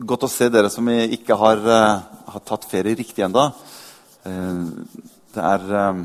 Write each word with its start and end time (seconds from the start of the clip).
Godt 0.00 0.24
å 0.24 0.30
se 0.30 0.48
dere 0.48 0.70
som 0.72 0.86
ikke 0.88 1.36
har, 1.36 1.58
uh, 1.68 2.00
har 2.32 2.42
tatt 2.48 2.64
ferie 2.70 2.96
riktig 2.96 3.26
ennå. 3.26 3.44
Uh, 4.24 4.70
det 5.34 5.42
er 5.44 5.66
uh, 5.68 5.98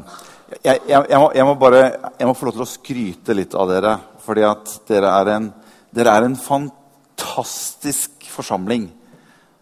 jeg, 0.59 0.81
jeg, 0.89 1.05
jeg, 1.07 1.19
må, 1.21 1.29
jeg, 1.35 1.45
må, 1.47 1.53
bare 1.59 1.79
jeg 2.17 2.27
må 2.27 2.33
få 2.35 2.49
lov 2.49 2.57
til 2.57 2.65
å 2.65 2.67
skryte 2.67 3.35
litt 3.37 3.55
av 3.55 3.71
dere. 3.71 3.93
Fordi 4.25 4.43
at 4.43 4.73
dere 4.91 5.13
er 5.21 5.31
en, 5.37 5.47
dere 5.95 6.13
er 6.19 6.27
en 6.27 6.35
fantastisk 6.35 8.27
forsamling 8.33 8.89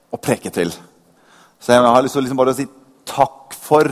å 0.10 0.18
preke 0.18 0.50
til. 0.54 0.74
Så 1.62 1.76
jeg 1.76 1.86
har 1.86 2.04
lyst 2.04 2.18
til 2.18 2.26
liksom 2.26 2.42
bare 2.42 2.56
å 2.56 2.58
si 2.58 2.66
takk 3.06 3.54
for 3.54 3.90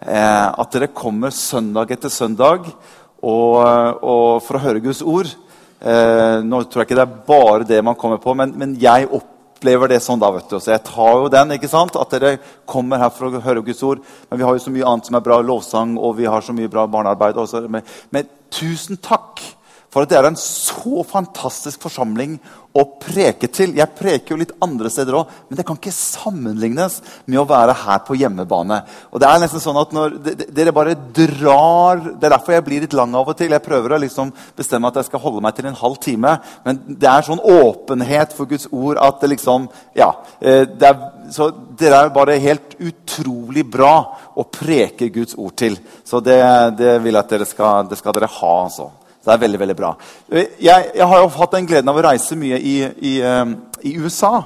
at 0.00 0.72
dere 0.72 0.94
kommer 0.96 1.32
søndag 1.36 1.90
etter 1.92 2.08
søndag 2.12 2.70
og, 3.20 3.58
og 4.00 4.38
for 4.46 4.56
å 4.56 4.62
høre 4.64 4.80
Guds 4.80 5.02
ord. 5.04 5.28
nå 6.48 6.60
tror 6.64 6.80
jeg 6.80 6.88
ikke 6.88 6.96
det 6.96 7.04
er 7.04 7.18
bare 7.26 7.68
det 7.68 7.82
man 7.84 7.98
kommer 8.00 8.20
på, 8.22 8.32
men, 8.36 8.54
men 8.56 8.72
jeg 8.80 9.04
opplever 9.04 9.29
opplever 9.60 9.92
det 9.92 10.00
sånn. 10.00 10.20
da, 10.20 10.30
vet 10.32 10.48
du. 10.48 10.56
Så 10.56 10.72
jeg 10.72 10.84
tar 10.88 11.20
jo 11.20 11.28
den, 11.28 11.52
ikke 11.52 11.68
sant? 11.68 11.96
at 11.96 12.10
dere 12.16 12.38
kommer 12.64 12.98
her 12.98 13.12
for 13.12 13.28
å 13.28 13.42
høre 13.44 13.62
Guds 13.62 13.82
ord. 13.84 14.00
Men 14.30 14.40
vi 14.40 14.44
har 14.48 14.56
jo 14.56 14.64
så 14.64 14.72
mye 14.72 14.88
annet 14.88 15.06
som 15.06 15.18
er 15.18 15.24
bra 15.26 15.40
lovsang, 15.44 15.96
og 16.00 16.16
vi 16.16 16.28
har 16.28 16.40
så 16.40 16.56
mye 16.56 16.70
bra 16.72 16.86
barnearbeid. 16.88 17.36
Også. 17.36 17.66
Men, 17.68 17.84
men 18.10 18.28
tusen 18.50 18.96
takk 18.96 19.42
for 19.90 20.06
at 20.06 20.10
dere 20.12 20.28
er 20.28 20.30
en 20.30 20.38
så 20.38 21.02
fantastisk 21.06 21.82
forsamling 21.82 22.36
å 22.78 22.84
preke 23.02 23.48
til. 23.50 23.72
Jeg 23.74 23.96
preker 23.98 24.32
jo 24.32 24.38
litt 24.38 24.52
andre 24.62 24.90
steder 24.92 25.16
òg, 25.18 25.30
men 25.48 25.58
det 25.58 25.64
kan 25.66 25.78
ikke 25.78 25.90
sammenlignes 25.94 27.00
med 27.26 27.40
å 27.40 27.46
være 27.50 27.74
her 27.74 28.02
på 28.06 28.14
hjemmebane. 28.20 28.78
Og 29.10 29.22
det 29.22 29.26
er 29.26 29.42
nesten 29.42 29.62
sånn 29.62 29.80
at 29.80 29.94
når 29.96 30.18
Dere 30.50 30.74
bare 30.74 30.94
drar 30.94 31.98
Det 32.04 32.26
er 32.26 32.34
derfor 32.34 32.54
jeg 32.54 32.64
blir 32.66 32.84
litt 32.84 32.94
lang 32.94 33.14
av 33.18 33.28
og 33.32 33.36
til. 33.38 33.50
Jeg 33.50 33.64
prøver 33.64 33.96
å 33.96 34.00
liksom 34.02 34.30
bestemme 34.56 34.90
at 34.90 35.00
jeg 35.00 35.08
skal 35.08 35.22
holde 35.24 35.42
meg 35.42 35.56
til 35.56 35.66
en 35.66 35.80
halv 35.80 35.98
time. 36.02 36.36
Men 36.66 36.78
det 36.86 37.10
er 37.10 37.26
sånn 37.26 37.42
åpenhet 37.42 38.36
for 38.36 38.50
Guds 38.50 38.68
ord 38.70 39.00
at 39.02 39.20
det 39.20 39.34
liksom 39.34 39.68
Ja. 39.98 40.12
Eh, 40.38 40.62
det 40.70 40.86
er, 40.86 41.02
så 41.34 41.50
dere 41.50 42.04
er 42.04 42.14
bare 42.14 42.38
helt 42.38 42.78
utrolig 42.78 43.66
bra 43.66 43.94
å 44.38 44.46
preke 44.46 45.10
Guds 45.10 45.34
ord 45.34 45.56
til. 45.58 45.78
Så 46.04 46.22
det, 46.22 46.38
det 46.78 46.98
vil 47.02 47.14
jeg 47.14 47.24
at 47.24 47.34
dere 47.34 47.46
skal, 47.48 47.90
det 47.90 47.98
skal 47.98 48.14
dere 48.14 48.30
ha. 48.30 48.54
altså. 48.64 48.90
Så 49.20 49.28
det 49.28 49.34
er 49.34 49.42
veldig 49.44 49.60
veldig 49.60 49.76
bra. 49.76 49.90
Jeg, 50.32 50.90
jeg 50.96 51.06
har 51.06 51.18
jo 51.20 51.32
hatt 51.34 51.52
den 51.52 51.66
gleden 51.68 51.92
av 51.92 51.98
å 52.00 52.04
reise 52.06 52.36
mye 52.40 52.56
i, 52.56 52.76
i, 53.04 53.18
um, 53.20 53.52
i 53.84 53.98
USA. 54.00 54.38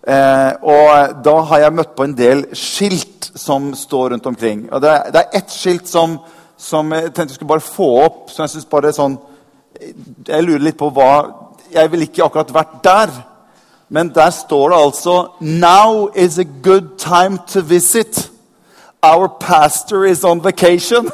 Eh, 0.00 0.52
og 0.62 1.22
da 1.24 1.34
har 1.50 1.58
jeg 1.60 1.74
møtt 1.76 1.92
på 1.96 2.06
en 2.06 2.14
del 2.16 2.46
skilt 2.56 3.30
som 3.36 3.70
står 3.76 4.14
rundt 4.14 4.26
omkring. 4.26 4.64
Og 4.72 4.82
det, 4.82 4.94
det 5.12 5.20
er 5.22 5.38
ett 5.38 5.52
skilt 5.52 5.88
som, 5.88 6.18
som, 6.58 6.92
jeg 6.92 7.12
tenkte 7.12 7.28
jeg 7.34 7.38
skulle 7.38 7.52
bare 7.52 7.64
få 7.64 7.88
opp. 8.06 8.30
som 8.30 8.42
Jeg 8.46 8.54
synes 8.54 8.70
bare 8.70 8.92
sånn, 8.96 9.18
jeg 10.26 10.46
lurer 10.46 10.64
litt 10.64 10.78
på 10.80 10.90
hva 10.92 11.12
Jeg 11.70 11.90
ville 11.92 12.08
ikke 12.08 12.24
akkurat 12.26 12.54
vært 12.54 12.80
der. 12.82 13.12
Men 13.88 14.10
der 14.14 14.30
står 14.34 14.70
det 14.72 14.78
altså 14.78 15.14
Now 15.40 16.10
is 16.14 16.38
a 16.38 16.44
good 16.44 16.98
time 16.98 17.38
to 17.52 17.60
visit. 17.60 18.30
Our 19.02 19.28
pastor 19.28 20.04
is 20.04 20.24
on 20.24 20.42
vacation. 20.44 21.10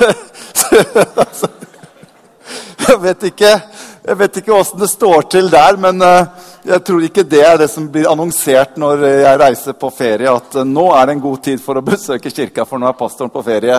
jeg 2.86 2.98
vet 3.02 3.30
ikke 3.30 3.52
jeg 4.00 4.16
vet 4.16 4.38
ikke 4.40 4.54
åssen 4.56 4.80
det 4.80 4.88
står 4.88 5.26
til 5.30 5.50
der, 5.52 5.76
men 5.80 6.00
uh, 6.00 6.24
jeg 6.64 6.80
tror 6.88 7.02
ikke 7.04 7.24
det 7.28 7.42
er 7.44 7.58
det 7.60 7.68
som 7.68 7.84
blir 7.92 8.08
annonsert 8.08 8.78
når 8.80 9.04
jeg 9.04 9.40
reiser 9.42 9.76
på 9.76 9.90
ferie, 9.92 10.32
at 10.32 10.56
uh, 10.56 10.64
nå 10.64 10.86
er 10.96 11.06
det 11.06 11.18
en 11.18 11.26
god 11.26 11.42
tid 11.44 11.60
for 11.60 11.76
å 11.76 11.84
besøke 11.90 12.32
kirka, 12.32 12.64
for 12.64 12.80
nå 12.80 12.88
er 12.88 12.98
pastoren 12.98 13.32
på 13.32 13.44
ferie. 13.44 13.76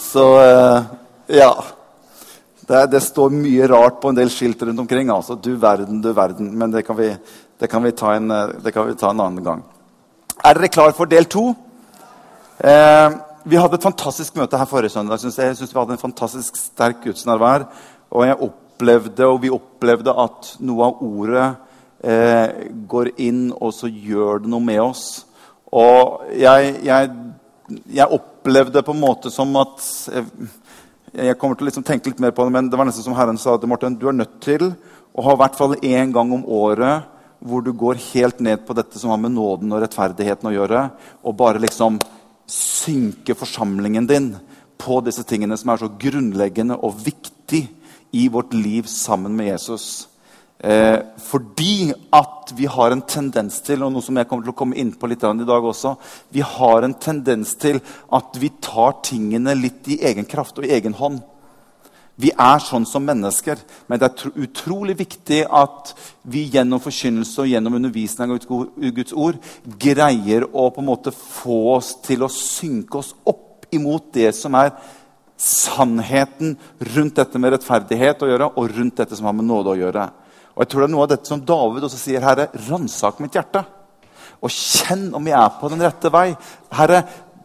Så 0.00 0.26
uh, 0.40 0.90
ja. 1.30 1.52
Det, 2.64 2.86
det, 2.88 3.02
står 3.04 3.34
mye 3.36 3.66
rart 3.68 3.98
på 4.00 4.08
en 4.08 4.16
del 4.16 4.30
skilt 4.32 4.62
rundt 4.64 4.80
omkring. 4.80 5.10
altså, 5.12 5.36
Du 5.36 5.52
verden, 5.60 6.00
du 6.00 6.14
verden. 6.16 6.48
Men 6.56 6.72
det 6.72 6.80
kan 6.86 6.96
vi, 6.96 7.10
det 7.60 7.68
kan 7.68 7.84
vi, 7.84 7.92
ta, 7.92 8.14
en, 8.16 8.32
det 8.64 8.72
kan 8.72 8.88
vi 8.88 8.96
ta 8.96 9.10
en 9.12 9.20
annen 9.20 9.44
gang. 9.44 9.60
Er 10.40 10.56
dere 10.56 10.72
klar 10.72 10.96
for 10.96 11.06
del 11.06 11.28
to? 11.28 11.50
Eh, 12.58 13.10
vi 13.44 13.58
hadde 13.60 13.76
et 13.76 13.84
fantastisk 13.84 14.36
møte 14.38 14.56
her 14.56 14.68
forrige 14.68 14.94
søndag. 14.94 15.20
Synes, 15.20 15.38
jeg 15.38 15.56
synes 15.56 15.74
Vi 15.74 15.78
hadde 15.78 15.92
en 15.92 16.00
fantastisk 16.00 16.56
sterk 16.56 17.02
gudsnærvær. 17.04 17.66
Og 18.10 18.26
jeg 18.26 18.40
opplevde, 18.40 19.26
og 19.26 19.42
vi 19.42 19.50
opplevde 19.52 20.14
at 20.24 20.56
noe 20.60 20.86
av 20.86 21.02
ordet 21.04 21.48
eh, 22.00 22.70
går 22.88 23.10
inn, 23.18 23.52
og 23.52 23.74
så 23.74 23.90
gjør 23.90 24.44
det 24.44 24.52
noe 24.52 24.64
med 24.64 24.80
oss. 24.80 25.26
Og 25.74 26.24
jeg, 26.38 26.74
jeg, 26.86 27.10
jeg 27.92 28.16
opplevde 28.16 28.84
på 28.86 28.94
en 28.94 29.02
måte 29.02 29.32
som 29.34 29.52
at 29.60 29.82
jeg, 30.14 30.50
jeg 31.14 31.38
kommer 31.38 31.58
til 31.58 31.66
å 31.66 31.70
liksom 31.70 31.86
tenke 31.86 32.10
litt 32.10 32.22
mer 32.22 32.32
på 32.34 32.46
det, 32.46 32.54
men 32.54 32.70
det 32.70 32.78
var 32.78 32.88
nesten 32.88 33.04
som 33.06 33.16
Herren 33.18 33.40
sa 33.40 33.58
til 33.58 33.70
Morten. 33.70 33.98
Du 33.98 34.08
er 34.08 34.16
nødt 34.16 34.38
til 34.44 34.70
å 35.14 35.26
ha 35.26 35.34
i 35.34 35.42
hvert 35.42 35.58
fall 35.58 35.76
én 35.82 36.14
gang 36.14 36.32
om 36.34 36.46
året 36.48 37.10
hvor 37.44 37.60
du 37.60 37.74
går 37.76 38.00
helt 38.14 38.38
ned 38.40 38.62
på 38.64 38.72
dette 38.76 38.98
som 38.98 39.12
har 39.12 39.20
med 39.20 39.34
nåden 39.34 39.72
og 39.74 39.82
rettferdigheten 39.82 40.48
å 40.48 40.54
gjøre, 40.54 40.84
og 41.20 41.36
bare 41.36 41.60
liksom 41.60 41.98
synke 42.50 43.36
forsamlingen 43.38 44.08
din 44.08 44.34
på 44.80 45.00
disse 45.04 45.24
tingene 45.26 45.56
som 45.58 45.72
er 45.72 45.80
så 45.80 45.92
grunnleggende 46.00 46.76
og 46.76 46.98
viktig 47.04 47.62
i 48.14 48.26
vårt 48.28 48.52
liv 48.54 48.88
sammen 48.90 49.34
med 49.36 49.52
Jesus. 49.52 50.08
Eh, 50.58 51.00
fordi 51.18 51.92
at 52.14 52.52
vi 52.56 52.66
har 52.70 52.94
en 52.94 53.02
tendens 53.02 53.58
til 53.66 53.82
og 53.82 53.92
noe 53.92 54.04
som 54.04 54.16
jeg 54.16 54.28
kommer 54.30 54.46
til 54.46 54.54
å 54.54 54.56
komme 54.56 54.78
inn 54.80 54.94
på 54.96 55.10
litt 55.10 55.24
i 55.24 55.48
dag 55.48 55.66
også, 55.66 55.96
vi 56.32 56.40
har 56.40 56.86
en 56.86 56.94
tendens 56.94 57.56
til 57.60 57.80
at 58.12 58.38
vi 58.40 58.52
tar 58.62 59.00
tingene 59.04 59.56
litt 59.58 59.88
i 59.92 59.98
egen 60.00 60.24
kraft 60.24 60.58
og 60.58 60.68
i 60.68 60.72
egen 60.76 60.94
hånd. 60.94 61.20
Vi 62.14 62.30
er 62.30 62.60
sånn 62.62 62.84
som 62.86 63.02
mennesker, 63.02 63.58
men 63.90 63.98
det 63.98 64.06
er 64.06 64.42
utrolig 64.46 64.94
viktig 65.00 65.40
at 65.50 65.90
vi 66.30 66.44
gjennom 66.54 66.82
forkynnelse 66.82 67.42
og 67.42 67.50
gjennom 67.50 67.74
undervisning 67.80 68.30
av 68.36 68.44
Guds 68.94 69.16
ord 69.18 69.40
greier 69.82 70.46
å 70.46 70.68
på 70.70 70.82
en 70.82 70.90
måte 70.92 71.10
få 71.14 71.58
oss 71.74 71.96
til 72.06 72.22
å 72.22 72.30
synke 72.30 73.00
oss 73.00 73.10
opp 73.26 73.66
imot 73.74 74.12
det 74.14 74.30
som 74.38 74.54
er 74.54 74.70
sannheten 75.40 76.54
rundt 76.94 77.18
dette 77.18 77.40
med 77.42 77.56
rettferdighet 77.56 78.22
å 78.22 78.30
gjøre, 78.30 78.50
og 78.54 78.76
rundt 78.76 79.00
dette 79.02 79.18
som 79.18 79.26
har 79.26 79.34
med 79.34 79.48
nåde 79.48 79.74
å 79.74 79.78
gjøre. 79.80 80.06
Og 80.54 80.62
jeg 80.62 80.70
tror 80.70 80.84
det 80.84 80.86
er 80.86 80.94
noe 80.94 81.06
av 81.08 81.10
dette 81.10 81.30
som 81.30 81.42
David 81.42 81.86
også 81.88 81.98
sier, 81.98 82.22
Herre, 82.22 82.46
ransak 82.68 83.18
mitt 83.22 83.34
hjerte. 83.34 83.64
Og 84.38 84.52
kjenn 84.54 85.08
om 85.16 85.26
jeg 85.26 85.34
er 85.40 85.56
på 85.58 85.70
den 85.72 85.82
rette 85.82 86.12
vei. 86.14 86.28
Herre, 86.78 87.02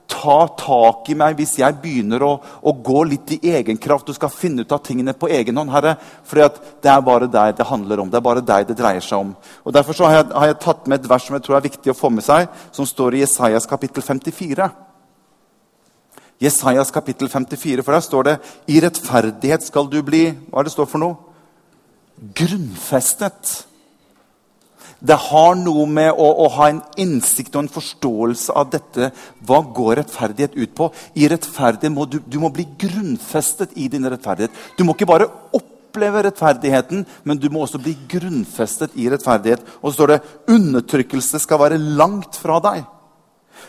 ta 0.09 0.37
tak 0.57 1.09
i 1.11 1.15
meg 1.17 1.37
hvis 1.37 1.57
jeg 1.61 1.77
begynner 1.83 2.23
å, 2.25 2.31
å, 2.41 2.73
gå 2.73 3.03
litt 3.07 3.35
i 3.35 3.53
egen 3.53 3.77
kraft 3.81 4.09
og 4.09 4.17
skal 4.17 4.31
finne 4.33 4.65
ut 4.65 4.73
av 4.75 4.81
tingene 4.85 5.13
på 5.13 5.29
egen 5.31 5.57
hånd. 5.59 5.71
Herre, 5.73 5.95
for 6.25 6.41
det 6.41 6.91
er 6.91 7.05
bare 7.05 7.29
deg 7.31 7.55
det 7.59 7.69
handler 7.69 8.03
om. 8.03 8.09
Det 8.09 8.19
er 8.19 8.25
bare 8.25 8.43
deg 8.45 8.67
det 8.67 8.77
dreier 8.79 9.05
seg 9.05 9.21
om. 9.21 9.35
Og 9.63 9.75
Derfor 9.75 10.01
har 10.07 10.17
jeg, 10.17 10.27
har, 10.33 10.49
jeg, 10.51 10.59
tatt 10.65 10.89
med 10.89 10.99
et 10.99 11.09
vers 11.11 11.29
som 11.29 11.37
jeg 11.37 11.45
tror 11.45 11.59
er 11.59 11.67
viktig 11.69 11.93
å 11.93 11.97
få 11.97 12.11
med 12.13 12.25
seg, 12.25 12.49
som 12.75 12.89
står 12.89 13.17
i 13.17 13.23
Jesajas 13.23 13.69
kapittel 13.69 14.05
54. 14.05 14.69
Jesajas 16.39 16.93
kapittel 16.95 17.29
54, 17.29 17.83
for 17.83 17.95
der 17.95 18.05
står 18.05 18.29
det 18.29 18.35
i 18.71 18.79
rettferdighet 18.83 19.65
skal 19.67 19.89
du 19.91 19.99
bli 20.07 20.29
Hva 20.47 20.61
er 20.61 20.69
det 20.69 20.75
står 20.75 20.87
for 20.87 21.03
noe? 21.03 21.17
Grunnfestet. 22.35 23.68
Det 24.99 25.15
har 25.29 25.55
noe 25.55 25.85
med 25.87 26.11
å, 26.11 26.27
å, 26.43 26.47
ha 26.57 26.67
en 26.69 26.81
innsikt 26.99 27.55
og 27.55 27.63
en 27.63 27.71
forståelse 27.71 28.55
av 28.59 28.71
dette. 28.73 29.11
Hva 29.47 29.61
går 29.63 30.01
rettferdighet 30.01 30.57
ut 30.59 30.75
på? 30.75 30.89
I 31.15 31.29
rettferdighet 31.31 31.95
må 31.95 32.07
du, 32.09 32.19
du 32.19 32.39
må 32.43 32.51
bli 32.51 32.67
grunnfestet 32.81 33.77
i 33.79 33.87
din 33.91 34.07
rettferdighet. 34.11 34.55
Du 34.75 34.83
må 34.83 34.97
ikke 34.97 35.07
bare 35.09 35.29
oppleve 35.55 36.25
rettferdigheten, 36.27 37.05
men 37.23 37.39
du 37.39 37.47
må 37.53 37.63
også 37.63 37.79
bli 37.81 37.95
grunnfestet 38.11 38.97
i 38.99 39.07
rettferdighet. 39.11 39.63
Og 39.79 39.91
så 39.91 40.01
står 40.01 40.13
det 40.13 40.23
undertrykkelse 40.51 41.41
skal 41.45 41.63
være 41.63 41.79
langt 41.79 42.35
fra 42.39 42.59
deg. 42.67 42.83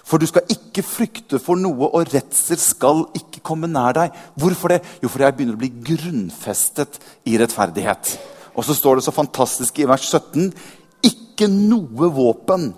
For 0.07 0.19
du 0.23 0.27
skal 0.27 0.51
ikke 0.51 0.83
frykte 0.87 1.39
for 1.43 1.59
noe, 1.59 1.93
og 1.95 2.11
redsel 2.11 2.59
skal 2.63 3.05
ikke 3.19 3.43
komme 3.47 3.71
nær 3.71 3.95
deg. 3.97 4.19
Hvorfor 4.39 4.75
det? 4.75 4.83
Jo, 5.03 5.11
fordi 5.11 5.29
jeg 5.29 5.39
begynner 5.39 5.59
å 5.59 5.63
bli 5.63 5.73
grunnfestet 5.93 7.01
i 7.31 7.39
rettferdighet. 7.39 8.15
Og 8.59 8.67
så 8.67 8.75
står 8.75 8.99
det 8.99 9.07
så 9.07 9.15
fantastisk 9.15 9.79
i 9.79 9.87
vers 9.89 10.05
17 10.11 10.51
ikke 11.41 11.49
noe 11.49 12.11
våpen 12.13 12.71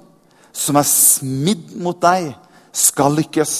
som 0.55 0.79
er 0.79 0.87
smidd 0.87 1.73
mot 1.82 1.99
deg, 1.99 2.31
skal 2.73 3.17
lykkes. 3.19 3.55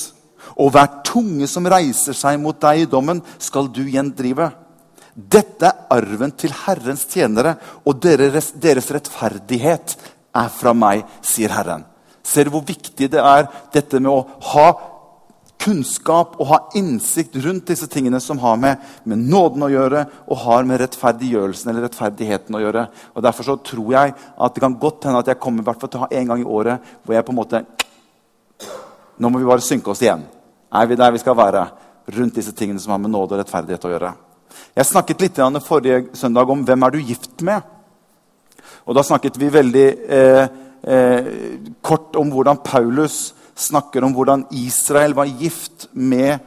Og 0.63 0.71
hver 0.75 1.01
tunge 1.07 1.49
som 1.51 1.67
reiser 1.67 2.15
seg 2.15 2.39
mot 2.41 2.59
deg 2.61 2.85
i 2.85 2.91
dommen, 2.91 3.23
skal 3.43 3.71
du 3.73 3.83
gjendrive. 3.89 4.51
Dette 5.13 5.69
er 5.69 5.89
arven 5.93 6.33
til 6.39 6.55
Herrens 6.65 7.05
tjenere, 7.11 7.57
og 7.85 7.99
deres, 8.05 8.53
deres 8.55 8.91
rettferdighet 8.95 9.97
er 10.39 10.53
fra 10.53 10.73
meg, 10.77 11.03
sier 11.25 11.53
Herren. 11.53 11.85
Ser 12.23 12.47
du 12.47 12.55
hvor 12.55 12.65
viktig 12.65 13.11
det 13.11 13.21
er 13.21 13.49
dette 13.75 13.99
med 13.99 14.13
å 14.13 14.23
ha 14.53 14.69
kunnskap 15.63 16.35
og 16.41 16.49
ha 16.51 16.59
innsikt 16.79 17.37
rundt 17.45 17.69
disse 17.71 17.87
tingene 17.91 18.19
som 18.23 18.41
har 18.43 18.59
med, 18.61 18.81
med, 19.09 19.23
nåden 19.31 19.67
å 19.67 19.71
gjøre 19.71 20.05
og 20.27 20.41
har 20.45 20.67
med 20.69 20.83
rettferdiggjørelsen 20.83 21.71
eller 21.71 21.87
rettferdigheten 21.87 22.59
å 22.59 22.63
gjøre. 22.63 22.87
Og 23.15 23.25
Derfor 23.25 23.47
så 23.47 23.57
tror 23.63 23.93
jeg 23.95 24.15
at 24.17 24.57
det 24.57 24.65
kan 24.65 24.79
godt 24.81 25.07
hende 25.07 25.23
at 25.23 25.31
jeg 25.31 25.41
kommer 25.43 25.67
hvert 25.67 25.85
til 25.85 26.01
å 26.01 26.05
ha 26.07 26.11
en 26.11 26.33
gang 26.33 26.43
i 26.43 26.49
året 26.59 26.93
hvor 27.03 27.17
jeg 27.17 27.27
på 27.27 27.35
en 27.35 27.41
måte 27.43 27.65
Nå 29.23 29.29
må 29.31 29.39
vi 29.39 29.47
bare 29.47 29.63
synke 29.63 29.93
oss 29.93 30.01
igjen. 30.03 30.23
Er 30.73 30.87
vi 30.89 30.97
der 30.99 31.13
vi 31.15 31.21
skal 31.21 31.37
være? 31.39 31.67
Rundt 32.17 32.35
disse 32.35 32.55
tingene 32.57 32.81
som 32.83 32.95
har 32.95 32.99
med 32.99 33.13
nåde 33.13 33.37
og 33.37 33.43
rettferdighet 33.43 33.85
å 33.87 33.91
gjøre. 33.93 34.09
Jeg 34.75 34.89
snakket 34.89 35.21
litt 35.23 35.39
forrige 35.63 36.17
søndag 36.19 36.51
om 36.51 36.65
hvem 36.67 36.83
er 36.83 36.91
du 36.91 36.99
gift 36.99 37.45
med. 37.45 37.61
Og 38.89 38.97
Da 38.97 39.05
snakket 39.05 39.39
vi 39.39 39.53
veldig 39.53 39.87
eh, 40.09 40.49
eh, 40.83 41.31
kort 41.85 42.17
om 42.17 42.33
hvordan 42.33 42.65
Paulus 42.65 43.35
snakker 43.55 44.05
om 44.05 44.15
hvordan 44.17 44.47
gift 44.51 45.89
med 45.93 46.39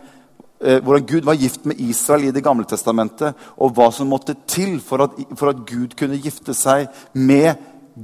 eh, 0.61 0.81
hvordan 0.81 1.05
Gud 1.05 1.25
var 1.25 1.39
gift 1.39 1.65
med 1.65 1.79
Israel 1.79 2.29
i 2.29 2.31
Det 2.31 2.43
gamle 2.43 2.65
testamentet, 2.65 3.35
og 3.57 3.75
hva 3.75 3.91
som 3.91 4.09
måtte 4.09 4.35
til 4.47 4.79
for 4.81 5.05
at, 5.05 5.19
for 5.35 5.51
at 5.51 5.65
Gud 5.67 5.95
kunne 5.97 6.21
gifte 6.21 6.53
seg 6.53 6.87
med 7.13 7.55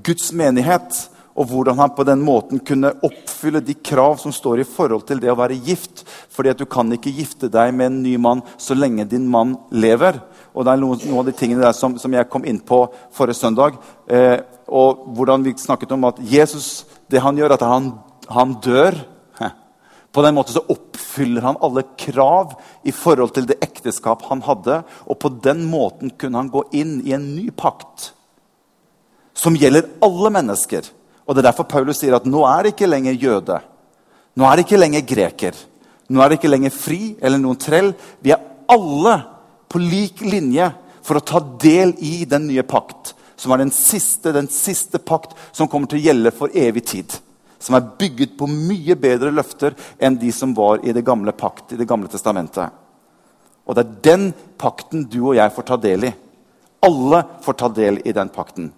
Guds 0.03 0.31
menighet. 0.33 1.07
Og 1.31 1.47
hvordan 1.47 1.79
han 1.79 1.93
på 1.95 2.03
den 2.03 2.19
måten 2.21 2.59
kunne 2.59 2.91
oppfylle 3.07 3.61
de 3.63 3.73
krav 3.79 4.17
som 4.19 4.33
står 4.35 4.61
i 4.61 4.67
forhold 4.67 5.05
til 5.07 5.21
det 5.23 5.31
å 5.31 5.37
være 5.39 5.61
gift. 5.63 6.03
Fordi 6.29 6.51
at 6.51 6.59
du 6.59 6.65
kan 6.67 6.91
ikke 6.91 7.13
gifte 7.15 7.47
deg 7.51 7.71
med 7.73 7.87
en 7.87 8.01
ny 8.03 8.17
mann 8.19 8.43
så 8.59 8.75
lenge 8.75 9.07
din 9.07 9.29
mann 9.31 9.55
lever. 9.71 10.19
Og 10.51 10.67
det 10.67 10.73
er 10.73 10.81
noen, 10.81 10.99
noen 11.07 11.21
av 11.23 11.29
de 11.29 11.35
tingene 11.39 11.63
der 11.63 11.75
som, 11.77 11.95
som, 12.01 12.11
jeg 12.11 12.27
kom 12.31 12.43
inn 12.43 12.59
på 12.59 12.83
forrige 13.15 13.39
søndag. 13.39 13.79
Eh, 14.11 14.43
og 14.67 15.07
hvordan 15.15 15.47
vi 15.47 15.55
snakket 15.59 15.95
om 15.95 16.09
at 16.11 16.19
Jesus, 16.19 16.83
det 17.11 17.23
han 17.23 17.39
gjør, 17.39 17.55
at 17.55 17.63
han, 17.67 17.93
han 18.35 18.55
dør. 18.63 18.97
På 20.13 20.23
den 20.25 20.35
måten 20.37 20.55
så 20.55 20.63
oppfyller 20.71 21.45
han 21.45 21.59
alle 21.63 21.85
krav 21.99 22.57
i 22.83 22.93
forhold 22.95 23.35
til 23.35 23.47
det 23.49 23.59
ekteskap 23.63 24.25
han 24.29 24.43
hadde. 24.47 24.81
Og 25.07 25.19
på 25.21 25.31
den 25.43 25.63
måten 25.71 26.11
kunne 26.19 26.41
han 26.41 26.51
gå 26.51 26.65
inn 26.75 26.97
i 27.07 27.15
en 27.15 27.29
ny 27.35 27.47
pakt 27.55 28.11
som 29.41 29.55
gjelder 29.55 29.87
alle 30.03 30.29
mennesker. 30.35 30.85
Og 31.25 31.35
Det 31.35 31.41
er 31.41 31.49
derfor 31.49 31.69
Paulus 31.69 32.01
sier 32.01 32.17
at 32.17 32.27
nå 32.27 32.43
er 32.43 32.63
det 32.63 32.73
ikke 32.73 32.89
lenger 32.91 33.15
jøde. 33.15 33.61
Nå 34.35 34.47
er 34.47 34.57
det 34.57 34.65
ikke 34.65 34.81
lenger 34.81 35.07
greker. 35.07 35.55
Nå 36.11 36.21
er 36.21 36.29
det 36.29 36.39
ikke 36.39 36.51
lenger 36.51 36.73
fri 36.75 37.01
eller 37.21 37.39
noen 37.39 37.59
trell. 37.59 37.93
Vi 38.19 38.33
er 38.35 38.43
alle 38.71 39.15
på 39.71 39.79
lik 39.79 40.23
linje 40.27 40.67
for 41.05 41.17
å 41.17 41.25
ta 41.25 41.39
del 41.61 41.93
i 42.03 42.25
den 42.29 42.49
nye 42.49 42.63
pakt, 42.67 43.13
som 43.39 43.53
er 43.53 43.63
den 43.63 43.71
siste, 43.73 44.33
den 44.35 44.49
siste 44.51 44.99
pakt 44.99 45.33
som 45.55 45.69
kommer 45.71 45.89
til 45.89 46.01
å 46.01 46.05
gjelde 46.09 46.33
for 46.35 46.53
evig 46.53 46.83
tid. 46.91 47.15
Som 47.61 47.77
er 47.77 47.89
bygget 47.99 48.33
på 48.39 48.49
mye 48.49 48.97
bedre 48.97 49.31
løfter 49.33 49.77
enn 50.01 50.17
de 50.17 50.31
som 50.33 50.55
var 50.57 50.81
i 50.81 50.93
det 50.95 51.05
gamle 51.05 51.33
pakt, 51.37 51.75
i 51.75 51.79
det 51.79 51.87
gamle 51.89 52.09
testamentet. 52.09 52.73
Og 53.69 53.77
det 53.77 53.85
er 53.85 53.97
den 54.09 54.29
pakten 54.59 55.05
du 55.05 55.19
og 55.27 55.35
jeg 55.37 55.53
får 55.53 55.67
ta 55.69 55.77
del 55.79 56.09
i. 56.09 56.13
Alle 56.81 57.21
får 57.45 57.59
ta 57.61 57.69
del 57.69 58.01
i 58.01 58.13
den 58.17 58.31
pakten. 58.33 58.71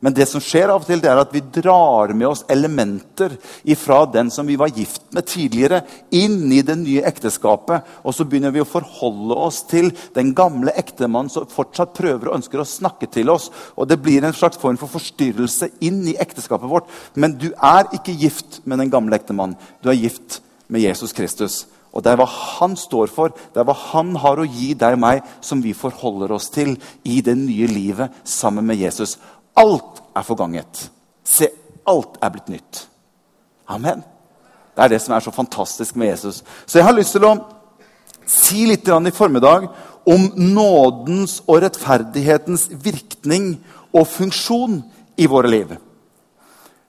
Men 0.00 0.14
det 0.16 0.24
som 0.30 0.40
skjer 0.40 0.70
av 0.72 0.80
og 0.80 0.88
til, 0.88 1.00
det 1.02 1.10
er 1.12 1.18
at 1.20 1.32
vi 1.34 1.42
drar 1.60 2.14
med 2.16 2.30
oss 2.30 2.42
elementer 2.48 3.34
fra 3.76 3.98
den 4.08 4.30
som 4.32 4.48
vi 4.48 4.56
var 4.60 4.72
gift 4.72 5.02
med 5.12 5.26
tidligere, 5.28 5.82
inn 6.16 6.46
i 6.56 6.62
det 6.64 6.78
nye 6.80 7.04
ekteskapet. 7.08 7.84
Og 8.00 8.16
så 8.16 8.24
begynner 8.24 8.54
vi 8.54 8.62
å 8.64 8.68
forholde 8.68 9.36
oss 9.36 9.60
til 9.68 9.90
den 10.16 10.32
gamle 10.36 10.72
ektemannen 10.80 11.28
som 11.32 11.48
fortsatt 11.52 11.92
prøver 11.98 12.30
og 12.30 12.38
ønsker 12.38 12.62
å 12.62 12.68
snakke 12.68 13.10
til 13.12 13.28
oss. 13.32 13.50
Og 13.76 13.90
det 13.90 14.00
blir 14.00 14.24
en 14.24 14.36
slags 14.36 14.60
form 14.60 14.80
for 14.80 14.88
forstyrrelse 14.92 15.68
inn 15.84 16.00
i 16.08 16.16
ekteskapet 16.20 16.70
vårt. 16.70 16.88
Men 17.12 17.36
du 17.36 17.50
er 17.52 17.90
ikke 17.92 18.16
gift 18.16 18.62
med 18.64 18.80
den 18.80 18.92
gamle 18.92 19.20
ektemannen. 19.20 19.58
Du 19.84 19.92
er 19.92 20.00
gift 20.00 20.40
med 20.72 20.80
Jesus 20.80 21.12
Kristus. 21.12 21.66
Og 21.90 22.04
det 22.04 22.12
er 22.12 22.20
hva 22.20 22.28
han 22.30 22.76
står 22.78 23.10
for, 23.10 23.34
det 23.34 23.60
er 23.60 23.66
hva 23.66 23.74
han 23.74 24.14
har 24.22 24.38
å 24.38 24.46
gi 24.46 24.72
deg 24.78 24.94
og 24.94 25.02
meg, 25.02 25.24
som 25.42 25.58
vi 25.62 25.74
forholder 25.74 26.30
oss 26.36 26.46
til 26.54 26.76
i 27.02 27.18
det 27.26 27.34
nye 27.34 27.66
livet 27.66 28.20
sammen 28.22 28.68
med 28.68 28.78
Jesus. 28.78 29.16
Alt 29.58 30.02
er 30.16 30.26
forganget. 30.26 30.90
Se, 31.24 31.48
alt 31.86 32.18
er 32.22 32.32
blitt 32.34 32.48
nytt. 32.52 32.84
Amen. 33.70 34.02
Det 34.74 34.84
er 34.84 34.92
det 34.92 35.00
som 35.02 35.14
er 35.14 35.24
så 35.24 35.32
fantastisk 35.34 35.96
med 35.96 36.12
Jesus. 36.12 36.42
Så 36.66 36.78
jeg 36.78 36.86
har 36.86 36.96
lyst 36.96 37.16
til 37.16 37.26
å 37.26 37.34
si 38.26 38.64
litt 38.68 38.88
i 38.88 39.10
formiddag 39.14 39.68
om 40.08 40.30
nådens 40.36 41.40
og 41.46 41.62
rettferdighetens 41.64 42.68
virkning 42.82 43.58
og 43.92 44.06
funksjon 44.06 44.80
i 45.18 45.26
våre 45.26 45.50
liv 45.50 45.74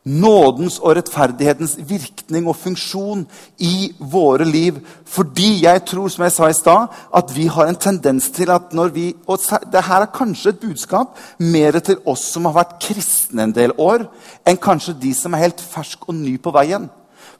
nådens 0.03 0.79
og 0.79 0.95
rettferdighetens 0.97 1.75
virkning 1.85 2.47
og 2.49 2.57
funksjon 2.57 3.25
i 3.61 3.91
våre 3.99 4.45
liv. 4.45 4.79
Fordi 5.05 5.63
jeg 5.65 5.83
tror 5.85 6.09
som 6.09 6.25
jeg 6.25 6.35
sa 6.35 6.49
i 6.49 6.57
sted, 6.57 6.87
at 7.17 7.35
vi 7.35 7.45
har 7.45 7.69
en 7.69 7.77
tendens 7.77 8.29
til 8.33 8.49
at 8.51 8.73
når 8.73 8.87
vi 8.95 9.15
Og 9.27 9.37
det 9.71 9.79
er 9.79 10.05
kanskje 10.13 10.49
et 10.49 10.59
budskap 10.59 11.17
mer 11.39 11.79
til 11.79 11.97
oss 12.05 12.23
som 12.33 12.45
har 12.45 12.53
vært 12.53 12.79
kristne 12.81 13.43
en 13.43 13.53
del 13.53 13.71
år, 13.77 14.07
enn 14.45 14.57
kanskje 14.57 14.97
de 15.01 15.13
som 15.13 15.33
er 15.33 15.45
helt 15.45 15.61
fersk 15.61 16.09
og 16.09 16.15
ny 16.15 16.37
på 16.37 16.51
veien. 16.51 16.89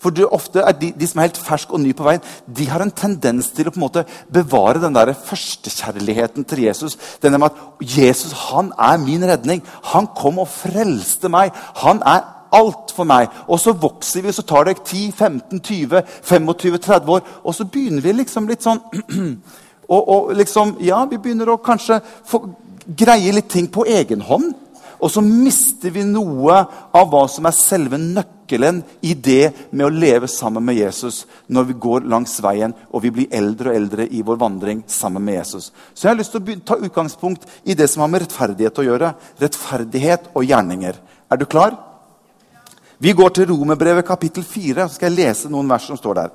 For 0.01 0.09
det 0.09 0.25
ofte 0.25 0.63
er 0.65 0.73
de, 0.73 0.89
de, 0.97 1.07
som 1.07 1.19
er 1.19 1.29
helt 1.29 1.37
fersk 1.37 1.73
og 1.73 1.81
ny 1.81 1.93
på 1.93 2.05
veien, 2.05 2.23
de 2.47 2.65
har 2.69 2.81
en 2.81 2.91
tendens 2.91 3.51
til 3.53 3.69
å 3.69 3.73
på 3.73 3.77
en 3.77 3.85
måte 3.85 4.05
bevare 4.33 4.81
den 4.81 4.95
der 4.97 5.13
førstekjærligheten 5.13 6.45
til 6.49 6.63
Jesus. 6.65 6.97
Denne 7.21 7.37
med 7.37 7.51
at 7.51 7.97
Jesus 7.97 8.33
han 8.47 8.71
er 8.79 8.97
min 8.97 9.25
redning. 9.29 9.61
Han 9.93 10.09
kom 10.17 10.41
og 10.41 10.49
frelste 10.49 11.29
meg. 11.29 11.53
Han 11.83 12.01
er 12.01 12.40
alt 12.51 12.91
for 12.95 13.03
meg. 13.07 13.29
Og 13.47 13.59
så 13.59 13.73
vokser 13.73 14.21
vi, 14.21 14.27
og 14.31 14.35
så 14.37 14.43
tar 14.47 14.63
det 14.67 14.83
10-15-20-25-30 14.83 17.09
år. 17.15 17.21
Og 17.43 17.55
så 17.55 17.65
begynner 17.65 18.01
vi 18.05 18.11
liksom 18.21 18.47
litt 18.49 18.63
sånn 18.65 18.79
og, 19.93 20.01
og, 20.01 20.33
liksom, 20.37 20.67
Ja, 20.83 21.05
vi 21.09 21.17
begynner 21.21 21.49
å 21.51 21.63
kanskje 21.63 22.01
få, 22.27 22.37
greie 22.85 23.31
litt 23.35 23.49
ting 23.51 23.67
på 23.71 23.85
egen 23.89 24.21
hånd. 24.25 24.53
Og 25.01 25.09
så 25.09 25.21
mister 25.25 25.89
vi 25.89 26.03
noe 26.05 26.65
av 26.93 27.07
hva 27.09 27.27
som 27.31 27.45
er 27.49 27.55
selve 27.57 27.97
nøkkelen 27.97 28.83
i 29.01 29.15
det 29.17 29.51
med 29.71 29.85
å 29.87 29.93
leve 29.93 30.27
sammen 30.29 30.63
med 30.67 30.77
Jesus 30.77 31.25
når 31.49 31.63
vi 31.71 31.75
går 31.81 32.05
langs 32.11 32.41
veien 32.43 32.73
og 32.91 33.01
vi 33.07 33.11
blir 33.15 33.33
eldre 33.33 33.69
og 33.71 33.77
eldre 33.79 34.03
i 34.05 34.21
vår 34.27 34.37
vandring 34.43 34.83
sammen 34.85 35.23
med 35.25 35.39
Jesus. 35.39 35.71
Så 35.95 36.05
jeg 36.05 36.13
har 36.13 36.19
lyst 36.19 36.31
til 36.35 36.43
å 36.43 36.45
ta 36.69 36.75
utgangspunkt 36.77 37.41
i 37.65 37.73
det 37.77 37.87
som 37.89 38.01
har 38.05 38.11
med 38.13 38.21
rettferdighet 38.27 38.77
å 38.77 38.87
gjøre. 38.91 39.09
Rettferdighet 39.41 40.23
og 40.35 40.45
gjerninger. 40.45 40.95
Er 41.31 41.37
du 41.41 41.45
klar? 41.49 41.90
Vi 43.01 43.15
går 43.17 43.31
til 43.33 43.49
Romerbrevet 43.49 44.05
kapittel 44.05 44.43
4. 44.45 44.85
Så 44.85 44.99
skal 44.99 45.09
jeg 45.09 45.25
lese 45.25 45.49
noen 45.49 45.69
vers 45.69 45.87
som 45.89 45.97
står 45.97 46.19
der. 46.19 46.33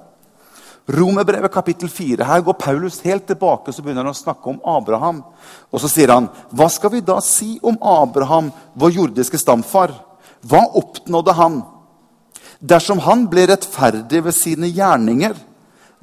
Romerbrevet 0.96 1.52
kapittel 1.54 1.90
4. 1.90 2.26
Her 2.26 2.42
går 2.46 2.58
Paulus 2.58 2.98
helt 3.06 3.26
tilbake 3.26 3.70
så 3.74 3.82
begynner 3.82 4.06
han 4.06 4.14
å 4.14 4.18
snakke 4.18 4.50
om 4.50 4.58
Abraham. 4.66 5.20
Og 5.70 5.82
så 5.82 5.90
sier 5.90 6.10
han, 6.14 6.26
hva 6.50 6.66
skal 6.70 6.90
vi 6.94 7.04
da 7.06 7.20
si 7.22 7.56
om 7.62 7.78
Abraham, 7.78 8.50
vår 8.74 8.98
jordiske 8.98 9.38
stamfar? 9.38 9.94
Hva 10.46 10.64
oppnådde 10.78 11.34
han? 11.38 11.60
Dersom 12.58 13.02
han 13.04 13.26
ble 13.30 13.46
rettferdig 13.50 14.24
ved 14.26 14.34
sine 14.34 14.70
gjerninger, 14.70 15.34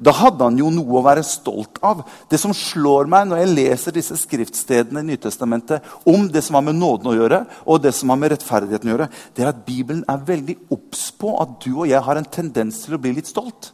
da 0.02 0.10
hadde 0.10 0.42
han 0.42 0.56
jo 0.58 0.72
noe 0.74 0.98
å 0.98 1.04
være 1.04 1.22
stolt 1.26 1.78
av. 1.86 2.02
Det 2.30 2.38
som 2.40 2.54
slår 2.56 3.06
meg 3.10 3.28
når 3.28 3.40
jeg 3.40 3.52
leser 3.52 3.94
disse 3.94 4.18
skriftstedene 4.18 5.04
i 5.04 5.08
Nytestamentet 5.12 5.86
om 6.10 6.26
det 6.32 6.42
som 6.44 6.58
har 6.58 6.66
med 6.66 6.80
nåden 6.80 7.12
å 7.12 7.16
gjøre, 7.16 7.44
og 7.70 7.82
det 7.84 7.94
som 7.94 8.10
har 8.10 8.18
med 8.20 8.34
rettferdigheten 8.34 8.90
å 8.90 8.94
gjøre, 8.96 9.08
det 9.36 9.44
er 9.44 9.52
at 9.52 9.62
Bibelen 9.66 10.02
er 10.10 10.26
veldig 10.26 10.58
obs 10.74 11.06
på 11.14 11.36
at 11.42 11.56
du 11.62 11.70
og 11.76 11.88
jeg 11.90 12.02
har 12.02 12.20
en 12.20 12.30
tendens 12.38 12.82
til 12.84 12.98
å 12.98 13.02
bli 13.04 13.14
litt 13.16 13.30
stolt. 13.30 13.70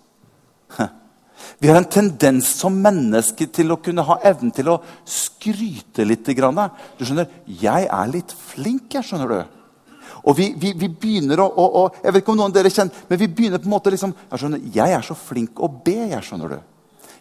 Vi 1.61 1.69
har 1.71 1.79
en 1.81 1.89
tendens 1.89 2.51
som 2.61 2.77
mennesker 2.85 3.49
til 3.53 3.73
å 3.73 3.81
kunne 3.81 4.05
ha 4.05 4.19
evnen 4.29 4.53
til 4.53 4.69
å 4.73 4.81
skryte 5.09 6.05
litt. 6.05 6.25
Du 6.27 7.05
skjønner, 7.05 7.27
'Jeg 7.47 7.89
er 7.89 8.07
litt 8.13 8.33
flink, 8.33 8.93
jeg', 8.93 9.05
skjønner 9.05 9.29
du. 9.29 9.60
Og 10.25 10.37
vi, 10.37 10.51
vi, 10.57 10.73
vi 10.77 10.89
begynner 10.89 11.41
å, 11.41 11.47
å, 11.49 11.69
å, 11.81 11.85
Jeg 12.03 12.13
vet 12.13 12.23
ikke 12.23 12.35
om 12.35 12.41
noen 12.41 12.53
av 12.53 12.57
dere 12.57 12.73
kjenner, 12.73 13.07
men 13.09 13.21
vi 13.21 13.29
begynner 13.29 13.63
på 13.63 13.71
en 13.71 13.77
måte 13.77 13.93
liksom 13.95 14.13
Jeg, 14.27 14.43
skjønner, 14.43 14.67
jeg 14.75 14.97
er 14.97 15.07
så 15.07 15.17
flink 15.17 15.63
å 15.63 15.71
be, 15.71 15.97
jeg, 16.13 16.27
skjønner 16.27 16.55
du. 16.55 16.59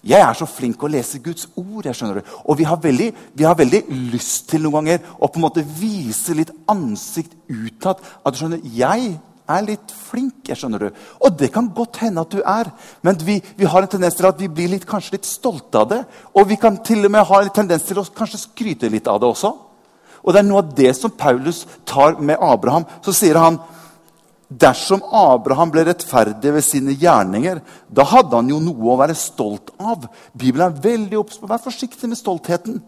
Jeg 0.09 0.23
er 0.23 0.35
så 0.37 0.47
flink 0.47 0.83
å 0.83 0.89
lese 0.91 1.19
Guds 1.23 1.49
ord. 1.59 1.85
jeg 1.85 1.97
skjønner 1.97 2.19
du. 2.19 2.35
Og 2.45 2.59
vi 2.59 2.67
har, 2.67 2.79
veldig, 2.79 3.09
vi 3.35 3.47
har 3.47 3.57
veldig 3.59 3.81
lyst 4.13 4.47
til 4.51 4.63
noen 4.63 4.79
ganger 4.79 5.15
å 5.19 5.27
på 5.27 5.39
en 5.39 5.45
måte 5.47 5.63
vise 5.63 6.35
litt 6.37 6.53
ansikt 6.71 7.35
utad. 7.51 7.99
At 8.23 8.35
du 8.35 8.39
skjønner, 8.39 8.63
jeg 8.63 9.17
er 9.49 9.65
litt 9.65 9.91
flink. 9.91 10.47
jeg 10.47 10.59
skjønner 10.61 10.85
du. 10.85 11.01
Og 11.19 11.35
det 11.35 11.51
kan 11.51 11.67
godt 11.75 11.99
hende 12.03 12.23
at 12.23 12.31
du 12.31 12.39
er. 12.39 12.71
Men 13.03 13.19
vi, 13.19 13.39
vi 13.57 13.67
har 13.67 13.83
en 13.83 13.91
tendens 13.91 14.15
til 14.15 14.29
at 14.29 14.39
vi 14.39 14.47
blir 14.47 14.71
litt, 14.71 14.87
kanskje 14.87 15.17
litt 15.17 15.27
stolte 15.27 15.83
av 15.83 15.89
det. 15.91 16.03
Og 16.33 16.47
vi 16.47 16.59
kan 16.61 16.79
til 16.83 17.03
og 17.03 17.11
med 17.11 17.27
ha 17.27 17.41
en 17.43 17.57
tendens 17.59 17.83
til 17.87 17.99
å 17.99 18.07
kanskje 18.07 18.45
skryte 18.45 18.91
litt 18.91 19.09
av 19.09 19.19
det 19.19 19.27
også. 19.27 19.51
Og 20.23 20.33
det 20.33 20.41
er 20.41 20.47
noe 20.47 20.63
av 20.63 20.71
det 20.75 20.93
som 20.97 21.13
Paulus 21.13 21.65
tar 21.87 22.17
med 22.19 22.39
Abraham. 22.43 22.87
Så 23.05 23.15
sier 23.15 23.39
han 23.39 23.59
dersom 24.49 25.03
Abraham 25.13 25.69
ble 25.73 25.85
rettferdig 25.85 26.53
ved 26.55 26.65
sine 26.65 26.95
gjerninger, 26.97 27.59
da 27.87 28.05
hadde 28.09 28.33
han 28.33 28.49
jo 28.49 28.59
noe 28.63 28.93
å 28.93 28.97
være 28.99 29.17
stolt 29.17 29.69
av. 29.77 30.07
Bibelen 30.33 30.67
er 30.67 30.81
veldig 30.83 31.19
obs 31.21 31.37
på 31.37 31.49
vær 31.49 31.61
forsiktig 31.61 32.09
med 32.09 32.19
stoltheten. 32.19 32.79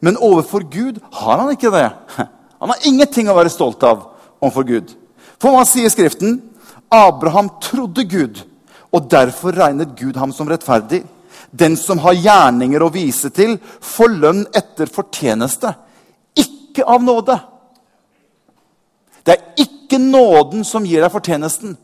Men 0.00 0.20
overfor 0.24 0.64
Gud 0.70 1.00
har 1.20 1.42
han 1.42 1.52
ikke 1.52 1.72
det. 1.74 1.88
Han 2.58 2.72
har 2.72 2.86
ingenting 2.88 3.28
å 3.30 3.36
være 3.36 3.52
stolt 3.52 3.84
av 3.86 4.08
overfor 4.40 4.64
Gud. 4.66 4.94
For 5.38 5.54
hva 5.54 5.62
sier 5.68 5.92
Skriften? 5.92 6.40
Abraham 6.90 7.50
trodde 7.62 8.02
Gud, 8.08 8.40
og 8.90 9.10
derfor 9.12 9.52
regnet 9.52 9.92
Gud 9.98 10.16
ham 10.16 10.32
som 10.32 10.48
rettferdig. 10.48 11.02
Den 11.52 11.76
som 11.76 12.00
har 12.02 12.16
gjerninger 12.16 12.82
å 12.82 12.90
vise 12.92 13.30
til, 13.34 13.58
får 13.84 14.16
lønn 14.16 14.40
etter 14.56 14.90
fortjeneste 14.90 15.74
ikke 16.68 16.84
av 16.86 17.02
nåde. 17.02 17.38
Det 19.26 19.34
er 19.34 19.64
ikke 19.64 19.98
nåden 19.98 20.64
som 20.64 20.86
gir 20.86 21.02
deg 21.02 21.12
fortjenesten. 21.12 21.76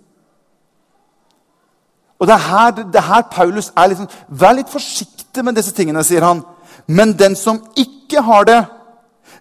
Og 2.18 2.26
Det 2.26 2.34
er 2.34 2.48
her, 2.48 2.70
det 2.70 2.96
er 2.96 3.08
her 3.08 3.22
Paulus 3.30 3.72
er 3.76 3.86
liksom 3.86 4.08
Vær 4.28 4.54
litt 4.56 4.70
forsiktig 4.70 5.44
med 5.44 5.56
disse 5.58 5.74
tingene, 5.74 6.04
sier 6.04 6.24
han. 6.24 6.44
Men 6.86 7.12
den 7.18 7.36
som 7.36 7.60
ikke 7.76 8.22
har 8.22 8.44
det, 8.44 8.64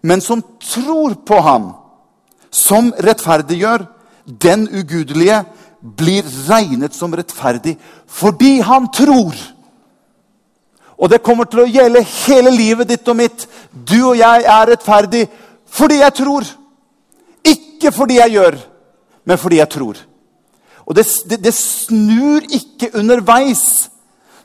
men 0.01 0.21
som 0.21 0.43
tror 0.59 1.13
på 1.25 1.39
ham, 1.41 1.73
som 2.51 2.93
rettferdiggjør 2.99 3.85
den 4.41 4.67
ugudelige, 4.67 5.43
blir 5.97 6.23
regnet 6.49 6.95
som 6.95 7.13
rettferdig 7.13 7.77
fordi 8.07 8.59
han 8.59 8.87
tror. 8.93 9.33
Og 10.97 11.09
det 11.09 11.23
kommer 11.25 11.47
til 11.49 11.63
å 11.63 11.69
gjelde 11.69 12.03
hele 12.25 12.51
livet 12.53 12.89
ditt 12.89 13.07
og 13.09 13.17
mitt. 13.17 13.47
Du 13.71 13.97
og 14.11 14.17
jeg 14.19 14.45
er 14.45 14.69
rettferdig 14.69 15.27
fordi 15.73 16.01
jeg 16.03 16.13
tror. 16.19 16.45
Ikke 17.43 17.91
fordi 17.91 18.19
jeg 18.19 18.35
gjør, 18.37 18.57
men 19.25 19.39
fordi 19.41 19.57
jeg 19.57 19.69
tror. 19.73 19.97
Og 20.85 20.95
det, 20.95 21.07
det, 21.29 21.39
det 21.43 21.53
snur 21.55 22.45
ikke 22.51 22.91
underveis 22.99 23.89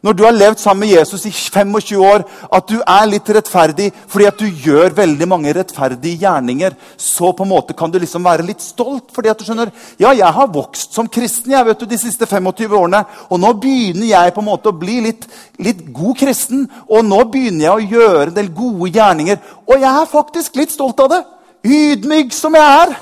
når 0.05 0.15
du 0.15 0.23
har 0.25 0.35
levd 0.37 0.61
sammen 0.63 0.85
med 0.85 0.95
Jesus 0.95 1.25
i 1.27 1.33
25 1.33 1.99
år, 2.05 2.25
at 2.55 2.69
du 2.71 2.77
er 2.79 3.09
litt 3.11 3.29
rettferdig 3.35 3.89
fordi 4.09 4.29
at 4.29 4.39
du 4.39 4.47
gjør 4.47 4.95
veldig 4.97 5.29
mange 5.31 5.53
rettferdige 5.57 6.23
gjerninger, 6.23 6.77
så 6.97 7.33
på 7.35 7.47
en 7.47 7.51
måte 7.51 7.77
kan 7.79 7.91
du 7.91 7.99
liksom 7.99 8.25
være 8.25 8.47
litt 8.47 8.63
stolt. 8.63 9.11
fordi 9.15 9.33
at 9.33 9.39
du 9.39 9.45
skjønner, 9.45 9.73
ja, 9.99 10.13
jeg 10.13 10.33
har 10.39 10.53
vokst 10.55 10.95
som 10.95 11.09
kristen 11.09 11.53
jeg 11.53 11.67
vet 11.67 11.81
du, 11.81 11.87
de 11.87 11.99
siste 11.99 12.27
25 12.27 12.77
årene. 12.79 13.05
Og 13.31 13.41
nå 13.41 13.53
begynner 13.61 14.07
jeg 14.07 14.35
på 14.35 14.45
en 14.45 14.51
måte 14.51 14.71
å 14.71 14.79
bli 14.79 15.01
litt, 15.09 15.27
litt 15.59 15.85
god 15.93 16.19
kristen. 16.19 16.67
Og 16.89 17.05
nå 17.05 17.23
begynner 17.33 17.69
jeg 17.69 17.75
å 17.75 17.99
gjøre 17.99 18.29
en 18.31 18.37
del 18.39 18.53
gode 18.55 18.93
gjerninger. 18.95 19.41
Og 19.67 19.77
jeg 19.79 19.91
er 19.91 20.13
faktisk 20.13 20.59
litt 20.61 20.75
stolt 20.75 21.01
av 21.05 21.13
det. 21.13 21.23
Ydmyk 21.67 22.35
som 22.37 22.55
jeg 22.55 22.85
er. 22.85 22.95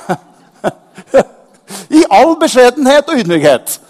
I 1.98 2.06
all 2.14 2.36
beskjedenhet 2.40 3.10
og 3.10 3.20
ydmykhet. 3.20 3.80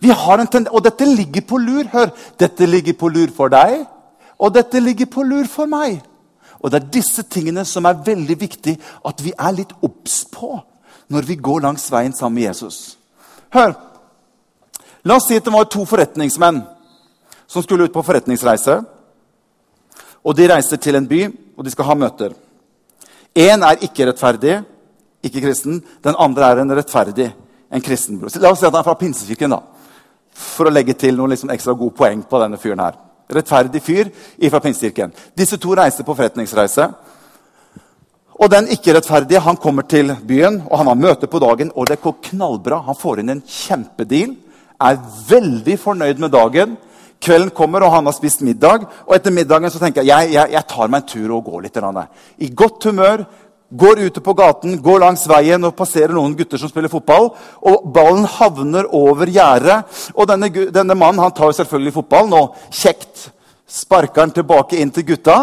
Vi 0.00 0.08
har 0.08 0.38
en 0.38 0.46
tendens, 0.48 0.72
og 0.72 0.84
dette 0.84 1.04
ligger 1.04 1.44
på 1.44 1.58
lur. 1.60 1.84
Hør, 1.92 2.12
dette 2.40 2.66
ligger 2.66 2.96
på 2.96 3.08
lur 3.12 3.28
for 3.36 3.52
deg, 3.52 3.84
og 4.40 4.54
dette 4.54 4.80
ligger 4.80 5.10
på 5.12 5.22
lur 5.22 5.44
for 5.48 5.68
meg. 5.68 6.00
Og 6.60 6.70
Det 6.70 6.82
er 6.82 6.90
disse 6.92 7.22
tingene 7.22 7.64
som 7.64 7.84
er 7.88 8.02
veldig 8.04 8.36
viktig 8.40 8.74
at 9.06 9.22
vi 9.24 9.32
er 9.32 9.52
litt 9.56 9.72
obs 9.82 10.24
på 10.32 10.58
når 11.10 11.26
vi 11.26 11.36
går 11.40 11.62
langs 11.64 11.88
veien 11.90 12.12
sammen 12.12 12.34
med 12.34 12.50
Jesus. 12.50 12.96
Hør, 13.50 13.72
La 15.04 15.16
oss 15.16 15.30
si 15.30 15.38
at 15.40 15.46
det 15.46 15.52
var 15.52 15.64
to 15.64 15.86
forretningsmenn 15.88 16.58
som 17.48 17.62
skulle 17.64 17.86
ut 17.88 17.94
på 17.94 18.02
forretningsreise. 18.04 18.74
Og 20.20 20.36
De 20.36 20.48
reiser 20.52 20.76
til 20.76 20.94
en 20.94 21.08
by, 21.08 21.22
og 21.56 21.64
de 21.64 21.72
skal 21.72 21.88
ha 21.88 21.94
møter. 21.96 22.34
Én 23.32 23.64
er 23.64 23.80
ikke 23.80 24.10
rettferdig, 24.10 24.58
ikke 25.24 25.40
kristen. 25.40 25.80
Den 26.04 26.18
andre 26.18 26.50
er 26.50 26.60
en 26.60 26.76
rettferdig, 26.76 27.30
en 27.72 27.80
kristen. 27.80 28.20
La 28.20 28.52
oss 28.52 28.60
si 28.60 28.66
at 28.66 28.72
han 28.74 28.82
er 28.82 28.84
fra 28.84 28.98
Pinsekirken. 29.00 29.50
da 29.56 29.79
for 30.34 30.68
å 30.68 30.72
legge 30.72 30.94
til 30.98 31.16
noen 31.16 31.34
liksom 31.34 31.52
ekstra 31.52 31.74
gode 31.78 31.96
poeng 31.96 32.22
på 32.26 32.42
denne 32.42 32.58
fyren 32.60 32.82
her. 32.84 32.98
Rettferdig 33.30 33.82
fyr 33.82 34.10
fra 34.50 34.60
Pinsekirken. 34.60 35.12
Disse 35.36 35.58
to 35.60 35.74
reiser 35.78 36.06
på 36.06 36.16
forretningsreise. 36.18 36.88
Og 38.40 38.48
den 38.48 38.70
ikke-rettferdige 38.72 39.42
han 39.44 39.58
kommer 39.60 39.84
til 39.84 40.14
byen, 40.26 40.62
og 40.70 40.78
han 40.80 40.88
har 40.88 40.96
møte 40.96 41.28
på 41.28 41.38
dagen. 41.38 41.72
og 41.76 41.88
det 41.88 42.00
går 42.00 42.14
knallbra. 42.22 42.82
Han 42.86 42.96
får 42.96 43.20
inn 43.20 43.28
en 43.28 43.42
kjempedeal, 43.46 44.36
er 44.80 44.98
veldig 45.28 45.78
fornøyd 45.78 46.18
med 46.18 46.30
dagen. 46.30 46.76
Kvelden 47.20 47.50
kommer, 47.50 47.82
og 47.84 47.92
han 47.92 48.06
har 48.06 48.12
spist 48.16 48.40
middag. 48.40 48.86
Og 49.06 49.14
etter 49.14 49.30
middagen 49.30 49.70
så 49.70 49.78
tenker 49.78 50.02
jeg 50.02 50.08
jeg, 50.08 50.32
jeg, 50.32 50.52
jeg 50.52 50.66
tar 50.66 50.88
meg 50.88 51.02
en 51.02 51.08
tur 51.08 51.34
og 51.36 51.44
går 51.44 51.62
litt. 51.66 51.76
I 52.38 52.48
godt 52.48 52.84
humør, 52.84 53.26
går 53.70 54.00
ute 54.06 54.20
på 54.20 54.34
gaten, 54.34 54.78
går 54.82 55.00
langs 55.04 55.26
veien 55.30 55.64
og 55.64 55.76
passerer 55.78 56.14
noen 56.14 56.34
gutter 56.38 56.58
som 56.58 56.70
spiller 56.70 56.90
fotball. 56.90 57.30
og 57.62 57.86
Ballen 57.94 58.26
havner 58.26 58.88
over 58.90 59.30
gjerdet. 59.30 59.84
Og 60.14 60.26
denne, 60.28 60.50
denne, 60.50 60.94
mannen 60.94 61.22
han 61.22 61.32
tar 61.32 61.54
selvfølgelig 61.54 61.94
fotballen 61.94 62.34
og 62.34 62.56
kjekt 62.70 63.30
sparker 63.70 64.26
den 64.26 64.36
tilbake 64.40 64.80
inn 64.80 64.90
til 64.90 65.06
gutta. 65.06 65.38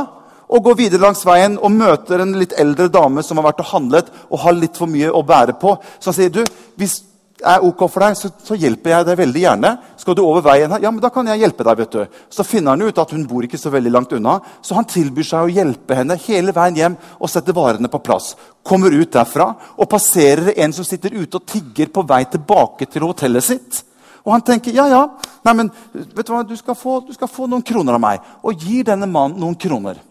Og 0.47 0.63
går 0.63 0.77
videre 0.79 1.03
langs 1.03 1.25
veien 1.27 1.57
og 1.59 1.71
møter 1.71 2.23
en 2.23 2.35
litt 2.39 2.55
eldre 2.59 2.87
dame 2.91 3.23
som 3.23 3.39
har 3.39 3.49
vært 3.49 3.63
og 3.63 3.71
handlet 3.73 4.11
og 4.29 4.39
har 4.45 4.55
litt 4.55 4.79
for 4.79 4.91
mye 4.91 5.11
å 5.11 5.23
bære 5.27 5.57
på. 5.59 5.75
Så 5.99 6.11
han 6.11 6.19
sier 6.19 6.31
du, 6.31 6.43
hvis 6.79 7.01
er 7.45 7.63
ok 7.65 7.83
for 7.85 8.01
deg, 8.01 8.15
så, 8.17 8.29
så, 8.43 8.55
hjelper 8.57 8.91
jeg 8.91 9.05
deg 9.05 9.17
veldig 9.19 9.41
gjerne. 9.43 9.71
Skal 10.01 10.15
du 10.17 10.23
over 10.23 10.41
veien 10.45 10.71
her? 10.73 10.81
Ja, 10.81 10.91
men 10.91 11.01
da 11.03 11.11
kan 11.13 11.27
jeg 11.29 11.43
hjelpe 11.43 11.65
deg. 11.67 11.77
vet 11.77 11.93
du. 11.93 12.19
Så 12.33 12.45
finner 12.47 12.73
han 12.73 12.81
ut 12.81 13.01
at 13.01 13.11
hun 13.13 13.25
bor 13.29 13.45
ikke 13.45 13.59
så 13.61 13.69
veldig 13.73 13.91
langt 13.93 14.13
unna, 14.17 14.39
så 14.61 14.77
han 14.77 14.87
tilbyr 14.89 15.27
seg 15.27 15.45
å 15.45 15.53
hjelpe 15.53 15.97
henne 15.99 16.17
hele 16.25 16.53
veien 16.55 16.79
hjem 16.79 16.95
og 17.19 17.29
sette 17.29 17.53
varene 17.53 17.91
på 17.93 18.01
plass. 18.01 18.33
Kommer 18.65 18.93
ut 18.93 19.11
derfra 19.13 19.51
og 19.77 19.89
passerer 19.89 20.55
en 20.57 20.73
som 20.73 20.87
sitter 20.87 21.13
ute 21.13 21.37
og 21.37 21.45
tigger 21.45 21.91
på 21.93 22.05
vei 22.09 22.23
tilbake 22.31 22.89
til 22.89 23.05
hotellet 23.05 23.45
sitt. 23.45 23.81
Og 24.25 24.33
han 24.33 24.43
tenker 24.43 24.75
ja, 24.75 24.87
ja, 24.91 25.03
nei, 25.45 25.53
men 25.55 25.69
vet 25.93 26.25
du 26.27 26.33
hva, 26.33 26.41
du 26.43 26.55
skal, 26.59 26.75
få, 26.75 26.99
du 27.05 27.13
skal 27.15 27.29
få 27.31 27.45
noen 27.47 27.63
kroner 27.63 27.95
av 27.95 28.01
meg. 28.03 28.23
Og 28.43 28.65
gir 28.65 28.87
denne 28.87 29.07
mannen 29.07 29.37
noen 29.39 29.55
kroner. 29.55 30.01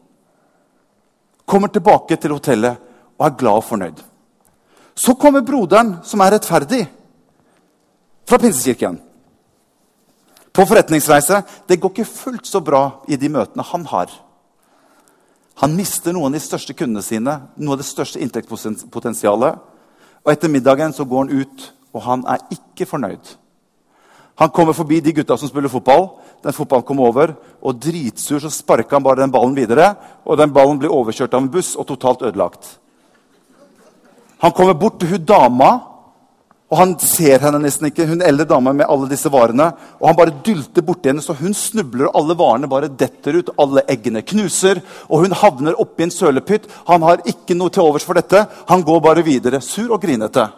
Kommer 1.47 1.75
tilbake 1.75 2.17
til 2.19 2.33
hotellet 2.33 2.79
og 3.19 3.27
er 3.27 3.35
glad 3.39 3.61
og 3.61 3.67
fornøyd. 3.67 3.99
Så 4.97 5.13
kommer 5.21 5.45
broderen, 5.45 5.99
som 6.07 6.23
er 6.25 6.33
rettferdig 6.33 6.87
fra 8.27 8.39
Pinsekirken. 8.39 8.99
På 10.53 10.67
forretningsreise. 10.67 11.43
Det 11.67 11.77
går 11.77 11.93
ikke 11.93 12.09
fullt 12.09 12.47
så 12.49 12.61
bra 12.65 13.03
i 13.09 13.19
de 13.21 13.29
møtene 13.29 13.65
han 13.71 13.87
har. 13.91 14.11
Han 15.61 15.77
mister 15.77 16.13
noen 16.13 16.33
av 16.33 16.37
de 16.37 16.45
største 16.45 16.75
kundene 16.77 17.05
sine, 17.05 17.39
noe 17.57 17.77
av 17.77 17.81
det 17.81 17.89
største 17.89 18.21
inntektspotensialet. 18.21 19.59
Og 20.25 20.33
etter 20.33 20.53
middagen 20.53 20.93
så 20.93 21.07
går 21.09 21.25
han 21.25 21.43
ut, 21.43 21.67
og 21.97 22.05
han 22.05 22.25
er 22.29 22.43
ikke 22.53 22.89
fornøyd. 22.89 23.37
Han 24.37 24.53
kommer 24.53 24.77
forbi 24.77 25.01
de 25.01 25.15
gutta 25.17 25.37
som 25.41 25.49
spiller 25.49 25.73
fotball. 25.73 26.11
Den 26.45 26.53
fotballen 26.53 26.85
kommer 26.85 27.09
over, 27.09 27.33
og 27.65 27.79
dritsur 27.81 28.43
så 28.43 28.53
sparker 28.53 28.99
han 28.99 29.05
bare 29.05 29.23
den 29.23 29.33
ballen 29.33 29.57
videre. 29.57 29.95
Og 30.29 30.37
den 30.37 30.53
ballen 30.53 30.81
blir 30.81 30.93
overkjørt 30.93 31.33
av 31.33 31.45
en 31.45 31.53
buss 31.53 31.73
og 31.77 31.89
totalt 31.89 32.25
ødelagt. 32.29 32.75
Han 34.45 34.53
kommer 34.53 34.77
bort 34.77 34.99
til 35.01 35.15
hun 35.15 35.25
dama 35.25 35.71
og 36.67 36.81
Han 36.81 36.97
ser 36.99 37.39
henne 37.45 37.61
nesten 37.63 37.87
ikke, 37.87 38.09
hun 38.11 38.25
eldre 38.27 38.47
dama 38.51 38.73
med 38.75 38.89
alle 38.91 39.07
disse 39.11 39.31
varene. 39.31 39.69
og 40.01 40.09
Han 40.09 40.17
bare 40.19 40.35
dylter 40.45 40.83
borti 40.83 41.13
henne, 41.13 41.23
så 41.23 41.37
hun 41.39 41.55
snubler, 41.55 42.09
og 42.09 42.19
alle 42.19 42.35
varene 42.35 42.71
bare 42.71 42.91
detter 42.91 43.39
ut. 43.39 43.53
Alle 43.59 43.85
eggene 43.87 44.25
knuser, 44.27 44.81
og 45.09 45.23
hun 45.23 45.37
havner 45.37 45.79
oppi 45.79 46.03
en 46.03 46.11
sølepytt. 46.11 46.67
Han 46.89 47.07
har 47.07 47.23
ikke 47.25 47.55
noe 47.55 47.71
til 47.71 47.87
overs 47.87 48.07
for 48.07 48.19
dette. 48.19 48.43
Han 48.67 48.83
går 48.83 49.01
bare 49.01 49.23
videre, 49.23 49.61
sur 49.63 49.93
og 49.95 50.03
grinete. 50.03 50.49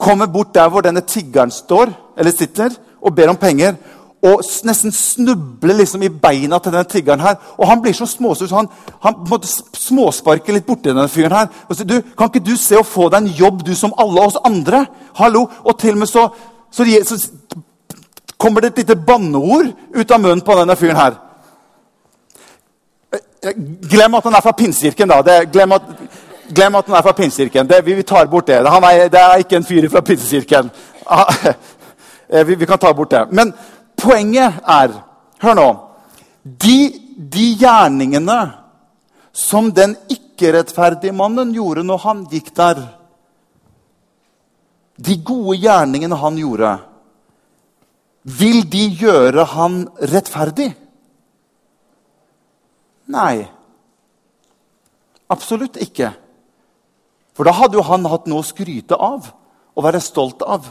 Kommer 0.00 0.26
bort 0.26 0.54
der 0.54 0.72
hvor 0.72 0.82
denne 0.82 1.04
tiggeren 1.04 1.52
står, 1.52 1.92
eller 2.16 2.32
sitter 2.32 2.72
og 3.04 3.12
ber 3.14 3.28
om 3.28 3.36
penger 3.36 3.76
og 4.24 4.40
nesten 4.64 4.92
snubler 4.92 5.76
liksom 5.76 6.02
i 6.02 6.08
beina 6.08 6.58
til 6.58 6.72
denne 6.72 6.88
tiggeren. 6.88 7.20
her. 7.20 7.34
Og 7.58 7.68
Han 7.68 7.82
blir 7.82 7.92
så 7.92 8.06
småsur 8.06 8.46
så 8.46 8.56
han, 8.56 8.68
han 9.02 9.14
måtte 9.28 9.48
småsparke 9.76 10.52
litt 10.52 10.66
borti 10.66 10.88
denne 10.88 11.08
fyren. 11.08 11.32
her. 11.32 11.46
Og 11.68 11.76
sier, 11.76 11.86
du, 11.86 12.00
'Kan 12.00 12.30
ikke 12.32 12.46
du 12.46 12.56
se 12.56 12.76
å 12.76 12.82
få 12.82 13.10
deg 13.10 13.22
en 13.22 13.26
jobb, 13.28 13.66
du 13.66 13.74
som 13.74 13.92
alle 13.98 14.20
oss 14.20 14.36
andre?' 14.44 14.86
Hallo? 15.14 15.46
Og 15.64 15.78
til 15.78 15.90
og 15.90 15.98
med 15.98 16.06
så, 16.06 16.28
så, 16.70 16.84
så 17.04 17.28
kommer 18.38 18.60
det 18.60 18.70
et 18.72 18.78
lite 18.78 18.96
banneord 18.96 19.72
ut 19.94 20.10
av 20.10 20.20
munnen 20.20 20.40
på 20.40 20.54
denne 20.58 20.76
fyren 20.76 20.96
her. 20.96 21.12
Eh, 23.44 23.52
glem 23.90 24.14
at 24.14 24.24
han 24.24 24.34
er 24.34 24.40
fra 24.40 24.52
Pinsekirken, 24.52 25.08
da. 25.08 25.22
Det, 25.22 25.52
glem, 25.52 25.72
at, 25.72 25.82
glem, 26.54 26.74
at, 26.74 26.86
han 26.86 26.96
er 26.96 27.02
fra 27.02 27.12
Pinsekirken. 27.12 27.70
Vi, 27.84 27.94
vi, 27.94 28.02
tar 28.02 28.26
bort 28.26 28.46
det. 28.46 28.56
Er, 28.56 29.08
det 29.08 29.20
er 29.20 29.36
ikke 29.36 29.56
en 29.56 29.64
fyr 29.64 29.88
fra 29.90 30.00
Pinsekirken. 30.00 30.70
Eh, 32.28 32.46
vi, 32.46 32.54
vi, 32.54 32.66
kan 32.66 32.78
ta 32.78 32.92
bort 32.92 33.10
det. 33.10 33.20
Men 33.30 33.50
poenget 34.00 34.60
er 34.66 35.00
Hør 35.44 35.56
nå. 35.58 35.68
De, 36.44 36.76
de 37.16 37.46
gjerningene 37.60 38.38
som 39.34 39.68
den 39.74 39.96
ikke-rettferdige 40.08 41.12
mannen 41.16 41.52
gjorde 41.52 41.84
når 41.84 42.00
han 42.04 42.22
gikk 42.30 42.52
der 42.56 42.80
De 44.96 45.16
gode 45.26 45.58
gjerningene 45.58 46.16
han 46.16 46.36
gjorde, 46.38 46.70
vil 48.24 48.62
de 48.70 48.84
gjøre 48.94 49.44
han 49.52 49.80
rettferdig? 50.12 50.68
Nei. 53.10 53.42
Absolutt 55.34 55.80
ikke. 55.82 56.12
For 57.34 57.44
da 57.44 57.56
hadde 57.58 57.76
jo 57.76 57.84
han 57.90 58.06
hatt 58.08 58.30
noe 58.30 58.44
å 58.44 58.46
skryte 58.46 58.96
av 58.96 59.26
og 59.74 59.84
være 59.84 60.00
stolt 60.00 60.46
av. 60.46 60.70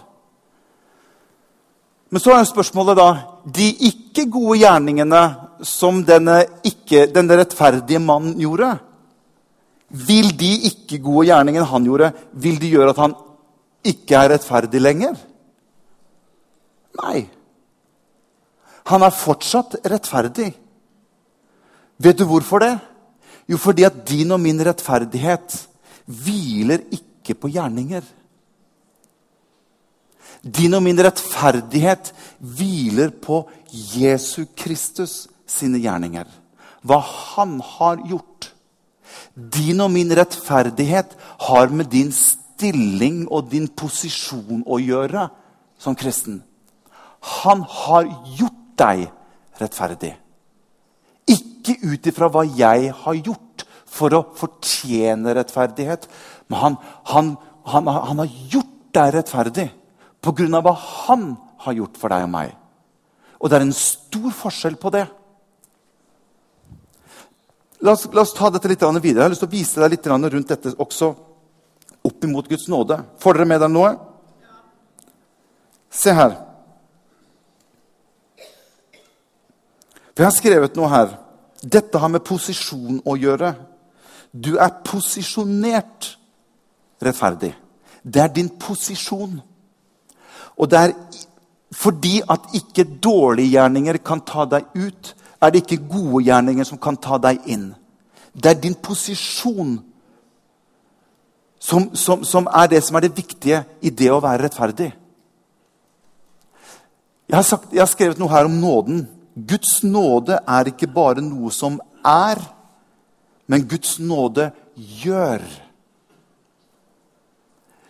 Men 2.13 2.21
så 2.21 2.35
er 2.37 2.45
spørsmålet 2.45 2.99
da 2.99 3.09
De 3.57 3.71
ikke 3.89 4.27
gode 4.29 4.59
gjerningene 4.61 5.21
som 5.65 6.03
denne, 6.05 6.43
ikke, 6.67 7.07
denne 7.09 7.37
rettferdige 7.39 8.01
mannen 8.03 8.35
gjorde, 8.37 8.73
vil 9.93 10.33
de 10.37 10.49
ikke 10.69 10.99
gode 11.03 11.29
gjerningene 11.29 11.67
han 11.69 11.85
gjorde, 11.87 12.09
vil 12.33 12.57
de 12.59 12.71
gjøre 12.73 12.91
at 12.91 12.99
han 12.99 13.13
ikke 13.87 14.17
er 14.17 14.33
rettferdig 14.33 14.81
lenger? 14.81 15.15
Nei. 16.99 17.21
Han 18.91 19.05
er 19.07 19.15
fortsatt 19.15 19.77
rettferdig. 19.87 20.49
Vet 22.03 22.19
du 22.19 22.25
hvorfor 22.27 22.63
det? 22.65 22.73
Jo, 23.47 23.57
fordi 23.57 23.87
at 23.87 24.03
din 24.07 24.35
og 24.35 24.41
min 24.43 24.59
rettferdighet 24.65 25.55
hviler 26.05 26.83
ikke 26.91 27.37
på 27.39 27.53
gjerninger. 27.55 28.03
Din 30.43 30.75
og 30.75 30.83
min 30.83 30.99
rettferdighet 30.99 32.11
hviler 32.43 33.13
på 33.23 33.45
Jesu 33.71 34.43
Kristus 34.59 35.29
sine 35.47 35.79
gjerninger. 35.79 36.27
Hva 36.83 36.99
han 36.99 37.61
har 37.63 38.01
gjort. 38.09 38.49
Din 39.33 39.79
og 39.79 39.93
min 39.93 40.11
rettferdighet 40.11 41.13
har 41.47 41.71
med 41.71 41.87
din 41.93 42.11
stilling 42.11 43.23
og 43.31 43.47
din 43.53 43.69
posisjon 43.71 44.65
å 44.67 44.81
gjøre 44.83 45.29
som 45.79 45.95
kristen. 45.95 46.41
Han 47.43 47.63
har 47.63 48.09
gjort 48.35 48.59
deg 48.83 49.05
rettferdig. 49.61 50.11
Ikke 51.23 51.77
ut 51.87 52.09
ifra 52.11 52.27
hva 52.27 52.43
jeg 52.43 52.91
har 52.91 53.21
gjort 53.21 53.63
for 53.87 54.11
å 54.11 54.25
fortjene 54.35 55.37
rettferdighet. 55.37 56.09
Men 56.51 56.59
han, 56.59 56.77
han, 57.13 57.31
han, 57.71 57.87
han 57.87 58.21
har 58.25 58.35
gjort 58.51 58.75
deg 58.91 59.15
rettferdig 59.15 59.69
pga. 60.23 60.61
hva 60.61 60.73
han 60.73 61.35
har 61.65 61.73
gjort 61.73 61.99
for 61.99 62.13
deg 62.13 62.23
og 62.25 62.31
meg. 62.31 62.55
Og 63.39 63.49
det 63.49 63.57
er 63.59 63.65
en 63.67 63.75
stor 63.75 64.31
forskjell 64.31 64.79
på 64.79 64.91
det. 64.95 65.03
La 67.83 67.91
oss, 67.91 68.07
la 68.15 68.23
oss 68.23 68.33
ta 68.33 68.49
dette 68.49 68.69
litt 68.71 68.81
videre. 68.81 69.19
Jeg 69.19 69.27
har 69.27 69.33
lyst 69.33 69.43
til 69.43 69.51
å 69.51 69.57
vise 69.57 69.81
deg 69.81 69.91
litt 69.91 70.07
rundt 70.07 70.47
dette 70.47 70.71
også 70.79 71.11
opp 72.03 72.23
imot 72.23 72.47
Guds 72.47 72.69
nåde. 72.71 73.01
Får 73.19 73.33
dere 73.35 73.47
med 73.47 73.59
dere 73.59 73.71
noe? 73.71 73.91
Se 75.91 76.13
her. 76.15 76.37
For 80.13 80.23
jeg 80.23 80.29
har 80.29 80.37
skrevet 80.37 80.79
noe 80.79 80.91
her. 80.91 81.15
Dette 81.63 81.99
har 81.99 82.11
med 82.11 82.23
posisjon 82.23 83.01
å 83.03 83.15
gjøre. 83.19 83.53
Du 84.31 84.55
er 84.57 84.79
posisjonert 84.85 86.13
rettferdig. 87.03 87.53
Det 88.03 88.21
er 88.23 88.31
din 88.31 88.49
posisjon. 88.59 89.41
Og 90.57 90.69
det 90.69 90.79
er 90.79 90.95
fordi 91.73 92.21
at 92.29 92.51
ikke 92.53 92.85
dårlige 93.03 93.55
gjerninger 93.55 93.97
kan 94.05 94.21
ta 94.21 94.45
deg 94.45 94.67
ut, 94.75 95.15
er 95.41 95.51
det 95.51 95.63
ikke 95.63 95.87
gode 95.89 96.23
gjerninger 96.27 96.67
som 96.67 96.79
kan 96.81 96.97
ta 97.01 97.17
deg 97.17 97.41
inn. 97.49 97.71
Det 98.33 98.51
er 98.51 98.61
din 98.61 98.75
posisjon 98.75 99.79
som, 101.59 101.89
som, 101.95 102.23
som, 102.27 102.47
er 102.51 102.67
det 102.67 102.83
som 102.83 102.97
er 102.97 103.05
det 103.05 103.17
viktige 103.17 103.63
i 103.81 103.89
det 103.89 104.09
å 104.11 104.21
være 104.23 104.45
rettferdig. 104.45 104.89
Jeg 107.29 107.37
har, 107.37 107.45
sagt, 107.47 107.71
jeg 107.71 107.81
har 107.81 107.91
skrevet 107.91 108.19
noe 108.19 108.31
her 108.33 108.49
om 108.49 108.57
nåden. 108.59 109.05
Guds 109.33 109.79
nåde 109.87 110.37
er 110.43 110.69
ikke 110.69 110.91
bare 110.91 111.23
noe 111.23 111.51
som 111.55 111.79
er, 112.05 112.41
men 113.47 113.63
Guds 113.67 113.95
nåde 114.03 114.51
gjør. 114.75 115.45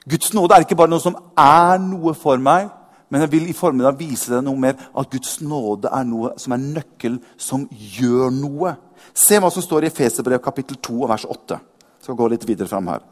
Guds 0.10 0.34
nåde 0.36 0.56
er 0.56 0.66
ikke 0.66 0.78
bare 0.78 0.92
noe 0.92 1.04
som 1.04 1.16
er 1.40 1.78
noe 1.80 2.14
for 2.18 2.42
meg, 2.42 2.68
men 3.14 3.24
jeg 3.24 3.32
vil 3.32 3.50
i 3.52 3.56
formiddag 3.56 4.00
vise 4.00 4.32
deg 4.34 4.42
noe 4.44 4.60
mer 4.60 4.76
at 4.76 5.12
Guds 5.12 5.38
nåde 5.46 5.92
er 5.94 6.08
noe 6.08 6.34
som 6.42 6.56
er 6.56 6.64
nøkkelen 6.64 7.20
som 7.38 7.68
gjør 7.72 8.34
noe. 8.34 8.74
Se 9.14 9.38
hva 9.40 9.52
som 9.54 9.64
står 9.64 9.86
i 9.86 9.92
Efeserbrev 9.92 10.42
kapittel 10.44 10.80
2 10.82 11.10
vers 11.12 11.26
8. 11.30 11.60
Jeg 11.60 12.08
skal 12.08 12.18
gå 12.20 12.30
litt 12.34 12.48
videre 12.48 12.68
fram 12.68 12.90
her. 12.90 13.04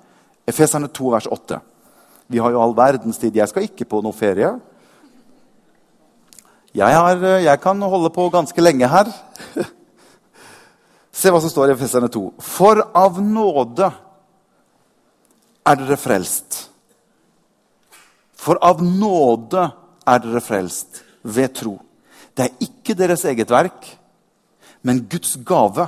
Efeserne 0.50 0.90
2 0.90 1.12
vers 1.14 1.28
8. 1.32 1.60
Vi 2.32 2.42
har 2.42 2.52
jo 2.52 2.64
all 2.64 2.74
verdens 2.76 3.20
tid. 3.22 3.38
Jeg 3.38 3.52
skal 3.52 3.68
ikke 3.68 3.88
på 3.88 4.02
noe 4.04 4.16
ferie. 4.16 4.50
Jeg, 6.74 6.96
har, 6.96 7.26
jeg 7.44 7.62
kan 7.62 7.82
holde 7.84 8.10
på 8.16 8.30
ganske 8.34 8.64
lenge 8.64 8.90
her. 8.90 9.12
Se 11.22 11.32
hva 11.32 11.42
som 11.44 11.52
står 11.52 11.70
i 11.72 11.76
Efeserne 11.76 12.10
2. 12.12 12.26
For 12.42 12.82
av 12.96 13.22
nåde 13.22 13.92
er 15.68 15.80
dere 15.84 16.00
frelst. 16.00 16.71
For 18.42 18.58
av 18.66 18.82
nåde 18.82 19.68
er 20.10 20.22
dere 20.24 20.42
frelst 20.42 21.04
ved 21.22 21.54
tro. 21.60 21.76
Det 22.34 22.48
er 22.48 22.64
ikke 22.66 22.96
deres 22.98 23.26
eget 23.30 23.52
verk, 23.54 23.86
men 24.88 25.04
Guds 25.10 25.36
gave. 25.46 25.86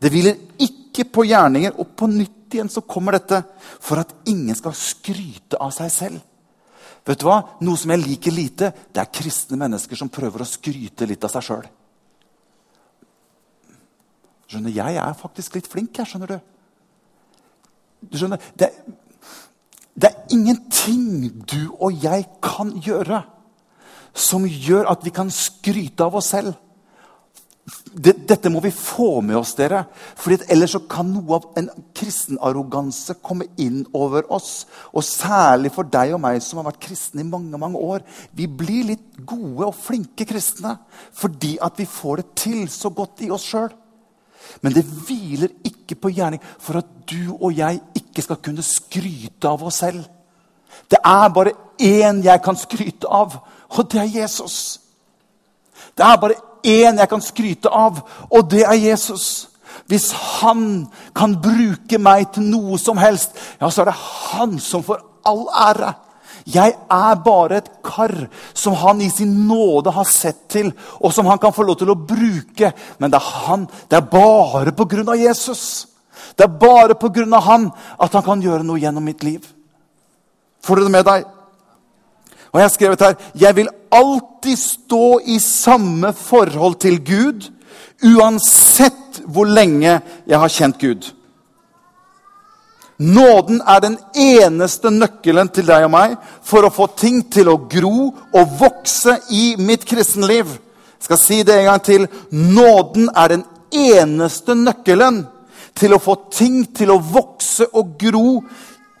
Det 0.00 0.10
hviler 0.12 0.36
ikke 0.60 1.06
på 1.08 1.24
gjerninger. 1.30 1.78
Og 1.80 1.94
på 1.96 2.10
nytt 2.10 2.52
igjen 2.52 2.68
så 2.72 2.82
kommer 2.84 3.16
dette 3.16 3.40
for 3.80 4.02
at 4.02 4.12
ingen 4.28 4.56
skal 4.58 4.76
skryte 4.76 5.60
av 5.60 5.72
seg 5.76 5.92
selv. 5.94 6.20
Vet 7.06 7.22
du 7.22 7.28
hva? 7.30 7.40
Noe 7.64 7.80
som 7.80 7.92
jeg 7.94 8.02
liker 8.02 8.34
lite, 8.34 8.72
det 8.92 9.00
er 9.00 9.12
kristne 9.14 9.56
mennesker 9.60 9.96
som 9.96 10.12
prøver 10.12 10.44
å 10.44 10.48
skryte 10.48 11.08
litt 11.08 11.24
av 11.24 11.32
seg 11.32 11.46
sjøl. 11.46 11.68
Skjønner, 14.50 14.74
Jeg 14.74 14.96
er 14.98 15.14
faktisk 15.14 15.56
litt 15.56 15.70
flink, 15.70 15.96
jeg, 15.96 16.10
skjønner 16.10 16.34
du. 16.34 16.38
Du 18.10 18.18
skjønner, 18.18 18.42
det, 18.58 18.72
det 20.00 20.10
er 20.10 20.32
ingenting 20.34 21.28
du 21.44 21.74
og 21.78 22.02
jeg 22.02 22.26
kan 22.44 22.72
gjøre 22.80 23.22
som 24.16 24.46
gjør 24.46 24.88
at 24.90 25.04
vi 25.06 25.12
kan 25.14 25.30
skryte 25.30 26.04
av 26.06 26.18
oss 26.18 26.32
selv. 26.34 26.54
Dette 27.90 28.50
må 28.50 28.62
vi 28.64 28.72
få 28.74 29.20
med 29.22 29.36
oss, 29.38 29.52
dere. 29.58 29.84
For 30.18 30.34
Ellers 30.50 30.74
kan 30.90 31.10
noe 31.12 31.36
av 31.36 31.46
en 31.58 31.68
kristenarroganse 31.94 33.18
komme 33.22 33.46
inn 33.62 33.82
over 33.94 34.26
oss. 34.32 34.64
Og 34.94 35.04
særlig 35.06 35.72
for 35.74 35.86
deg 35.86 36.14
og 36.16 36.22
meg 36.24 36.40
som 36.42 36.60
har 36.60 36.70
vært 36.70 36.82
kristne 36.88 37.22
i 37.22 37.28
mange 37.28 37.60
mange 37.60 37.78
år. 37.78 38.02
Vi 38.34 38.46
blir 38.46 38.88
litt 38.92 39.20
gode 39.26 39.68
og 39.68 39.78
flinke 39.78 40.26
kristne 40.26 40.78
fordi 41.14 41.56
at 41.62 41.78
vi 41.78 41.86
får 41.90 42.22
det 42.22 42.28
til 42.42 42.66
så 42.72 42.90
godt 42.94 43.22
i 43.26 43.30
oss 43.34 43.46
sjøl. 43.52 43.70
Men 44.62 44.74
det 44.74 44.84
hviler 44.84 45.52
ikke 45.64 45.96
på 46.00 46.12
gjerning 46.14 46.42
for 46.58 46.80
at 46.80 46.88
du 47.10 47.36
og 47.40 47.54
jeg 47.56 47.80
ikke 47.96 48.24
skal 48.24 48.40
kunne 48.42 48.64
skryte 48.66 49.48
av 49.48 49.62
oss 49.66 49.80
selv. 49.84 50.04
Det 50.90 50.98
er 51.04 51.28
bare 51.34 51.54
én 51.80 52.22
jeg 52.24 52.42
kan 52.44 52.56
skryte 52.56 53.08
av, 53.08 53.36
og 53.70 53.92
det 53.92 54.00
er 54.00 54.12
Jesus. 54.20 54.80
Det 55.96 56.04
er 56.06 56.16
bare 56.20 56.38
én 56.66 56.98
jeg 56.98 57.08
kan 57.08 57.22
skryte 57.22 57.68
av, 57.68 58.02
og 58.30 58.50
det 58.50 58.64
er 58.66 58.78
Jesus. 58.78 59.48
Hvis 59.86 60.10
han 60.12 60.86
kan 61.16 61.34
bruke 61.42 61.98
meg 61.98 62.28
til 62.34 62.46
noe 62.50 62.78
som 62.78 62.98
helst, 63.00 63.34
ja, 63.60 63.70
så 63.70 63.82
er 63.82 63.90
det 63.90 63.98
han 63.98 64.58
som 64.62 64.84
får 64.86 65.02
all 65.26 65.46
ære. 65.50 65.94
Jeg 66.54 66.74
er 66.74 67.22
bare 67.24 67.60
et 67.60 67.70
kar 67.84 68.12
som 68.54 68.74
han 68.80 69.00
i 69.02 69.10
sin 69.12 69.32
nåde 69.48 69.92
har 69.94 70.08
sett 70.08 70.48
til, 70.52 70.72
og 71.00 71.12
som 71.14 71.28
han 71.30 71.38
kan 71.38 71.54
få 71.54 71.66
lov 71.66 71.78
til 71.80 71.92
å 71.92 71.98
bruke. 71.98 72.72
Men 72.98 73.12
det 73.12 73.20
er 73.20 73.30
han. 73.46 73.68
Det 73.88 73.98
er 73.98 74.10
bare 74.12 74.74
på 74.76 74.88
grunn 74.90 75.12
av 75.12 75.20
Jesus. 75.20 75.86
Det 76.36 76.46
er 76.46 76.60
bare 76.60 76.96
på 76.98 77.10
grunn 77.14 77.34
av 77.36 77.46
han 77.46 77.68
at 77.98 78.14
han 78.16 78.24
kan 78.26 78.42
gjøre 78.42 78.66
noe 78.66 78.80
gjennom 78.80 79.04
mitt 79.04 79.22
liv. 79.26 79.44
Får 80.64 80.76
du 80.76 80.86
det 80.86 80.94
med 80.94 81.06
deg? 81.08 81.28
Og 82.50 82.58
jeg 82.58 82.66
har 82.66 82.72
skrevet 82.74 83.02
her 83.04 83.14
Jeg 83.38 83.56
vil 83.56 83.68
alltid 83.94 84.58
stå 84.58 85.20
i 85.24 85.38
samme 85.38 86.12
forhold 86.16 86.80
til 86.82 86.98
Gud, 87.04 87.46
uansett 88.02 89.20
hvor 89.26 89.46
lenge 89.46 90.00
jeg 90.26 90.38
har 90.38 90.52
kjent 90.52 90.78
Gud. 90.80 91.10
Nåden 93.00 93.62
er 93.64 93.80
den 93.80 93.96
eneste 94.12 94.90
nøkkelen 94.92 95.48
til 95.48 95.64
deg 95.70 95.86
og 95.86 95.92
meg 95.94 96.16
for 96.44 96.66
å 96.66 96.72
få 96.74 96.90
ting 97.00 97.22
til 97.32 97.48
å 97.48 97.56
gro 97.70 98.10
og 98.12 98.56
vokse 98.60 99.16
i 99.32 99.54
mitt 99.56 99.86
kristenliv. 99.88 100.52
Jeg 101.00 101.08
skal 101.08 101.20
si 101.22 101.38
det 101.48 101.56
en 101.56 101.70
gang 101.70 101.84
til. 101.84 102.08
Nåden 102.30 103.08
er 103.16 103.32
den 103.32 103.44
eneste 103.72 104.52
nøkkelen 104.58 105.22
til 105.80 105.96
å 105.96 106.02
få 106.02 106.18
ting 106.34 106.66
til 106.76 106.92
å 106.92 107.00
vokse 107.00 107.70
og 107.72 107.96
gro 108.00 108.42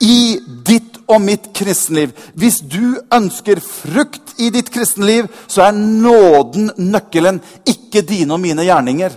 i 0.00 0.40
ditt 0.64 0.96
og 1.10 1.20
mitt 1.20 1.50
kristenliv. 1.56 2.14
Hvis 2.32 2.62
du 2.64 2.96
ønsker 3.12 3.60
frukt 3.60 4.38
i 4.40 4.48
ditt 4.54 4.70
kristenliv, 4.72 5.28
så 5.44 5.66
er 5.68 5.76
nåden 5.76 6.70
nøkkelen, 6.78 7.42
ikke 7.68 8.00
dine 8.06 8.32
og 8.32 8.40
mine 8.40 8.64
gjerninger. 8.64 9.12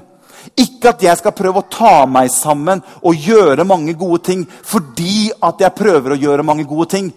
Ikke 0.59 0.91
at 0.93 1.03
jeg 1.03 1.17
skal 1.19 1.35
prøve 1.35 1.61
å 1.61 1.69
ta 1.71 2.05
meg 2.09 2.31
sammen 2.33 2.81
og 3.01 3.27
gjøre 3.27 3.65
mange 3.67 3.95
gode 3.97 4.23
ting 4.27 4.47
fordi 4.47 5.31
at 5.43 5.61
jeg 5.63 5.77
prøver 5.77 6.15
å 6.15 6.19
gjøre 6.19 6.45
mange 6.45 6.65
gode 6.69 6.89
ting. 6.93 7.11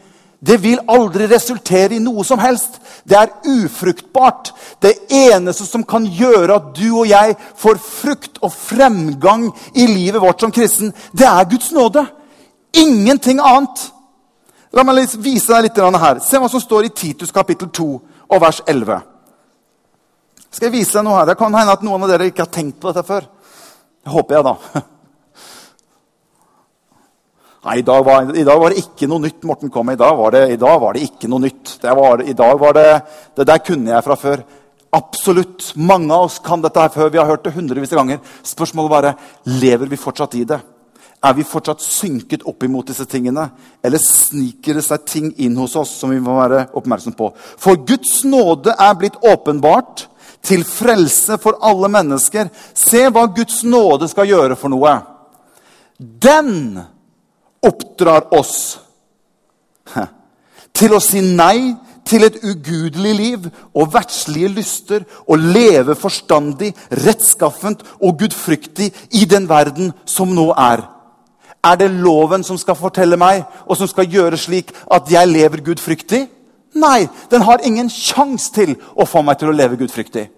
Det 0.47 0.59
vil 0.63 0.83
aldri 0.93 1.27
resultere 1.31 1.97
i 1.97 2.03
noe 2.03 2.25
som 2.25 2.39
helst. 2.39 2.79
Det 3.09 3.17
er 3.17 3.33
ufruktbart. 3.49 4.53
Det 4.83 4.93
eneste 5.11 5.67
som 5.67 5.85
kan 5.85 6.05
gjøre 6.07 6.59
at 6.61 6.71
du 6.77 6.87
og 6.91 7.09
jeg 7.09 7.35
får 7.57 7.81
frukt 7.83 8.39
og 8.45 8.53
fremgang 8.53 9.49
i 9.75 9.89
livet 9.89 10.23
vårt 10.23 10.45
som 10.45 10.53
kristen, 10.53 10.93
det 11.13 11.27
er 11.27 11.51
Guds 11.51 11.73
nåde. 11.73 12.05
Ingenting 12.77 13.41
annet. 13.41 13.89
La 14.77 14.85
meg 14.85 15.09
vise 15.25 15.53
deg 15.55 15.71
litt 15.71 15.81
her. 15.81 16.21
Se 16.21 16.39
hva 16.39 16.53
som 16.53 16.61
står 16.61 16.87
i 16.91 16.95
Titus 16.95 17.33
kapittel 17.33 17.73
2 17.73 17.91
og 18.29 18.41
vers 18.43 18.61
11 18.67 19.16
skal 20.51 20.69
jeg 20.69 20.77
vise 20.79 20.97
deg 20.99 21.07
noe 21.07 21.19
her. 21.21 21.31
Det 21.31 21.39
kan 21.41 21.55
hende 21.55 21.75
at 21.77 21.87
noen 21.87 22.05
av 22.07 22.13
dere 22.13 22.29
ikke 22.31 22.45
har 22.47 22.53
tenkt 22.53 22.79
på 22.81 22.91
dette 22.91 23.07
før. 23.07 23.27
Det 24.07 24.13
håper 24.15 24.39
jeg, 24.39 24.47
da. 24.47 24.85
Nei, 27.67 27.81
i 27.81 27.83
dag, 27.83 28.05
var, 28.07 28.29
i 28.31 28.45
dag 28.47 28.61
var 28.63 28.71
det 28.71 28.85
ikke 28.85 29.09
noe 29.11 29.25
nytt 29.25 29.43
Morten 29.49 29.73
kom. 29.75 29.89
I 29.91 29.99
dag 29.99 30.15
var 30.15 30.37
det, 30.37 30.45
dag 30.63 30.77
var 30.79 30.95
det 30.95 31.03
ikke 31.09 31.27
noe 31.33 31.43
nytt. 31.43 31.73
Var, 31.83 32.23
I 32.23 32.37
dag 32.39 32.61
var 32.63 32.77
det, 32.77 32.87
det 33.35 33.47
der 33.49 33.65
kunne 33.67 33.91
jeg 33.91 34.07
fra 34.07 34.17
før. 34.21 34.45
Absolutt. 34.95 35.73
Mange 35.75 36.15
av 36.15 36.29
oss 36.29 36.39
kan 36.45 36.63
dette 36.63 36.85
her 36.85 36.95
før. 36.95 37.11
Vi 37.11 37.19
har 37.19 37.27
hørt 37.27 37.43
det 37.43 37.57
hundrevis 37.57 37.91
av 37.91 38.05
ganger. 38.05 38.23
Spørsmålet 38.47 38.93
bare 38.93 39.15
lever 39.51 39.91
vi 39.91 39.99
fortsatt 39.99 40.39
i 40.39 40.45
det. 40.47 40.61
Er 41.27 41.35
vi 41.35 41.47
fortsatt 41.49 41.83
synket 41.83 42.45
opp 42.47 42.63
imot 42.63 42.93
disse 42.93 43.07
tingene? 43.11 43.49
Eller 43.83 43.99
sniker 43.99 44.79
det 44.79 44.85
seg 44.87 45.07
ting 45.09 45.33
inn 45.43 45.57
hos 45.59 45.75
oss 45.81 45.97
som 45.99 46.13
vi 46.15 46.21
må 46.23 46.37
være 46.39 46.69
oppmerksom 46.77 47.17
på? 47.19 47.33
For 47.35 47.83
Guds 47.89 48.21
nåde 48.29 48.77
er 48.79 48.95
blitt 49.01 49.19
åpenbart 49.27 50.07
til 50.47 50.65
frelse 50.67 51.39
for 51.43 51.59
alle 51.67 51.91
mennesker. 51.93 52.51
Se 52.75 53.07
hva 53.11 53.27
Guds 53.35 53.63
nåde 53.67 54.09
skal 54.11 54.31
gjøre 54.31 54.59
for 54.59 54.73
noe. 54.73 54.95
Den 55.99 56.79
oppdrar 57.67 58.29
oss 58.37 58.79
til 60.77 60.95
å 60.95 61.03
si 61.03 61.23
nei 61.25 61.75
til 62.07 62.23
et 62.27 62.37
ugudelig 62.45 63.15
liv 63.19 63.47
og 63.75 63.91
verdslige 63.95 64.51
lyster 64.55 65.07
og 65.27 65.43
leve 65.43 65.97
forstandig, 65.99 66.71
rettskaffent 66.91 67.83
og 67.99 68.21
gudfryktig 68.21 68.93
i 69.19 69.25
den 69.27 69.49
verden 69.51 69.91
som 70.07 70.31
nå 70.35 70.53
er. 70.53 70.85
Er 71.67 71.81
det 71.81 71.91
loven 71.91 72.45
som 72.47 72.59
skal 72.59 72.79
fortelle 72.79 73.19
meg, 73.19 73.43
og 73.67 73.75
som 73.77 73.89
skal 73.91 74.07
gjøre 74.07 74.39
slik 74.39 74.71
at 74.93 75.11
jeg 75.11 75.33
lever 75.33 75.65
gudfryktig? 75.67 76.27
Nei, 76.79 77.09
den 77.31 77.43
har 77.43 77.65
ingen 77.65 77.89
sjanse 77.91 78.53
til 78.55 78.77
å 78.95 79.07
få 79.09 79.25
meg 79.27 79.41
til 79.41 79.51
å 79.51 79.57
leve 79.57 79.79
gudfryktig. 79.81 80.29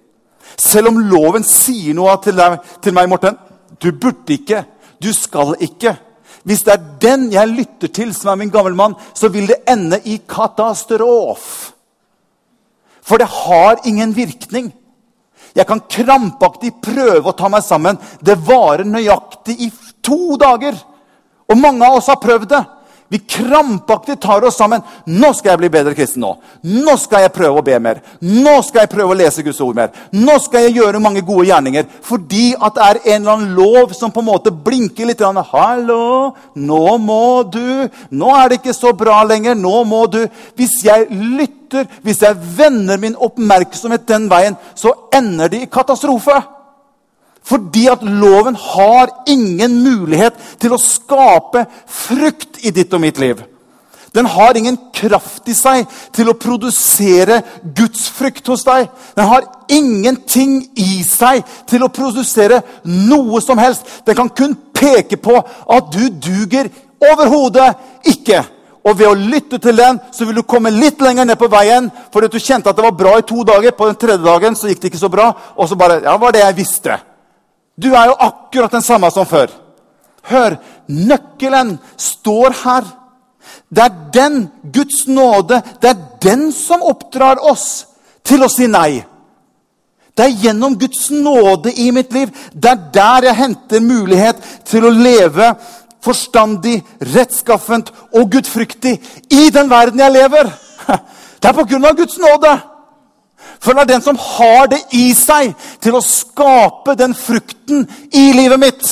Selv 0.57 0.93
om 0.93 1.01
loven 1.11 1.45
sier 1.47 1.97
noe 1.97 2.17
til, 2.23 2.39
deg, 2.39 2.59
til 2.83 2.95
meg, 2.97 3.09
Morten 3.11 3.39
Du 3.79 3.93
burde 3.93 4.35
ikke. 4.35 4.65
Du 5.03 5.13
skal 5.15 5.55
ikke. 5.63 5.95
Hvis 6.49 6.65
det 6.67 6.73
er 6.75 6.87
den 7.03 7.29
jeg 7.33 7.51
lytter 7.51 7.91
til, 7.93 8.15
som 8.15 8.33
er 8.33 8.41
min 8.41 8.51
gammelmann, 8.51 8.97
så 9.15 9.29
vil 9.29 9.51
det 9.51 9.63
ende 9.69 10.01
i 10.09 10.17
katastrofe. 10.29 11.75
For 13.03 13.21
det 13.21 13.29
har 13.29 13.81
ingen 13.89 14.17
virkning. 14.17 14.73
Jeg 15.57 15.67
kan 15.67 15.81
krampaktig 15.91 16.75
prøve 16.83 17.31
å 17.31 17.37
ta 17.37 17.49
meg 17.51 17.65
sammen. 17.65 17.97
Det 18.21 18.37
varer 18.47 18.85
nøyaktig 18.85 19.57
i 19.65 19.71
to 20.05 20.37
dager. 20.41 20.77
Og 21.49 21.57
mange 21.59 21.87
av 21.87 21.99
oss 21.99 22.11
har 22.11 22.21
prøvd 22.21 22.51
det. 22.53 22.65
Vi 23.09 23.19
krampaktig 23.19 24.21
tar 24.21 24.45
oss 24.45 24.57
sammen. 24.57 24.83
'Nå 25.07 25.33
skal 25.33 25.51
jeg 25.51 25.59
bli 25.59 25.69
bedre 25.73 25.95
kristen.' 25.95 26.21
Nå 26.21 26.37
Nå 26.63 26.97
skal 27.01 27.25
jeg 27.25 27.33
prøve 27.33 27.61
å 27.61 27.65
be 27.65 27.79
mer. 27.81 28.03
Nå 28.21 28.59
skal 28.67 28.85
jeg 28.85 28.93
prøve 28.93 29.15
å 29.15 29.17
lese 29.17 29.43
Guds 29.43 29.61
ord 29.65 29.77
mer. 29.77 29.89
Nå 30.13 30.39
skal 30.45 30.67
jeg 30.67 30.77
gjøre 30.77 31.01
mange 31.01 31.23
gode 31.25 31.47
gjerninger. 31.49 31.87
Fordi 32.03 32.55
at 32.61 32.75
det 32.75 32.85
er 32.85 33.01
en 33.15 33.23
eller 33.23 33.33
annen 33.33 33.55
lov 33.57 33.95
som 33.97 34.13
på 34.13 34.21
en 34.21 34.29
måte 34.29 34.53
blinker 34.53 35.09
litt. 35.09 35.23
'Hallo, 35.23 36.35
nå 36.55 36.99
må 36.99 37.43
du. 37.49 37.89
Nå 38.11 38.35
er 38.37 38.49
det 38.49 38.61
ikke 38.61 38.77
så 38.77 38.93
bra 38.93 39.23
lenger. 39.25 39.55
Nå 39.55 39.85
må 39.85 40.05
du.' 40.07 40.29
Hvis 40.57 40.85
jeg 40.85 41.09
lytter, 41.11 41.87
hvis 42.03 42.23
jeg 42.23 42.37
vender 42.59 42.99
min 42.99 43.17
oppmerksomhet 43.17 44.07
den 44.07 44.29
veien, 44.29 44.57
så 44.75 44.93
ender 45.13 45.49
det 45.49 45.63
i 45.63 45.73
katastrofe. 45.73 46.58
Fordi 47.49 47.87
at 47.89 48.03
loven 48.05 48.57
har 48.61 49.13
ingen 49.31 49.79
mulighet 49.85 50.37
til 50.61 50.75
å 50.75 50.83
skape 50.83 51.65
frukt 51.89 52.61
i 52.61 52.73
ditt 52.75 52.93
og 52.93 53.03
mitt 53.03 53.21
liv. 53.21 53.41
Den 54.13 54.27
har 54.27 54.57
ingen 54.57 54.77
kraft 54.95 55.49
i 55.49 55.55
seg 55.55 55.85
til 56.17 56.31
å 56.31 56.37
produsere 56.41 57.43
Guds 57.77 58.09
frukt 58.13 58.47
hos 58.49 58.65
deg. 58.67 58.89
Den 59.17 59.29
har 59.29 59.47
ingenting 59.71 60.63
i 60.81 61.03
seg 61.07 61.45
til 61.69 61.85
å 61.85 61.93
produsere 61.93 62.63
noe 62.89 63.41
som 63.45 63.61
helst. 63.61 63.85
Den 64.09 64.17
kan 64.19 64.33
kun 64.33 64.57
peke 64.75 65.21
på 65.21 65.37
at 65.39 65.91
du 65.93 66.09
duger 66.09 66.71
overhodet 67.05 67.75
ikke. 68.09 68.43
Og 68.89 68.97
ved 68.97 69.11
å 69.11 69.19
lytte 69.19 69.59
til 69.61 69.77
den 69.77 69.99
så 70.15 70.25
vil 70.25 70.41
du 70.41 70.47
komme 70.49 70.73
litt 70.73 71.03
lenger 71.05 71.29
ned 71.29 71.39
på 71.39 71.51
veien. 71.53 71.91
For 72.13 72.25
du 72.25 72.41
kjente 72.41 72.73
at 72.73 72.79
det 72.79 72.87
var 72.87 72.97
bra 72.97 73.19
i 73.19 73.27
to 73.29 73.45
dager. 73.45 73.77
På 73.77 73.91
den 73.91 74.01
tredje 74.01 74.25
dagen 74.25 74.57
så 74.57 74.71
gikk 74.71 74.81
det 74.83 74.93
ikke 74.93 75.05
så 75.05 75.13
bra. 75.13 75.29
Og 75.57 75.69
så 75.69 75.77
bare 75.77 76.01
Ja, 76.07 76.17
var 76.17 76.33
det 76.33 76.47
jeg 76.47 76.61
visste. 76.63 76.97
Du 77.79 77.93
er 77.95 78.11
jo 78.11 78.17
akkurat 78.19 78.75
den 78.75 78.83
samme 78.83 79.11
som 79.15 79.27
før. 79.27 79.53
Hør, 80.29 80.59
nøkkelen 80.89 81.77
står 81.97 82.57
her. 82.65 82.89
Det 83.71 83.85
er 83.85 83.95
den, 84.13 84.41
Guds 84.75 85.07
nåde, 85.07 85.63
det 85.81 85.91
er 85.91 86.03
den 86.23 86.49
som 86.53 86.83
oppdrar 86.83 87.41
oss 87.51 87.87
til 88.27 88.43
å 88.45 88.51
si 88.53 88.67
nei. 88.69 89.05
Det 90.19 90.27
er 90.27 90.41
gjennom 90.43 90.75
Guds 90.79 91.09
nåde 91.15 91.73
i 91.79 91.91
mitt 91.95 92.13
liv. 92.13 92.33
Det 92.53 92.71
er 92.71 92.89
der 92.95 93.29
jeg 93.29 93.39
henter 93.39 93.85
mulighet 93.85 94.41
til 94.67 94.89
å 94.89 94.91
leve 94.91 95.53
forstandig, 96.05 96.81
rettskaffent 97.15 97.93
og 98.17 98.31
gudfryktig 98.33 98.97
i 99.31 99.49
den 99.55 99.71
verden 99.71 100.03
jeg 100.03 100.17
lever. 100.17 100.51
Det 101.39 101.51
er 101.51 101.55
på 101.55 101.69
grunn 101.71 101.87
av 101.87 101.95
Guds 101.95 102.19
nåde. 102.19 102.57
For 103.61 103.75
det 103.75 103.83
er 103.83 103.93
den 103.95 104.05
som 104.05 104.19
har 104.21 104.71
det 104.71 104.81
i 104.95 105.11
seg 105.17 105.53
til 105.83 105.99
å 105.99 106.05
skape 106.05 106.95
den 106.99 107.15
frukten 107.15 107.87
i 108.15 108.31
livet 108.37 108.61
mitt. 108.63 108.89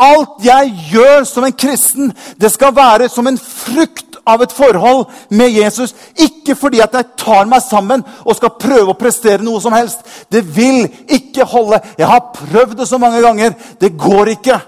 Alt 0.00 0.42
jeg 0.42 0.72
gjør 0.90 1.22
som 1.28 1.44
en 1.46 1.54
kristen, 1.54 2.10
det 2.40 2.50
skal 2.52 2.74
være 2.74 3.08
som 3.12 3.28
en 3.30 3.38
frukt 3.38 4.16
av 4.26 4.42
et 4.42 4.52
forhold 4.52 5.04
med 5.30 5.52
Jesus. 5.54 5.94
Ikke 6.16 6.56
fordi 6.58 6.80
at 6.82 6.96
jeg 6.96 7.12
tar 7.20 7.46
meg 7.46 7.62
sammen 7.62 8.02
og 8.24 8.36
skal 8.36 8.56
prøve 8.60 8.94
å 8.94 8.98
prestere 8.98 9.44
noe 9.44 9.60
som 9.62 9.76
helst. 9.76 10.02
Det 10.32 10.42
vil 10.56 10.88
ikke 11.06 11.46
holde. 11.46 11.80
Jeg 11.98 12.08
har 12.10 12.32
prøvd 12.34 12.78
det 12.80 12.88
så 12.88 12.98
mange 12.98 13.22
ganger. 13.22 13.54
Det 13.80 13.94
går 14.00 14.34
ikke. 14.34 14.58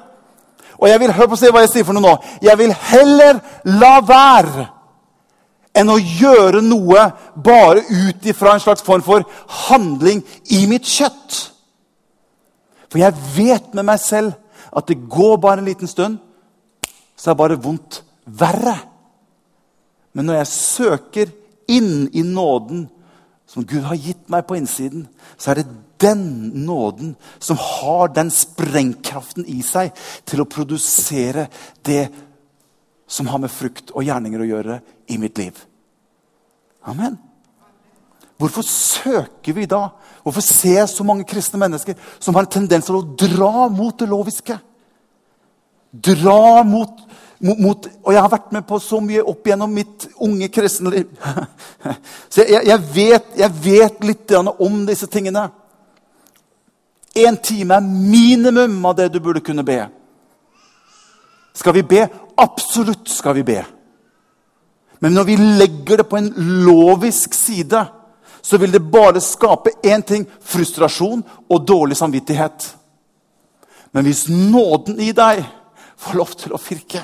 Og 0.76 0.88
jeg 0.90 1.00
vil 1.00 1.12
høre 1.16 1.33
på 1.33 1.38
å 1.38 1.40
se 1.40 1.50
hva 1.50 1.64
jeg 1.64 1.72
sier 1.72 1.88
for 1.88 1.96
noe 1.96 2.05
nå. 2.05 2.16
Jeg 2.44 2.59
vil 2.61 2.74
heller 2.92 3.40
la 3.81 3.94
være 4.05 4.66
enn 5.77 5.93
å 5.93 5.99
gjøre 6.01 6.62
noe 6.65 7.05
bare 7.37 7.85
ut 7.85 8.27
ifra 8.27 8.55
en 8.55 8.62
slags 8.65 8.85
form 8.87 9.05
for 9.05 9.27
handling 9.69 10.23
i 10.57 10.65
mitt 10.71 10.89
kjøtt. 10.89 11.39
For 12.89 13.03
jeg 13.03 13.17
vet 13.37 13.73
med 13.77 13.89
meg 13.91 14.01
selv 14.03 14.35
at 14.77 14.89
det 14.89 15.03
går 15.11 15.37
bare 15.43 15.62
en 15.62 15.69
liten 15.69 15.91
stund, 15.91 16.19
så 17.17 17.33
er 17.33 17.39
bare 17.39 17.61
vondt 17.61 18.03
verre. 18.25 18.77
Men 20.17 20.29
når 20.29 20.41
jeg 20.41 20.53
søker 20.53 21.33
inn 21.73 22.07
i 22.12 22.23
nåden 22.25 22.87
som 23.47 23.65
Gud 23.67 23.85
har 23.87 23.99
gitt 24.01 24.27
meg 24.33 24.47
på 24.47 24.57
innsiden, 24.59 25.07
så 25.39 25.53
er 25.53 25.61
det 25.61 25.75
den 26.03 26.25
nåden 26.67 27.15
som 27.41 27.57
har 27.61 28.11
den 28.12 28.31
sprengkraften 28.33 29.47
i 29.49 29.62
seg 29.65 29.95
til 30.29 30.43
å 30.43 30.51
produsere 30.51 31.47
det 31.87 32.09
som 33.07 33.29
har 33.31 33.38
med 33.38 33.53
frukt 33.53 33.92
og 33.95 34.05
gjerninger 34.05 34.42
å 34.42 34.51
gjøre 34.51 34.81
i 35.12 35.19
mitt 35.21 35.38
liv. 35.38 35.59
Amen. 36.87 37.19
Hvorfor 38.37 38.62
søker 38.66 39.57
vi 39.57 39.66
da? 39.71 39.88
Hvorfor 40.23 40.45
ser 40.45 40.81
jeg 40.81 40.88
så 40.92 41.05
mange 41.07 41.25
kristne 41.29 41.61
mennesker 41.62 41.97
som 42.19 42.37
har 42.37 42.45
en 42.45 42.53
tendens 42.59 42.88
til 42.88 42.99
å 42.99 43.05
dra 43.16 43.69
mot 43.73 43.97
det 43.97 44.09
loviske? 44.11 44.59
Dra 45.90 46.62
mot, 46.66 46.99
mot, 47.40 47.61
mot 47.62 47.87
Og 48.03 48.12
jeg 48.12 48.21
har 48.21 48.33
vært 48.33 48.51
med 48.53 48.66
på 48.69 48.81
så 48.83 49.01
mye 49.01 49.25
opp 49.25 49.47
gjennom 49.49 49.73
mitt 49.73 50.09
unge 50.21 50.51
kristne 50.53 50.92
liv. 50.92 51.14
Så 52.33 52.45
jeg, 52.45 52.66
jeg, 52.69 52.83
vet, 52.92 53.31
jeg 53.38 53.57
vet 53.64 54.05
litt 54.05 54.37
om 54.37 54.83
disse 54.88 55.09
tingene. 55.09 55.47
Én 57.16 57.38
time 57.40 57.79
er 57.79 57.87
minimum 57.87 58.77
av 58.85 58.99
det 58.99 59.09
du 59.14 59.23
burde 59.25 59.40
kunne 59.40 59.64
be. 59.64 59.79
Skal 61.57 61.73
vi 61.79 61.87
be? 61.88 62.05
Absolutt 62.37 63.09
skal 63.09 63.35
vi 63.38 63.42
be. 63.42 63.61
Men 65.01 65.12
når 65.12 65.25
vi 65.25 65.37
legger 65.37 65.96
det 65.96 66.09
på 66.09 66.16
en 66.16 66.33
lovisk 66.37 67.35
side, 67.35 67.85
så 68.42 68.59
vil 68.59 68.72
det 68.72 68.85
bare 68.92 69.20
skape 69.20 69.70
én 69.85 70.03
ting 70.07 70.27
frustrasjon 70.40 71.25
og 71.51 71.66
dårlig 71.66 71.96
samvittighet. 71.96 72.77
Men 73.92 74.05
hvis 74.05 74.29
nåden 74.29 75.01
i 75.01 75.12
deg 75.12 75.44
får 75.96 76.18
lov 76.18 76.35
til 76.37 76.55
å 76.55 76.61
virke, 76.61 77.03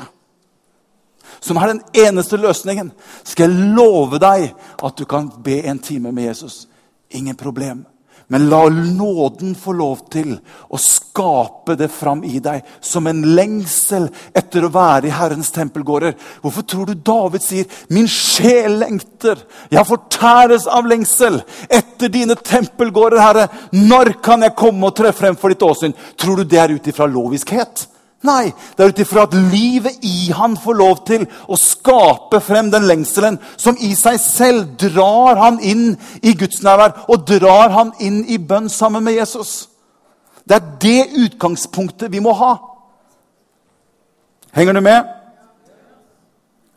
som 1.41 1.59
er 1.59 1.73
den 1.73 1.83
eneste 2.05 2.37
løsningen, 2.37 2.93
skal 3.25 3.51
jeg 3.51 3.73
love 3.75 4.21
deg 4.23 4.53
at 4.85 4.99
du 4.99 5.05
kan 5.09 5.31
be 5.43 5.59
en 5.67 5.81
time 5.83 6.13
med 6.13 6.29
Jesus. 6.31 6.69
Ingen 7.11 7.37
problem. 7.37 7.85
Men 8.33 8.49
la 8.49 8.69
nåden 8.69 9.51
få 9.55 9.75
lov 9.77 9.99
til 10.09 10.39
å 10.73 10.79
skape 10.81 11.75
det 11.77 11.91
fram 11.93 12.23
i 12.25 12.39
deg 12.41 12.63
som 12.81 13.05
en 13.11 13.19
lengsel 13.37 14.07
etter 14.33 14.65
å 14.65 14.71
være 14.73 15.11
i 15.11 15.13
Herrens 15.13 15.53
tempelgårder. 15.53 16.15
Hvorfor 16.41 16.65
tror 16.65 16.89
du 16.89 16.95
David 16.95 17.45
sier 17.45 17.67
'Min 17.91 18.09
sjel 18.09 18.79
lengter'? 18.81 19.45
Jeg 19.69 19.85
fortæres 19.85 20.65
av 20.67 20.89
lengsel 20.89 21.43
etter 21.69 22.09
dine 22.09 22.35
tempelgårder, 22.35 23.21
Herre. 23.21 23.49
Når 23.73 24.23
kan 24.23 24.41
jeg 24.41 24.57
komme 24.57 24.87
og 24.87 24.97
tre 24.97 25.13
frem 25.13 25.37
for 25.37 25.53
ditt 25.53 25.61
åsyn? 25.69 25.93
Tror 26.17 26.37
du 26.37 26.45
det 26.45 26.59
er 26.59 26.73
ut 26.73 26.89
ifra 26.89 27.05
loviskhet? 27.05 27.87
Nei, 28.23 28.53
det 28.77 28.85
er 28.85 28.93
ut 28.93 29.01
ifra 29.03 29.25
at 29.27 29.35
livet 29.35 30.05
i 30.07 30.31
han 30.31 30.55
får 30.55 30.77
lov 30.79 31.01
til 31.09 31.25
å 31.51 31.57
skape 31.59 32.39
frem 32.45 32.69
den 32.71 32.87
lengselen 32.87 33.39
som 33.59 33.79
i 33.83 33.97
seg 33.99 34.21
selv 34.23 34.77
drar 34.79 35.41
han 35.41 35.59
inn 35.59 35.97
i 36.23 36.35
Guds 36.39 36.63
nærvær 36.63 37.09
og 37.11 37.25
drar 37.27 37.75
han 37.75 37.91
inn 37.99 38.21
i 38.31 38.39
bønn 38.39 38.69
sammen 38.71 39.03
med 39.03 39.19
Jesus. 39.19 39.67
Det 40.47 40.55
er 40.55 40.69
det 40.85 41.25
utgangspunktet 41.25 42.13
vi 42.13 42.23
må 42.23 42.35
ha. 42.39 42.53
Henger 44.55 44.79
du 44.79 44.83
med? 44.85 45.11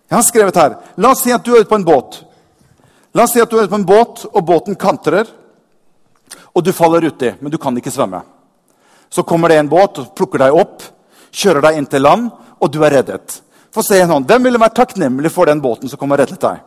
Jeg 0.10 0.18
har 0.18 0.26
skrevet 0.26 0.58
her 0.58 0.78
La 1.02 1.12
oss 1.14 1.22
si 1.26 1.34
at 1.34 1.46
du 1.46 1.54
er 1.54 1.62
ute 1.62 1.70
på 1.70 1.78
en 1.78 1.86
båt. 1.86 2.24
La 3.14 3.26
oss 3.26 3.36
si 3.36 3.42
at 3.44 3.52
du 3.52 3.60
er 3.60 3.68
ute 3.68 3.74
på 3.74 3.82
en 3.84 3.88
båt, 3.88 4.26
og 4.34 4.46
båten 4.46 4.78
kantrer. 4.80 5.30
Og 6.56 6.66
du 6.66 6.74
faller 6.74 7.06
uti, 7.06 7.36
men 7.40 7.52
du 7.54 7.58
kan 7.62 7.78
ikke 7.78 7.94
svømme. 7.94 8.24
Så 9.10 9.24
kommer 9.24 9.52
det 9.52 9.62
en 9.62 9.70
båt 9.70 10.02
og 10.02 10.14
plukker 10.18 10.42
deg 10.42 10.58
opp 10.58 10.84
kjører 11.36 11.68
deg 11.68 11.80
inn 11.80 11.90
til 11.92 12.06
land, 12.06 12.30
og 12.60 12.72
du 12.72 12.80
er 12.86 13.00
reddet. 13.00 13.42
Få 13.76 13.84
se 13.84 14.00
en 14.00 14.14
hånd. 14.14 14.28
Hvem 14.30 14.48
ville 14.48 14.62
vært 14.62 14.78
takknemlig 14.78 15.32
for 15.34 15.50
den 15.50 15.62
båten 15.64 15.92
som 15.92 16.00
kom 16.00 16.14
og 16.16 16.22
reddet 16.22 16.40
deg? 16.42 16.64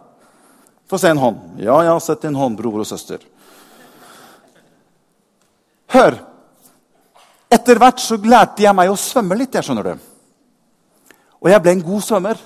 Få 0.88 1.00
se 1.00 1.10
en 1.12 1.20
hånd. 1.20 1.60
Ja, 1.64 1.80
ja, 1.84 1.96
sett 2.00 2.24
en 2.28 2.36
hånd, 2.36 2.58
bror 2.60 2.82
og 2.82 2.88
søster. 2.88 3.22
Hør. 5.92 6.18
Etter 7.48 7.80
hvert 7.80 8.00
så 8.04 8.18
lærte 8.20 8.64
jeg 8.64 8.76
meg 8.76 8.92
å 8.92 9.00
svømme 9.00 9.36
litt. 9.40 9.54
jeg 9.56 9.64
skjønner 9.64 9.92
det. 9.92 9.96
Og 11.40 11.50
jeg 11.52 11.62
ble 11.64 11.76
en 11.76 11.84
god 11.86 12.04
svømmer. 12.04 12.40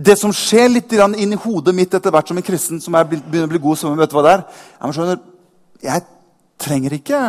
Det 0.00 0.16
som 0.16 0.32
skjer 0.32 0.70
litt 0.70 0.92
inn 0.94 1.34
i 1.34 1.42
hodet 1.42 1.74
mitt 1.74 1.94
etter 1.94 2.14
hvert 2.14 2.28
som 2.30 2.38
en 2.38 2.46
kristen, 2.46 2.80
som 2.80 2.94
jeg 2.94 3.08
begynner 3.10 3.50
å 3.50 3.52
bli 3.52 3.62
god 3.66 3.78
svømmer, 3.78 4.00
vet 4.00 4.12
du 4.12 4.16
hva 4.16 4.24
det 4.24 4.32
er? 4.32 4.44
Jeg, 4.78 4.94
skjønner, 4.96 5.18
jeg 5.82 6.06
trenger 6.60 6.96
ikke 6.96 7.20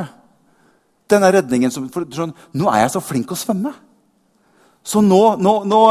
denne 1.12 1.32
redningen. 1.34 1.74
For, 1.93 2.08
sånn, 2.15 2.34
nå 2.58 2.71
er 2.71 2.86
jeg 2.86 2.95
så 2.95 3.04
flink 3.04 3.34
å 3.34 3.39
svømme. 3.39 3.74
Så 4.84 5.04
nå, 5.06 5.21
nå, 5.41 5.62
nå 5.69 5.84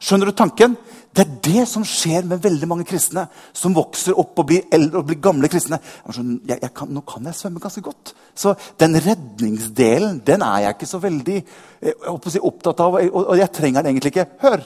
Skjønner 0.00 0.30
du 0.30 0.32
tanken? 0.32 0.78
Det 1.12 1.26
er 1.26 1.32
det 1.44 1.62
som 1.68 1.82
skjer 1.84 2.24
med 2.24 2.40
veldig 2.40 2.64
mange 2.70 2.86
kristne 2.88 3.26
som 3.52 3.74
vokser 3.76 4.16
opp 4.16 4.38
og 4.40 4.46
blir 4.48 4.70
eldre 4.72 5.02
og 5.02 5.10
blir 5.10 5.18
gamle 5.20 5.50
kristne. 5.52 5.76
Jeg, 6.08 6.56
jeg 6.56 6.70
kan, 6.72 6.88
nå 6.88 7.02
kan 7.04 7.28
jeg 7.28 7.36
svømme 7.36 7.60
ganske 7.60 7.82
godt. 7.84 8.14
Så 8.32 8.54
den 8.80 8.96
redningsdelen 8.96 10.22
den 10.24 10.40
er 10.46 10.62
jeg 10.64 10.78
ikke 10.78 10.88
så 10.88 11.02
veldig 11.04 11.36
eh, 11.36 12.08
si, 12.32 12.40
opptatt 12.40 12.80
av. 12.80 12.96
Og, 12.96 13.18
og 13.26 13.42
jeg 13.42 13.52
trenger 13.58 13.84
den 13.84 13.92
egentlig 13.92 14.14
ikke. 14.14 14.26
Hør! 14.40 14.64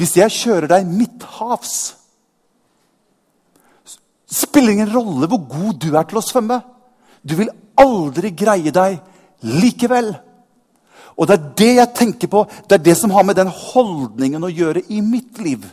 Hvis 0.00 0.16
jeg 0.18 0.34
kjører 0.40 0.72
deg 0.74 0.90
midthavs 0.90 1.78
spiller 4.30 4.72
ingen 4.72 4.92
rolle 4.94 5.28
hvor 5.30 5.42
god 5.50 5.78
du 5.82 5.90
er 5.94 6.06
til 6.08 6.20
å 6.20 6.24
svømme. 6.24 6.60
Du 7.22 7.34
vil 7.38 7.50
aldri 7.80 8.32
greie 8.36 8.72
deg 8.74 8.98
likevel. 9.46 10.10
Og 11.20 11.28
det 11.28 11.36
er 11.36 11.48
det 11.60 11.72
jeg 11.74 11.94
tenker 11.96 12.30
på. 12.32 12.44
Det 12.68 12.78
er 12.78 12.84
det 12.84 12.96
som 12.96 13.12
har 13.12 13.26
med 13.28 13.36
den 13.36 13.50
holdningen 13.52 14.44
å 14.44 14.52
gjøre 14.52 14.86
i 14.88 15.00
mitt 15.04 15.40
liv. 15.42 15.66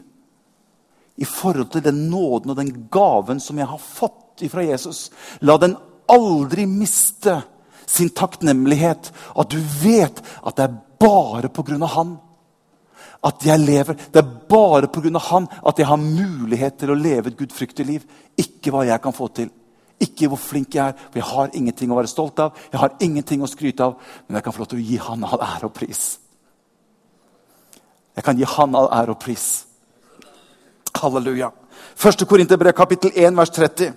I 1.17 1.25
forhold 1.25 1.71
til 1.73 1.85
den 1.85 2.07
nåden 2.11 2.51
og 2.51 2.59
den 2.59 2.73
gaven 2.91 3.39
som 3.41 3.57
jeg 3.57 3.69
har 3.69 3.81
fått 3.81 4.45
fra 4.51 4.65
Jesus. 4.65 5.07
La 5.41 5.57
den 5.57 5.75
aldri 6.11 6.67
miste 6.69 7.39
sin 7.87 8.11
takknemlighet. 8.13 9.11
At 9.35 9.49
du 9.49 9.59
vet 9.81 10.21
at 10.43 10.57
det 10.57 10.67
er 10.67 10.79
bare 10.99 11.49
pga. 11.49 11.85
han 11.87 12.17
at 13.23 13.45
jeg 13.45 13.59
lever. 13.59 13.95
Det 14.11 14.19
er 14.19 14.35
bare 14.49 14.87
pga. 14.87 15.19
han 15.19 15.47
at 15.63 15.79
jeg 15.79 15.87
har 15.87 15.97
mulighet 15.97 16.77
til 16.77 16.91
å 16.91 16.99
leve 16.99 17.31
et 17.31 17.37
gudfryktig 17.37 17.85
liv. 17.85 18.03
Ikke 18.37 18.71
hva 18.71 18.85
jeg 18.85 19.01
kan 19.01 19.13
få 19.13 19.27
til. 19.27 19.49
Ikke 19.99 20.27
hvor 20.29 20.38
flink 20.38 20.75
jeg 20.75 20.93
er, 20.93 20.97
for 21.10 21.17
jeg 21.17 21.29
har 21.31 21.55
ingenting 21.57 21.91
å 21.91 21.97
være 21.97 22.12
stolt 22.12 22.39
av. 22.39 22.57
Jeg 22.71 22.79
har 22.79 22.97
ingenting 23.01 23.41
å 23.41 23.49
skryte 23.49 23.83
av, 23.83 23.95
Men 24.27 24.38
jeg 24.38 24.43
kan 24.43 24.53
få 24.53 24.60
lov 24.60 24.67
til 24.73 24.79
å 24.79 24.88
gi 24.88 24.97
han 24.97 25.23
all 25.23 25.41
ære 25.41 25.65
og 25.65 25.73
pris. 25.73 26.19
Jeg 28.15 28.23
kan 28.23 28.38
gi 28.38 28.45
han 28.45 28.75
all 28.75 28.89
ære 28.93 29.13
og 29.13 29.19
pris. 29.19 29.65
Halleluja. 30.97 31.51
Første 31.95 32.25
Korinterbrev, 32.25 32.73
kapittel 32.73 33.12
1, 33.15 33.38
vers 33.38 33.49
30. 33.49 33.93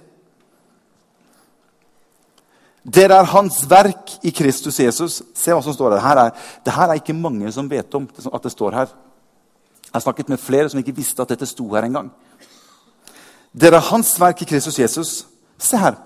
Dere 2.84 3.18
er 3.20 3.28
hans 3.34 3.62
verk 3.68 4.16
i 4.24 4.32
Kristus 4.32 4.80
Jesus. 4.80 5.20
Se 5.36 5.52
hva 5.52 5.60
som 5.64 5.74
står 5.76 5.98
her. 6.00 6.16
er, 6.16 6.30
det 6.64 6.72
her 6.72 6.88
er 6.88 7.00
ikke 7.00 7.16
mange 7.16 7.52
som 7.52 7.68
vet 7.68 7.94
om 7.94 8.08
at 8.32 8.42
det 8.42 8.52
står 8.52 8.76
her. 8.76 8.92
Jeg 9.84 9.92
har 9.92 10.00
snakket 10.00 10.28
med 10.28 10.40
flere 10.40 10.68
som 10.68 10.80
ikke 10.80 10.96
visste 10.96 11.22
at 11.22 11.28
dette 11.28 11.46
sto 11.46 11.66
her 11.74 11.84
engang. 11.84 12.10
Dere 13.52 13.76
er 13.76 13.90
hans 13.90 14.14
verk 14.20 14.42
i 14.42 14.48
Kristus 14.48 14.78
Jesus. 14.78 15.26
Se 15.60 15.78
her. 15.80 15.98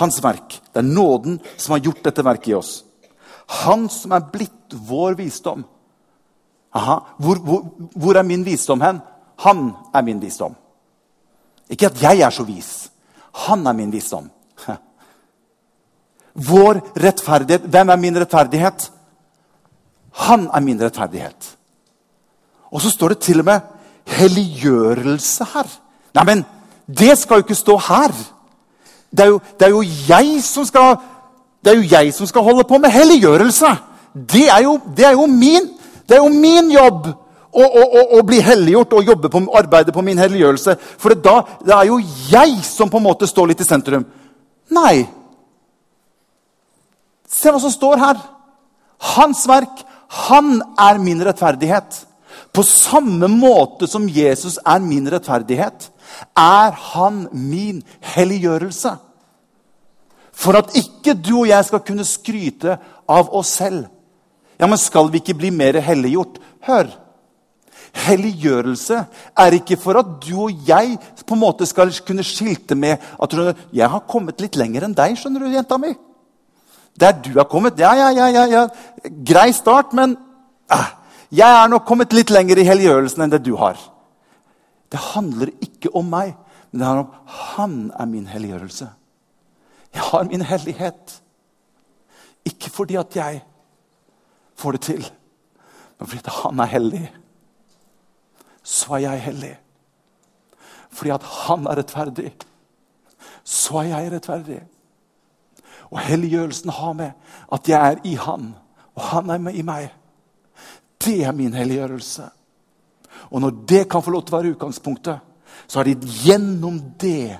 Hans 0.00 0.18
verk. 0.24 0.58
Det 0.72 0.80
er 0.80 0.88
nåden 0.88 1.38
som 1.56 1.76
har 1.76 1.84
gjort 1.84 2.04
dette 2.04 2.24
verket 2.24 2.52
i 2.52 2.56
oss. 2.58 2.72
Han 3.62 3.86
som 3.92 4.14
er 4.16 4.26
blitt 4.32 4.74
vår 4.88 5.16
visdom. 5.20 5.62
Aha. 6.76 6.96
Hvor, 7.22 7.40
hvor, 7.44 7.62
hvor, 7.94 8.16
er 8.16 8.26
min 8.26 8.44
visdom 8.44 8.82
hen? 8.82 9.00
Han 9.44 9.70
er 9.94 10.02
min 10.02 10.20
visdom. 10.20 10.56
Ikke 11.70 11.90
at 11.90 12.02
jeg 12.02 12.20
er 12.24 12.34
så 12.34 12.44
vis. 12.46 12.88
Han 13.46 13.66
er 13.66 13.76
min 13.76 13.92
visdom. 13.92 14.30
Vår 16.50 16.80
rettferdighet. 16.96 17.66
Hvem 17.68 17.90
er 17.92 18.00
min 18.00 18.18
rettferdighet? 18.20 18.90
Han 20.26 20.46
er 20.48 20.64
min 20.64 20.80
rettferdighet. 20.80 21.50
Og 22.72 22.80
så 22.80 22.92
står 22.92 23.14
det 23.14 23.18
til 23.24 23.42
og 23.42 23.48
med 23.48 23.60
helliggjørelse 24.16 25.44
her. 25.52 25.68
Neimen, 26.16 26.44
det 26.86 27.18
skal 27.18 27.40
jo 27.40 27.46
ikke 27.46 27.58
stå 27.58 27.76
her. 27.88 28.14
Det 29.16 29.24
er, 29.24 29.30
jo, 29.32 29.40
det 29.58 29.66
er 29.66 29.70
jo, 29.72 29.82
skal 30.64 30.96
det 31.64 31.72
er 31.72 31.80
jo 31.80 31.88
jeg 31.90 32.12
som 32.14 32.28
skal 32.30 32.44
holde 32.46 32.62
på 32.68 32.78
med 32.78 32.92
helliggjørelse. 32.94 33.70
Det 34.14 34.44
er 34.48 34.62
jo, 34.62 34.76
det 34.96 35.06
er 35.08 35.16
jo, 35.16 35.26
min, 35.26 35.70
er 36.08 36.20
jo 36.20 36.28
min 36.30 36.70
jobb 36.70 37.08
å, 37.56 37.64
å, 37.64 37.82
å, 37.82 38.02
å, 38.18 38.22
bli 38.28 38.38
helliggjort 38.44 38.94
og 38.94 39.08
jobbe 39.10 39.30
på, 39.32 39.40
arbeide 39.58 39.94
på 39.94 40.04
min 40.06 40.20
helliggjørelse. 40.20 40.76
For 41.00 41.16
da, 41.18 41.40
det 41.64 41.74
er 41.74 41.88
jo 41.88 41.98
jeg 42.30 42.60
som 42.64 42.92
på 42.92 43.00
en 43.00 43.06
måte 43.08 43.26
står 43.28 43.50
litt 43.50 43.64
i 43.64 43.66
sentrum. 43.66 44.04
Nei. 44.76 45.06
Se 47.26 47.50
hva 47.50 47.60
som 47.62 47.72
står 47.72 48.02
her. 48.02 48.20
Hans 49.16 49.42
verk. 49.48 49.82
Han 50.28 50.60
er 50.78 51.00
min 51.02 51.24
rettferdighet. 51.26 52.04
På 52.54 52.62
samme 52.62 53.28
måte 53.32 53.88
som 53.90 54.06
Jesus 54.08 54.60
er 54.62 54.78
min 54.84 55.08
rettferdighet, 55.12 55.90
er 56.38 56.78
han 56.92 57.26
min 57.32 57.82
helliggjørelse. 58.14 58.94
For 60.36 60.58
at 60.58 60.74
ikke 60.76 61.16
du 61.16 61.40
og 61.40 61.48
jeg 61.48 61.64
skal 61.64 61.82
kunne 61.86 62.04
skryte 62.06 62.76
av 63.08 63.32
oss 63.34 63.54
selv. 63.56 63.86
Ja, 64.60 64.68
men 64.68 64.80
skal 64.80 65.08
vi 65.12 65.20
ikke 65.22 65.36
bli 65.38 65.50
mer 65.52 65.78
helliggjort? 65.84 66.38
Hør. 66.68 66.90
Helliggjørelse 67.96 68.98
er 69.40 69.56
ikke 69.56 69.78
for 69.80 69.96
at 70.00 70.08
du 70.24 70.34
og 70.46 70.68
jeg 70.68 70.98
på 71.26 71.36
en 71.36 71.40
måte 71.40 71.68
skal 71.68 71.92
kunne 72.06 72.24
skilte 72.26 72.76
med 72.76 73.00
at 73.22 73.30
du, 73.30 73.54
'Jeg 73.72 73.88
har 73.90 74.04
kommet 74.08 74.40
litt 74.40 74.56
lenger 74.56 74.84
enn 74.84 74.94
deg, 74.94 75.16
skjønner 75.16 75.40
du, 75.40 75.48
jenta 75.48 75.78
mi.' 75.78 75.96
Der 77.00 77.12
du 77.12 77.32
har 77.36 77.44
kommet 77.44 77.78
Ja, 77.78 77.94
ja, 77.94 78.10
ja, 78.10 78.26
ja, 78.28 78.44
ja. 78.46 78.68
grei 79.24 79.52
start, 79.52 79.92
men 79.92 80.16
eh, 80.72 80.86
jeg 81.32 81.64
er 81.64 81.68
nok 81.68 81.84
kommet 81.84 82.12
litt 82.12 82.30
lenger 82.30 82.58
i 82.58 82.64
helliggjørelsen 82.64 83.22
enn 83.22 83.30
det 83.30 83.44
du 83.44 83.56
har. 83.56 83.76
Det 84.92 85.00
handler 85.12 85.50
ikke 85.60 85.92
om 85.94 86.06
meg, 86.08 86.36
men 86.70 86.80
det 86.80 86.86
handler 86.86 87.04
om 87.04 87.12
han 87.56 87.92
er 87.98 88.06
min 88.06 88.26
helliggjørelse. 88.26 88.88
Jeg 89.96 90.04
har 90.04 90.26
min 90.28 90.44
hellighet. 90.44 91.22
Ikke 92.44 92.70
fordi 92.70 92.98
at 93.00 93.16
jeg 93.16 93.40
får 94.56 94.76
det 94.76 94.80
til, 94.80 95.06
men 95.98 96.08
fordi 96.08 96.20
at 96.24 96.32
han 96.42 96.60
er 96.60 96.70
hellig. 96.70 97.02
Så 98.62 98.94
er 98.94 99.06
jeg 99.06 99.22
hellig. 99.22 99.54
Fordi 100.90 101.10
at 101.10 101.22
han 101.22 101.66
er 101.66 101.80
rettferdig, 101.80 102.32
så 103.44 103.80
er 103.82 103.90
jeg 103.94 104.12
rettferdig. 104.12 104.60
Og 105.90 106.00
helliggjørelsen 106.00 106.70
har 106.70 106.92
med 106.92 107.10
at 107.52 107.68
jeg 107.68 107.92
er 107.92 108.00
i 108.04 108.14
han, 108.20 108.54
og 108.94 109.02
han 109.02 109.30
er 109.30 109.38
med 109.38 109.54
i 109.54 109.62
meg. 109.62 109.88
Det 111.04 111.24
er 111.24 111.32
min 111.32 111.54
helliggjørelse. 111.54 112.28
Og 113.30 113.40
når 113.40 113.50
det 113.68 113.88
kan 113.90 114.02
få 114.02 114.12
lov 114.12 114.26
til 114.26 114.34
å 114.34 114.38
være 114.38 114.54
utgangspunktet, 114.56 115.18
så 115.66 115.80
er 115.80 115.88
det 115.88 116.10
gjennom 116.24 116.78
det 117.00 117.38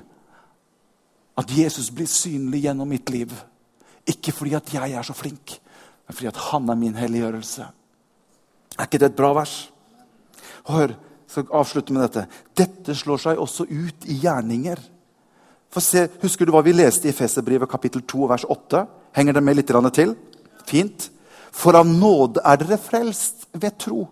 at 1.37 1.53
Jesus 1.53 1.89
blir 1.93 2.09
synlig 2.09 2.63
gjennom 2.65 2.89
mitt 2.89 3.09
liv. 3.13 3.33
Ikke 4.07 4.33
fordi 4.33 4.55
at 4.57 4.73
jeg 4.73 4.93
er 4.93 5.05
så 5.05 5.13
flink, 5.13 5.57
men 6.07 6.15
fordi 6.15 6.29
at 6.31 6.43
han 6.49 6.69
er 6.69 6.79
min 6.79 6.95
helliggjørelse. 6.97 7.67
Er 8.77 8.87
ikke 8.87 9.01
det 9.01 9.11
et 9.11 9.17
bra 9.17 9.33
vers? 9.37 9.55
Hør, 10.67 10.93
jeg 10.93 11.33
skal 11.33 11.57
avslutte 11.59 11.93
med 11.93 12.05
dette. 12.07 12.25
Dette 12.57 12.95
slår 12.95 13.23
seg 13.23 13.41
også 13.41 13.67
ut 13.67 14.07
i 14.07 14.19
gjerninger. 14.23 14.79
Se, 15.77 16.07
husker 16.23 16.47
du 16.47 16.53
hva 16.55 16.63
vi 16.65 16.73
leste 16.73 17.09
i 17.09 17.13
Feserbrevet 17.13 17.69
kapittel 17.69 18.01
2 18.07 18.29
vers 18.31 18.45
8? 18.49 18.85
Henger 19.13 19.37
det 19.37 19.43
med 19.43 19.59
litt 19.59 19.73
til? 19.93 20.15
Fint. 20.65 21.09
For 21.53 21.77
av 21.77 21.85
nåde 21.85 22.41
er 22.45 22.57
dere 22.57 22.79
frelst 22.81 23.47
ved 23.53 23.77
tro. 23.77 24.07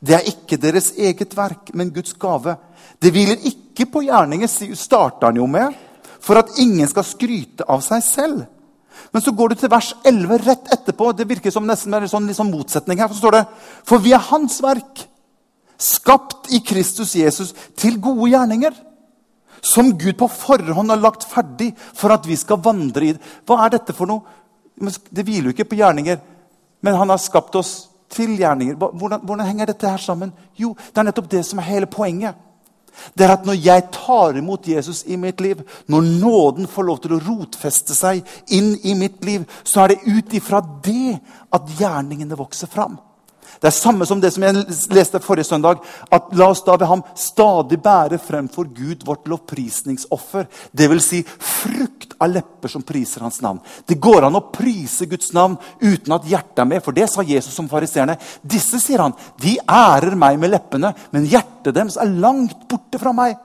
Det 0.00 0.16
er 0.16 0.26
ikke 0.26 0.58
deres 0.58 0.92
eget 0.98 1.36
verk, 1.36 1.70
men 1.74 1.92
Guds 1.94 2.14
gave. 2.14 2.56
Det 2.98 3.12
hviler 3.12 3.44
ikke 3.44 3.86
på 3.86 4.02
gjerninger, 4.06 4.48
starter 4.74 5.28
han 5.28 5.36
jo 5.36 5.46
med, 5.46 5.74
for 6.20 6.40
at 6.40 6.52
ingen 6.62 6.88
skal 6.90 7.06
skryte 7.06 7.66
av 7.68 7.82
seg 7.84 8.04
selv. 8.04 8.44
Men 9.12 9.22
så 9.22 9.32
går 9.36 9.52
du 9.52 9.60
til 9.60 9.70
vers 9.72 9.92
11 10.04 10.38
rett 10.46 10.72
etterpå. 10.72 11.12
Det 11.12 11.28
virker 11.28 11.52
som 11.54 11.66
nesten 11.68 11.94
en 11.94 12.08
sånn, 12.10 12.26
liksom 12.28 12.50
motsetning 12.52 13.00
her. 13.00 13.12
Så 13.12 13.20
står 13.20 13.38
det 13.38 13.44
For 13.86 14.02
vi 14.02 14.14
er 14.16 14.24
Hans 14.30 14.58
verk, 14.64 15.04
skapt 15.76 16.50
i 16.56 16.62
Kristus 16.64 17.14
Jesus 17.16 17.52
til 17.78 18.00
gode 18.02 18.30
gjerninger. 18.32 18.76
Som 19.66 19.92
Gud 19.98 20.16
på 20.18 20.28
forhånd 20.30 20.92
har 20.92 21.02
lagt 21.02 21.26
ferdig 21.28 21.72
for 21.96 22.14
at 22.14 22.26
vi 22.28 22.36
skal 22.38 22.60
vandre 22.62 23.08
i 23.08 23.12
det. 23.16 23.34
Hva 23.48 23.64
er 23.64 23.76
dette 23.76 23.96
for 23.96 24.08
noe? 24.08 24.24
Det 24.76 25.24
hviler 25.24 25.50
jo 25.50 25.56
ikke 25.56 25.70
på 25.72 25.80
gjerninger. 25.80 26.20
Men 26.84 26.98
han 27.00 27.10
har 27.10 27.20
skapt 27.22 27.56
oss 27.58 27.72
til 28.12 28.36
gjerninger. 28.38 28.76
Hvordan, 28.76 29.22
hvordan, 29.24 29.46
henger 29.46 29.72
dette 29.72 29.88
her 29.88 30.02
sammen? 30.02 30.32
Jo, 30.56 30.74
det 30.76 31.00
er 31.00 31.08
nettopp 31.08 31.30
det 31.32 31.42
som 31.46 31.58
er 31.60 31.70
hele 31.70 31.88
poenget. 31.90 32.36
Det 33.14 33.24
er 33.24 33.32
at 33.32 33.46
Når 33.46 33.58
jeg 33.64 33.88
tar 33.92 34.36
imot 34.36 34.68
Jesus 34.68 35.04
i 35.06 35.16
mitt 35.16 35.40
liv, 35.40 35.62
når 35.86 36.00
nåden 36.00 36.66
får 36.66 36.82
lov 36.82 37.00
til 37.02 37.16
å 37.16 37.22
rotfeste 37.22 37.94
seg 37.94 38.22
inn 38.48 38.76
i 38.84 38.94
mitt 38.94 39.24
liv, 39.24 39.44
så 39.64 39.84
er 39.84 39.88
det 39.94 40.06
ut 40.06 40.34
ifra 40.34 40.60
det 40.84 41.18
at 41.52 41.74
gjerningene 41.78 42.38
vokser 42.38 42.66
fram. 42.66 42.98
Det 43.60 43.68
er 43.70 43.74
samme 43.74 44.06
som 44.06 44.20
det 44.20 44.32
som 44.34 44.44
jeg 44.44 44.64
leste 44.94 45.20
forrige 45.24 45.48
søndag. 45.48 45.80
at 46.10 46.28
La 46.36 46.48
oss 46.50 46.62
da 46.64 46.76
ved 46.76 46.86
ham 46.86 47.02
stadig 47.14 47.78
bære 47.82 48.18
frem 48.18 48.48
for 48.48 48.64
Gud 48.64 49.04
vårt 49.04 49.28
lovprisningsoffer. 49.28 50.46
Dvs. 50.72 51.06
Si 51.06 51.22
frukt 51.22 52.14
av 52.20 52.30
lepper 52.30 52.68
som 52.68 52.82
priser 52.82 53.20
hans 53.20 53.40
navn. 53.40 53.60
Det 53.86 54.00
går 54.00 54.26
an 54.26 54.38
å 54.38 54.46
prise 54.52 55.06
Guds 55.06 55.32
navn 55.32 55.56
uten 55.80 56.12
at 56.12 56.28
hjertet 56.28 56.62
er 56.64 56.70
med. 56.70 56.84
For 56.84 56.96
det 56.96 57.08
sa 57.10 57.22
Jesus 57.22 57.54
som 57.54 57.68
fariseerne. 57.68 58.18
Disse 58.42 58.80
sier 58.82 59.04
han, 59.04 59.16
de 59.40 59.56
ærer 59.62 60.16
meg 60.18 60.38
med 60.40 60.52
leppene, 60.52 60.92
men 61.10 61.28
hjertet 61.28 61.74
deres 61.74 61.98
er 62.00 62.12
langt 62.12 62.68
borte 62.68 63.00
fra 63.00 63.12
meg. 63.16 63.36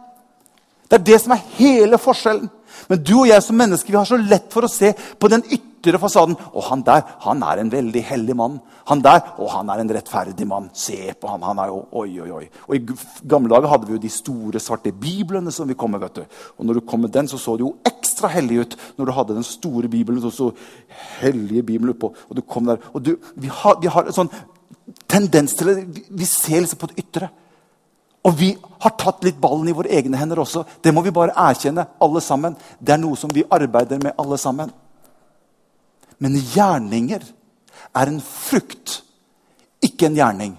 Det 0.92 1.00
er 1.00 1.08
det 1.08 1.22
som 1.24 1.36
er 1.36 1.46
hele 1.56 2.00
forskjellen. 2.02 2.50
Men 2.90 3.04
du 3.04 3.14
og 3.20 3.28
jeg 3.30 3.44
som 3.46 3.58
mennesker 3.60 3.94
vi 3.94 4.00
har 4.00 4.10
så 4.10 4.20
lett 4.20 4.50
for 4.54 4.66
å 4.66 4.72
se 4.72 4.94
på 4.94 5.30
den 5.32 5.44
ytre 5.50 6.00
fasaden. 6.02 6.36
'Å, 6.36 6.62
han 6.70 6.84
der 6.86 7.04
han 7.26 7.44
er 7.44 7.62
en 7.62 7.72
veldig 7.72 8.04
hellig 8.04 8.36
mann. 8.36 8.60
Han 8.86 9.02
der 9.02 9.22
å, 9.38 9.48
han 9.50 9.70
er 9.70 9.82
en 9.82 9.94
rettferdig 9.98 10.48
mann. 10.48 10.70
Se 10.74 11.14
på 11.14 11.28
han, 11.30 11.42
han 11.42 11.60
er 11.60 11.72
jo, 11.72 11.82
oi, 11.92 12.20
oi, 12.22 12.32
oi. 12.32 12.46
Og 12.68 12.76
I 12.76 13.28
gamle 13.28 13.50
dager 13.50 13.72
hadde 13.72 13.88
vi 13.88 13.98
jo 13.98 14.04
de 14.04 14.10
store, 14.10 14.60
svarte 14.60 14.94
biblene 14.94 15.52
som 15.52 15.68
vi 15.68 15.78
kom 15.78 15.92
med. 15.92 16.02
vet 16.02 16.16
du. 16.16 16.24
Og 16.58 16.66
når 16.66 16.80
du 16.80 16.82
kom 16.82 17.02
med 17.02 17.12
den, 17.12 17.28
så 17.28 17.38
så 17.38 17.58
det 17.58 17.66
jo 17.66 17.76
ekstra 17.86 18.28
hellig 18.28 18.62
ut. 18.62 18.78
Når 18.98 19.06
du 19.06 19.12
hadde 19.12 19.36
den 19.36 19.44
store 19.44 19.88
bibelen, 19.88 20.22
så 20.22 20.32
så 20.32 20.52
hellige 21.20 21.64
bibelen 21.64 21.96
oppå. 21.96 22.14
Og 22.30 22.36
du 22.36 22.42
kom 22.42 22.66
der. 22.66 22.78
Og 22.94 23.06
du, 23.06 23.16
vi, 23.36 23.48
har, 23.48 23.80
vi 23.82 23.88
har 23.88 24.06
en 24.06 24.14
sånn 24.14 24.34
tendens 25.08 25.54
til 25.54 25.68
det. 25.68 26.06
Vi 26.10 26.26
ser 26.26 26.62
liksom 26.62 26.80
på 26.80 26.92
det 26.92 27.06
ytre. 27.06 27.30
Og 28.28 28.36
vi 28.38 28.52
har 28.54 28.94
tatt 29.02 29.24
litt 29.26 29.40
ballen 29.42 29.70
i 29.70 29.76
våre 29.76 29.90
egne 29.94 30.20
hender 30.20 30.44
også. 30.44 30.64
Det 30.82 30.94
må 30.94 31.02
vi 31.06 31.14
bare 31.14 31.34
erkjenne, 31.38 31.88
alle 32.02 32.22
sammen. 32.22 32.56
Det 32.80 32.94
er 32.94 33.02
noe 33.02 33.18
som 33.18 33.32
vi 33.34 33.46
arbeider 33.50 34.02
med, 34.02 34.14
alle 34.22 34.38
sammen. 34.42 34.70
Men 36.22 36.38
gjerninger 36.38 37.26
er 37.98 38.12
en 38.12 38.22
frukt, 38.22 39.02
ikke 39.82 40.12
en 40.12 40.20
gjerning. 40.20 40.56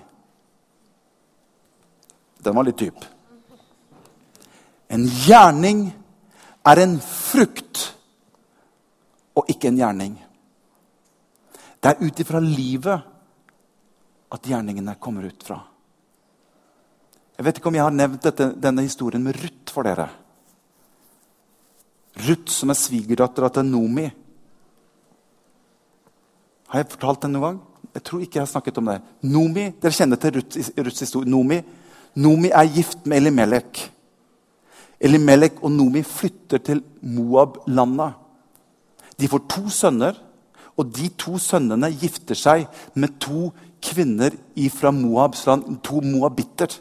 Den 2.42 2.56
var 2.58 2.66
litt 2.66 2.82
dyp. 2.82 3.04
En 4.90 5.06
gjerning 5.06 5.86
er 6.66 6.82
en 6.82 6.98
frukt 7.00 7.86
og 9.38 9.48
ikke 9.50 9.70
en 9.70 9.78
gjerning. 9.78 10.16
Det 11.82 11.90
er 11.92 12.02
ut 12.02 12.20
ifra 12.22 12.42
livet 12.42 13.10
at 14.32 14.48
gjerningene 14.50 14.98
kommer 15.02 15.30
ut 15.30 15.46
fra. 15.46 15.60
Jeg 17.36 17.46
vet 17.46 17.58
ikke 17.58 17.70
om 17.70 17.76
jeg 17.78 17.86
har 17.86 17.94
nevnt 17.94 18.24
dette, 18.26 18.50
denne 18.60 18.84
historien 18.84 19.22
med 19.24 19.38
Ruth 19.40 19.72
for 19.72 19.86
dere. 19.86 20.08
Ruth 22.26 22.52
som 22.52 22.72
er 22.72 22.78
svigerdattera 22.78 23.48
til 23.52 23.68
Nomi. 23.70 24.04
Har 26.72 26.82
jeg 26.82 26.92
fortalt 26.92 27.24
den 27.24 27.34
noen 27.36 27.46
gang? 27.46 27.60
Jeg 27.92 28.04
tror 28.08 28.20
ikke 28.24 28.38
jeg 28.38 28.46
har 28.46 28.52
snakket 28.52 28.78
om 28.80 28.88
det. 28.88 29.00
Nomi, 29.28 29.64
Dere 29.80 29.92
kjenner 29.92 30.20
til 30.20 30.38
Ruth, 30.38 30.70
Ruths 30.78 31.04
historie. 31.04 31.28
Nomi, 31.28 31.58
Nomi 32.14 32.52
er 32.52 32.70
gift 32.72 33.04
med 33.06 33.20
Elimelek. 33.20 33.82
Elimelek 35.02 35.58
og 35.60 35.72
Nomi 35.74 36.04
flytter 36.06 36.62
til 36.64 36.80
Moab-landet. 37.02 38.14
De 39.20 39.28
får 39.28 39.44
to 39.50 39.68
sønner, 39.72 40.16
og 40.76 40.88
de 40.96 41.10
to 41.20 41.36
sønnene 41.42 41.90
gifter 42.00 42.38
seg 42.38 42.64
med 42.94 43.18
to 43.20 43.50
kvinner 43.82 44.32
fra 44.72 44.92
Moabs 44.94 45.44
land, 45.46 45.82
to 45.84 46.00
moabitter. 46.00 46.72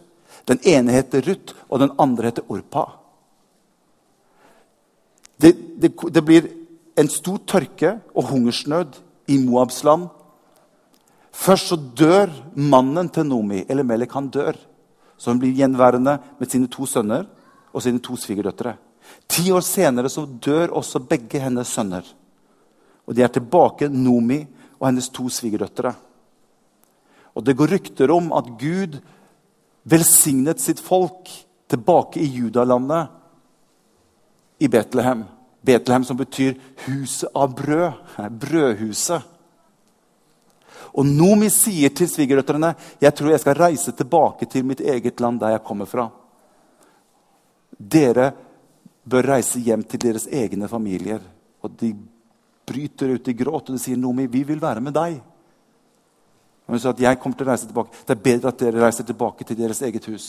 Den 0.50 0.60
ene 0.68 0.96
heter 0.96 1.24
Ruth, 1.28 1.56
og 1.70 1.80
den 1.84 1.94
andre 2.02 2.32
heter 2.32 2.48
Orpa. 2.50 2.86
Det, 5.42 5.54
det, 5.82 5.94
det 6.14 6.24
blir 6.26 6.50
en 7.00 7.10
stor 7.10 7.40
tørke 7.50 7.96
og 8.14 8.30
hungersnød 8.30 9.00
i 9.32 9.38
Moabs 9.42 9.82
land. 9.88 10.10
Først 11.32 11.72
så 11.72 11.78
dør 11.78 12.30
mannen 12.56 13.10
til 13.10 13.26
Nomi, 13.26 13.64
eller 13.70 13.88
Melek, 13.88 14.14
han 14.14 14.30
dør. 14.34 14.58
Så 15.18 15.32
hun 15.32 15.40
blir 15.42 15.56
gjenværende 15.56 16.18
med 16.40 16.50
sine 16.50 16.70
to 16.70 16.86
sønner 16.90 17.28
og 17.72 17.84
sine 17.86 18.02
to 18.04 18.18
svigerdøtre. 18.20 18.76
Ti 19.32 19.52
år 19.54 19.64
senere 19.66 20.10
så 20.12 20.26
dør 20.26 20.76
også 20.78 21.02
begge 21.08 21.40
hennes 21.42 21.70
sønner. 21.70 22.06
Og 23.08 23.16
de 23.16 23.24
er 23.24 23.32
tilbake, 23.34 23.90
Nomi 23.90 24.42
og 24.80 24.88
hennes 24.90 25.10
to 25.14 25.30
svigerdøtre. 25.32 25.94
Og 27.36 27.46
det 27.46 27.56
går 27.58 27.78
rykter 27.78 28.12
om 28.12 28.32
at 28.36 28.50
Gud 28.60 29.00
velsignet 29.84 30.60
sitt 30.60 30.80
folk 30.80 31.30
tilbake 31.68 32.20
i 32.20 32.26
Judalandet, 32.26 33.08
i 34.62 34.68
Betlehem. 34.68 35.24
Betlehem 35.62 36.04
som 36.04 36.18
betyr 36.18 36.60
'huset 36.76 37.30
av 37.34 37.56
brød'. 37.56 38.30
Brødhuset. 38.30 39.22
Og 40.94 41.06
Nomi 41.06 41.50
sier 41.50 41.90
til 41.90 42.08
svigerdøtrene 42.08 42.76
jeg 43.02 43.16
tror 43.16 43.32
jeg 43.32 43.40
skal 43.40 43.56
reise 43.56 43.92
tilbake 43.92 44.46
til 44.46 44.66
mitt 44.66 44.82
eget 44.82 45.20
land, 45.20 45.40
der 45.40 45.50
jeg 45.50 45.64
kommer 45.64 45.86
fra. 45.86 46.10
Dere 47.78 48.32
bør 49.04 49.28
reise 49.36 49.60
hjem 49.60 49.84
til 49.84 50.00
deres 50.00 50.28
egne 50.28 50.68
familier. 50.68 51.22
Og 51.64 51.72
de 51.80 51.96
bryter 52.66 53.16
ut 53.16 53.28
i 53.28 53.34
gråt 53.34 53.70
og 53.70 53.76
de 53.76 53.80
sier 53.80 53.98
Nomi, 53.98 54.28
vi 54.28 54.44
vil 54.44 54.62
være 54.62 54.82
med 54.82 54.94
deg. 54.94 55.22
Og 56.72 56.78
hun 56.78 56.80
sa 56.80 56.94
at 56.94 57.02
jeg 57.04 57.18
kommer 57.20 57.36
til 57.36 57.44
å 57.44 57.52
reise 57.52 57.68
tilbake. 57.68 57.98
Det 58.08 58.14
er 58.16 58.20
bedre 58.24 58.52
at 58.54 58.60
dere 58.62 58.80
reiser 58.80 59.04
tilbake 59.04 59.44
til 59.44 59.58
deres 59.60 59.82
eget 59.84 60.06
hus. 60.08 60.28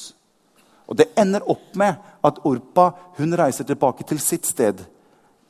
Og 0.91 0.97
Det 0.99 1.13
ender 1.15 1.45
opp 1.47 1.77
med 1.79 1.95
at 2.27 2.41
Orpa 2.43 2.89
hun 3.15 3.37
reiser 3.39 3.63
tilbake 3.65 4.03
til 4.03 4.19
sitt 4.19 4.49
sted. 4.51 4.83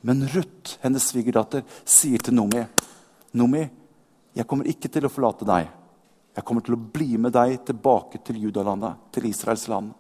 Men 0.05 0.27
Ruth, 0.35 0.77
hennes 0.83 1.07
svigerdatter, 1.09 1.65
sier 1.89 2.21
til 2.21 2.37
Nomi 2.37 2.67
Nomi, 3.33 3.63
jeg 4.37 4.45
kommer 4.45 4.69
ikke 4.69 4.91
til 4.93 5.09
å 5.09 5.13
forlate 5.13 5.49
deg. 5.49 5.71
Jeg 6.37 6.45
kommer 6.45 6.61
til 6.61 6.77
å 6.77 6.83
bli 6.93 7.17
med 7.17 7.33
deg 7.33 7.57
tilbake 7.65 8.21
til 8.21 8.43
Judalandet, 8.45 9.09
til 9.17 9.31
Israels 9.31 9.65
land. 9.73 9.95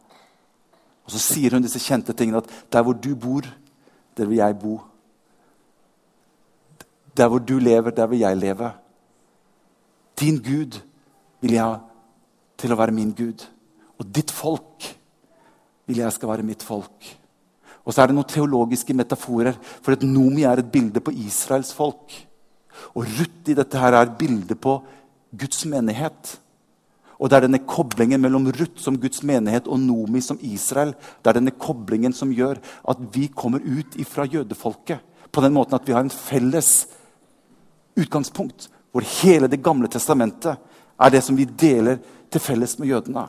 Og 1.07 1.17
Så 1.17 1.25
sier 1.25 1.57
hun 1.57 1.65
disse 1.65 1.81
kjente 1.81 2.13
tingene 2.13 2.45
at 2.45 2.53
der 2.69 2.85
hvor 2.85 3.01
du 3.01 3.15
bor, 3.17 3.49
der 4.13 4.29
vil 4.29 4.43
jeg 4.45 4.61
bo. 4.61 4.77
Der 7.17 7.33
hvor 7.33 7.41
du 7.41 7.57
lever, 7.57 7.97
der 7.97 8.13
vil 8.13 8.21
jeg 8.27 8.37
leve. 8.37 8.75
Din 10.21 10.39
Gud 10.43 10.79
vil 11.43 11.57
jeg 11.57 11.65
ha 11.65 11.81
til 12.61 12.73
å 12.73 12.79
være 12.79 12.95
min 12.95 13.13
Gud. 13.17 13.45
Og 13.99 14.07
ditt 14.15 14.31
folk 14.35 14.87
vil 15.89 16.03
jeg 16.03 16.15
skal 16.15 16.31
være 16.31 16.47
mitt 16.47 16.63
folk. 16.65 17.09
Og 17.83 17.95
så 17.95 18.03
er 18.03 18.11
det 18.11 18.17
noen 18.17 18.29
teologiske 18.31 18.95
metaforer. 18.95 19.57
For 19.83 19.95
et 19.95 20.07
Nomi 20.07 20.47
er 20.47 20.63
et 20.63 20.71
bilde 20.73 21.03
på 21.03 21.15
Israels 21.25 21.73
folk. 21.75 22.15
Og 22.95 23.03
Ruth 23.07 23.51
i 23.51 23.59
dette 23.59 23.79
her 23.79 23.97
er 23.97 24.07
et 24.07 24.19
bilde 24.19 24.57
på 24.59 24.79
Guds 25.39 25.65
menighet. 25.67 26.37
Og 27.23 27.31
det 27.31 27.39
er 27.39 27.47
denne 27.47 27.63
koblingen 27.69 28.23
mellom 28.23 28.49
Ruth 28.51 28.83
som 28.83 28.99
Guds 28.99 29.23
menighet 29.27 29.69
og 29.71 29.79
Nomi 29.79 30.23
som 30.25 30.41
Israel 30.43 30.91
det 31.23 31.31
er 31.31 31.39
denne 31.39 31.55
koblingen 31.55 32.15
som 32.17 32.33
gjør 32.35 32.59
at 32.91 33.03
vi 33.15 33.29
kommer 33.31 33.63
ut 33.63 33.95
ifra 34.03 34.27
jødefolket. 34.27 34.99
På 35.31 35.41
den 35.45 35.55
måten 35.55 35.79
at 35.79 35.87
vi 35.87 35.95
har 35.95 36.03
en 36.03 36.11
felles 36.11 36.73
utgangspunkt 37.97 38.72
hvor 38.93 39.05
hele 39.23 39.49
Det 39.49 39.63
gamle 39.63 39.89
testamentet 39.89 40.57
er 41.01 41.11
det 41.11 41.23
som 41.25 41.37
vi 41.37 41.45
deler 41.45 41.99
til 42.31 42.41
felles 42.41 42.79
med 42.79 42.89
jødene. 42.89 43.25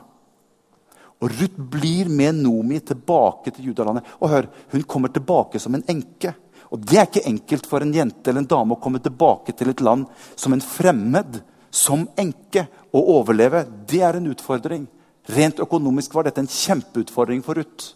Og 1.22 1.30
Ruth 1.30 1.56
blir 1.56 2.08
med 2.12 2.36
Nomi 2.42 2.80
tilbake 2.80 3.50
til 3.50 3.70
judalandet. 3.70 4.04
Og 4.20 4.28
hør, 4.28 4.48
Hun 4.72 4.82
kommer 4.82 5.08
tilbake 5.08 5.58
som 5.58 5.74
en 5.74 5.84
enke. 5.88 6.34
Og 6.70 6.80
Det 6.80 6.98
er 6.98 7.06
ikke 7.06 7.28
enkelt 7.28 7.66
for 7.66 7.80
en 7.80 7.94
jente 7.94 8.28
eller 8.28 8.40
en 8.40 8.46
dame 8.46 8.74
å 8.74 8.80
komme 8.80 8.98
tilbake 8.98 9.56
til 9.56 9.70
et 9.70 9.80
land 9.80 10.06
som 10.36 10.52
en 10.52 10.60
fremmed, 10.60 11.42
som 11.70 12.08
enke. 12.16 12.68
Å 12.92 12.98
overleve, 12.98 13.66
det 13.86 14.02
er 14.02 14.16
en 14.16 14.26
utfordring. 14.26 14.86
Rent 15.26 15.60
økonomisk 15.60 16.14
var 16.14 16.24
dette 16.24 16.40
en 16.40 16.50
kjempeutfordring 16.50 17.42
for 17.42 17.54
Ruth. 17.54 17.94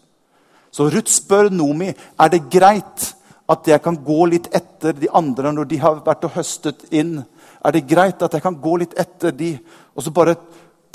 Så 0.71 0.89
Ruth 0.89 1.11
spør 1.11 1.49
Nomi 1.49 1.89
er 1.93 2.29
det 2.29 2.49
greit 2.49 3.13
at 3.49 3.67
jeg 3.67 3.81
kan 3.81 3.97
gå 4.05 4.25
litt 4.29 4.49
etter 4.53 4.93
de 4.93 5.09
andre 5.13 5.51
når 5.53 5.69
de 5.69 5.77
har 5.81 6.01
vært 6.05 6.27
og 6.27 6.35
høstet 6.37 6.85
inn 6.93 7.23
er 7.59 7.75
det 7.75 7.87
greit 7.89 8.21
at 8.23 8.33
jeg 8.33 8.43
kan 8.43 8.57
gå 8.61 8.77
litt 8.79 8.95
etter 8.99 9.35
de 9.35 9.53
og 9.93 10.03
så 10.05 10.13
bare 10.15 10.37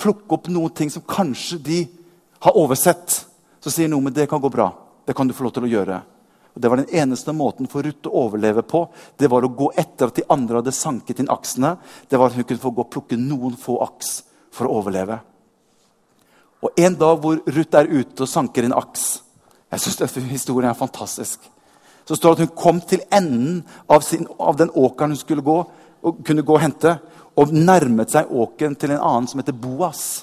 plukke 0.01 0.39
opp 0.39 0.49
noen 0.53 0.73
ting 0.75 0.91
som 0.91 1.05
kanskje 1.05 1.59
de 1.61 1.83
har 2.45 2.57
oversett? 2.57 3.25
Så 3.61 3.73
sier 3.73 3.89
noe 3.89 4.05
med 4.05 4.17
det 4.17 4.29
kan 4.29 4.41
gå 4.41 4.51
bra. 4.53 4.71
Det 5.05 5.15
kan 5.17 5.29
du 5.29 5.35
få 5.37 5.47
lov 5.47 5.55
til 5.57 5.67
å 5.69 5.73
gjøre. 5.73 6.01
Og 6.55 6.61
Det 6.61 6.71
var 6.71 6.77
den 6.77 6.95
eneste 6.95 7.33
måten 7.33 7.69
for 7.69 7.83
Ruth 7.83 8.09
å 8.09 8.27
overleve 8.29 8.63
på. 8.63 8.87
Det 9.17 9.29
var 9.31 9.45
å 9.45 9.53
gå 9.53 9.71
etter 9.77 10.09
at 10.09 10.17
de 10.21 10.27
andre 10.31 10.61
hadde 10.61 10.73
sanket 10.73 11.21
inn 11.21 11.33
aksene. 11.33 11.77
Det 12.09 12.19
var 12.19 12.31
at 12.31 12.37
Hun 12.37 12.45
kunne 12.45 12.63
få 12.63 12.71
gå 12.71 12.85
og 12.85 12.93
plukke 12.93 13.19
noen 13.19 13.57
få 13.59 13.81
aks 13.83 14.23
for 14.55 14.69
å 14.69 14.79
overleve. 14.81 15.19
Og 16.63 16.71
En 16.79 16.95
dag 16.95 17.19
hvor 17.21 17.43
Ruth 17.45 17.77
er 17.77 17.91
ute 17.91 18.23
og 18.23 18.29
sanker 18.29 18.65
inn 18.65 18.73
aks 18.73 19.21
Jeg 19.75 19.97
denne 19.99 20.31
historien 20.31 20.71
er 20.71 20.79
fantastisk. 20.79 21.41
Så 22.07 22.15
står 22.15 22.35
det 22.37 22.43
at 22.43 22.49
hun 22.49 22.57
kom 22.57 22.81
til 22.81 23.01
enden 23.11 23.65
av, 23.89 24.01
sin, 24.01 24.27
av 24.39 24.57
den 24.57 24.71
åkeren 24.71 25.11
hun 25.11 25.19
skulle 25.19 25.43
gå 25.43 25.65
og 26.05 26.21
kunne 26.27 26.45
gå 26.45 26.57
og 26.57 26.63
hente. 26.63 26.99
Og 27.41 27.51
nærmet 27.51 28.13
seg 28.15 28.31
åken 28.31 28.77
til 28.79 28.95
en 28.95 29.03
annen 29.03 29.27
som 29.31 29.41
heter 29.41 29.57
Boas. 29.59 30.23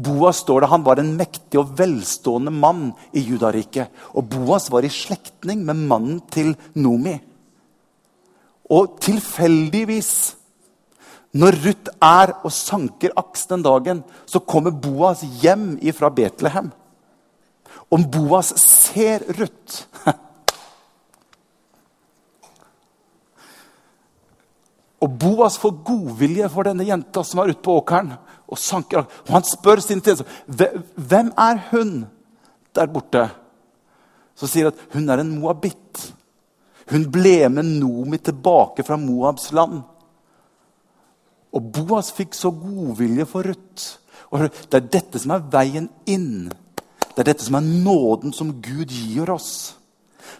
Boas 0.00 0.42
står 0.44 0.62
det, 0.62 0.70
han 0.72 0.84
var 0.84 1.00
en 1.00 1.14
mektig 1.16 1.58
og 1.60 1.72
velstående 1.78 2.52
mann 2.54 2.90
i 3.16 3.22
Judariket. 3.24 3.90
Og 4.16 4.28
Boas 4.32 4.68
var 4.72 4.84
i 4.86 4.92
slektning 4.92 5.64
med 5.66 5.80
mannen 5.90 6.20
til 6.32 6.54
Nomi. 6.74 7.16
Og 8.70 9.00
tilfeldigvis 9.02 10.36
Når 11.30 11.54
Ruth 11.62 11.92
er 12.02 12.32
og 12.42 12.50
sanker 12.50 13.12
aks 13.14 13.44
den 13.46 13.62
dagen, 13.62 14.00
så 14.26 14.40
kommer 14.42 14.74
Boas 14.74 15.20
hjem 15.22 15.76
fra 15.94 16.08
Betlehem. 16.10 16.72
Om 17.86 18.06
Boas 18.10 18.50
ser 18.58 19.22
Ruth 19.38 19.86
Og 25.00 25.12
Boas 25.20 25.56
får 25.60 25.78
godvilje 25.86 26.48
for 26.52 26.68
denne 26.68 26.84
jenta 26.84 27.22
som 27.24 27.40
var 27.40 27.50
ute 27.52 27.62
på 27.64 27.78
åkeren. 27.80 28.12
Og 28.50 28.58
sanker, 28.58 29.06
og 29.06 29.32
han 29.32 29.46
spør 29.46 29.80
sin 29.80 30.02
tjeneste 30.02 30.26
hvem 30.96 31.30
er 31.38 31.60
hun 31.70 31.92
der 32.76 32.90
borte. 32.90 33.28
Så 34.36 34.48
sier 34.50 34.68
han 34.68 34.74
at 34.74 34.96
hun 34.96 35.08
er 35.12 35.22
en 35.22 35.32
moabitt. 35.38 36.10
Hun 36.90 37.06
ble 37.12 37.48
med 37.52 37.68
Nomi 37.78 38.18
tilbake 38.18 38.84
fra 38.86 38.98
Moabs 39.00 39.50
land. 39.56 39.80
Og 41.54 41.72
Boas 41.74 42.10
fikk 42.14 42.34
så 42.36 42.52
godvilje 42.54 43.26
for 43.30 43.46
Ruth. 43.46 43.96
Det 44.30 44.78
er 44.78 44.90
dette 44.98 45.18
som 45.22 45.34
er 45.34 45.46
veien 45.50 45.88
inn. 46.10 46.50
Det 47.14 47.22
er 47.22 47.32
dette 47.32 47.46
som 47.46 47.58
er 47.58 47.66
nåden 47.66 48.34
som 48.34 48.52
Gud 48.62 48.92
gir 48.92 49.30
oss. 49.32 49.76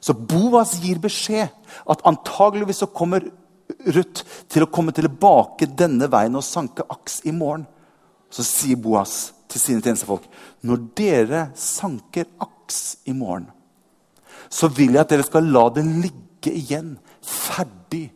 Så 0.00 0.14
Boas 0.14 0.76
gir 0.82 1.00
beskjed 1.02 1.50
at 1.90 2.04
antageligvis 2.06 2.82
så 2.84 2.90
kommer 2.90 3.26
Ruth 3.88 4.24
til 4.50 4.64
å 4.64 4.70
komme 4.72 4.92
tilbake 4.96 5.68
denne 5.78 6.08
veien 6.12 6.36
og 6.36 6.46
sanke 6.46 6.84
aks 6.92 7.20
i 7.28 7.32
morgen. 7.34 7.66
Så 8.30 8.44
sier 8.46 8.78
Boas 8.80 9.32
til 9.50 9.62
sine 9.62 9.82
tjenestefolk 9.82 10.26
når 10.66 10.84
dere 10.98 11.40
sanker 11.58 12.28
aks 12.42 13.00
i 13.10 13.14
morgen, 13.16 13.48
så 14.50 14.70
vil 14.70 14.94
jeg 14.94 15.02
at 15.02 15.10
dere 15.10 15.26
skal 15.26 15.48
la 15.50 15.64
den 15.74 15.96
ligge 16.04 16.52
igjen, 16.54 16.94
ferdig, 17.22 18.10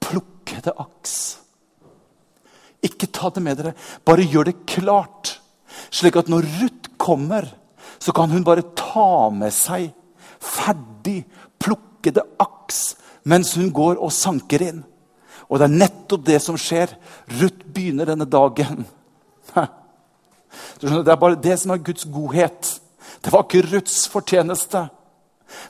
plukkede 0.00 0.72
aks. 0.80 1.14
Ikke 2.84 3.10
ta 3.12 3.30
det 3.34 3.42
med 3.44 3.58
dere, 3.60 3.74
bare 4.06 4.24
gjør 4.24 4.48
det 4.48 4.60
klart. 4.70 5.36
Slik 5.90 6.16
at 6.20 6.30
når 6.30 6.46
Ruth 6.60 6.92
kommer, 7.00 7.48
så 7.98 8.14
kan 8.14 8.30
hun 8.30 8.46
bare 8.46 8.66
ta 8.78 9.28
med 9.34 9.52
seg 9.54 9.90
ferdig 10.38 11.22
plukkede 11.60 12.22
aks 12.40 12.94
mens 13.28 13.56
hun 13.58 13.72
går 13.74 13.98
og 14.00 14.14
sanker 14.14 14.62
inn. 14.64 14.84
Og 15.48 15.58
det 15.58 15.68
er 15.68 15.80
nettopp 15.80 16.26
det 16.26 16.38
som 16.44 16.58
skjer. 16.60 16.92
Ruth 17.40 17.64
begynner 17.72 18.10
denne 18.10 18.28
dagen. 18.28 18.84
Det 20.80 20.88
er 21.12 21.20
bare 21.20 21.40
det 21.40 21.58
som 21.60 21.72
er 21.74 21.82
Guds 21.84 22.06
godhet. 22.08 22.74
Det 23.24 23.32
var 23.32 23.46
ikke 23.46 23.66
Ruths 23.68 24.06
fortjeneste. 24.12 24.86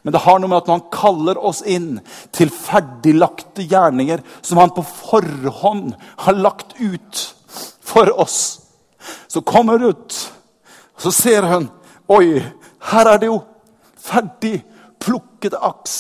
Men 0.03 0.15
det 0.15 0.23
har 0.25 0.41
noe 0.41 0.51
med 0.51 0.61
at 0.61 0.69
når 0.69 0.79
han 0.81 0.93
kaller 0.95 1.41
oss 1.51 1.61
inn 1.63 2.01
til 2.35 2.51
ferdiglagte 2.51 3.67
gjerninger 3.71 4.25
som 4.41 4.59
han 4.59 4.75
på 4.75 4.83
forhånd 4.87 5.93
har 6.25 6.39
lagt 6.39 6.75
ut 6.81 7.23
for 7.89 8.11
oss, 8.19 8.61
så 9.31 9.41
kommer 9.47 9.79
Ruth, 9.79 10.29
og 10.99 11.07
så 11.07 11.13
ser 11.15 11.47
hun 11.47 11.69
Oi, 12.09 12.41
her 12.89 13.09
er 13.11 13.19
det 13.21 13.29
jo 13.29 13.43
ferdig 14.01 14.63
plukket 14.97 15.53
aks. 15.61 15.97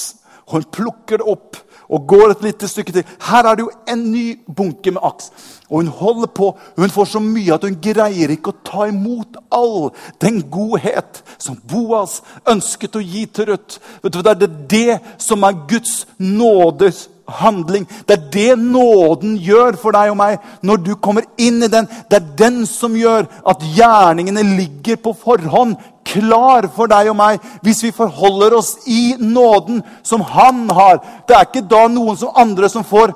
Og 0.48 0.54
hun 0.56 0.70
plukker 0.72 1.20
det 1.20 1.26
opp 1.28 1.58
og 1.88 2.06
går 2.06 2.30
et 2.30 2.42
lite 2.44 2.68
stykke 2.68 2.92
til. 2.92 3.12
Her 3.28 3.46
er 3.46 3.56
det 3.56 3.64
jo 3.64 3.70
en 3.88 4.04
ny 4.12 4.24
bunke 4.56 4.92
med 4.92 5.04
aks. 5.04 5.30
Og 5.68 5.82
hun 5.82 5.90
holder 5.92 6.26
på. 6.26 6.50
Hun 6.76 6.90
får 6.90 7.04
så 7.04 7.20
mye 7.24 7.54
at 7.54 7.64
hun 7.64 7.78
greier 7.82 8.32
ikke 8.32 8.52
å 8.52 8.60
ta 8.64 8.88
imot 8.88 9.38
all 9.54 9.90
den 10.22 10.42
godhet 10.52 11.22
som 11.40 11.58
Boas 11.68 12.20
ønsket 12.48 12.96
å 12.96 13.04
gi 13.04 13.26
til 13.26 13.52
Ruth. 13.52 13.80
Det 14.04 14.24
er 14.26 14.48
det 14.70 14.98
som 15.22 15.44
er 15.48 15.64
Guds 15.68 16.02
nådes 16.18 17.06
handling. 17.28 17.86
Det 18.08 18.16
er 18.16 18.30
det 18.32 18.58
nåden 18.58 19.36
gjør 19.42 19.76
for 19.80 19.96
deg 19.96 20.12
og 20.12 20.18
meg 20.20 20.38
når 20.66 20.82
du 20.86 20.92
kommer 20.96 21.26
inn 21.36 21.62
i 21.62 21.70
den. 21.72 21.88
Det 22.08 22.20
er 22.20 22.30
den 22.38 22.62
som 22.66 22.96
gjør 22.96 23.28
at 23.48 23.64
gjerningene 23.76 24.44
ligger 24.56 25.00
på 25.02 25.14
forhånd 25.18 25.76
klar 26.08 26.68
for 26.72 26.88
deg 26.88 27.10
og 27.12 27.18
meg 27.18 27.42
hvis 27.64 27.82
vi 27.84 27.92
forholder 27.94 28.56
oss 28.56 28.76
i 28.88 29.14
nåden 29.20 29.82
som 30.02 30.24
han 30.24 30.66
har. 30.72 31.02
Det 31.28 31.36
er 31.36 31.48
ikke 31.48 31.66
da 31.68 31.84
noen 31.92 32.16
som 32.18 32.32
andre 32.36 32.70
som 32.72 32.86
får 32.86 33.12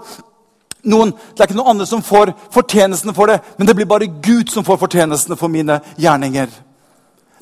noen, 0.83 1.13
det 1.15 1.39
er 1.39 1.47
ikke 1.47 1.61
noen 1.61 1.77
andre 1.77 1.87
som 1.87 2.03
får 2.03 2.33
fortjenestene 2.51 3.15
for 3.15 3.31
det, 3.31 3.39
men 3.55 3.69
det 3.69 3.77
blir 3.79 3.87
bare 3.87 4.09
Gud 4.23 4.51
som 4.51 4.67
får 4.67 4.81
fortjenestene 4.81 5.39
for 5.39 5.53
mine 5.53 5.79
gjerninger. 5.95 6.51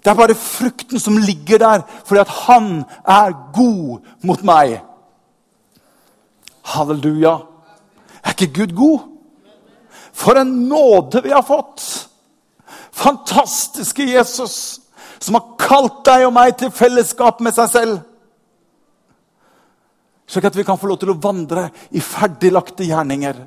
Det 0.00 0.10
er 0.12 0.16
bare 0.16 0.36
frukten 0.36 1.00
som 1.00 1.18
ligger 1.20 1.60
der 1.60 1.82
fordi 2.04 2.20
at 2.20 2.34
han 2.46 2.70
er 3.04 3.34
god 3.56 4.00
mot 4.24 4.44
meg. 4.44 4.78
Halleluja. 6.74 7.38
Er 8.24 8.36
ikke 8.36 8.52
Gud 8.60 8.76
god? 8.76 9.08
For 10.12 10.38
en 10.40 10.52
nåde 10.68 11.22
vi 11.24 11.32
har 11.34 11.46
fått! 11.46 11.82
Fantastiske 12.90 14.04
Jesus 14.04 14.80
som 15.20 15.36
har 15.36 15.54
kalt 15.60 16.00
deg 16.08 16.26
og 16.26 16.34
meg 16.34 16.56
til 16.58 16.72
fellesskap 16.72 17.42
med 17.44 17.54
seg 17.56 17.68
selv. 17.72 17.98
Slik 20.30 20.46
at 20.48 20.56
vi 20.56 20.64
kan 20.64 20.78
få 20.78 20.88
lov 20.88 21.00
til 21.02 21.12
å 21.12 21.18
vandre 21.20 21.68
i 21.92 22.00
ferdiglagte 22.00 22.86
gjerninger. 22.88 23.40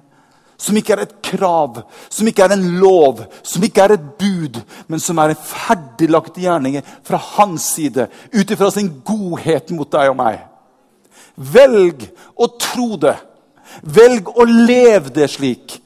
Som 0.59 0.78
ikke 0.78 0.93
er 0.95 1.03
et 1.03 1.15
krav, 1.26 1.80
som 2.13 2.28
ikke 2.30 2.45
er 2.45 2.53
en 2.55 2.65
lov, 2.80 3.24
som 3.41 3.63
ikke 3.65 3.88
er 3.88 3.95
et 3.95 4.05
bud, 4.19 4.59
men 4.88 5.01
som 5.01 5.17
er 5.19 5.34
en 5.34 5.43
ferdiglagte 5.49 6.43
gjerninger 6.43 6.86
fra 7.03 7.19
hans 7.34 7.65
side, 7.74 8.05
ut 8.32 8.53
ifra 8.53 8.69
sin 8.71 8.91
godhet 9.05 9.74
mot 9.76 9.89
deg 9.91 10.11
og 10.13 10.19
meg. 10.19 10.43
Velg 11.36 12.05
å 12.36 12.47
tro 12.61 12.97
det. 13.01 13.15
Velg 13.81 14.29
å 14.29 14.45
leve 14.45 15.13
det 15.13 15.29
slik. 15.31 15.79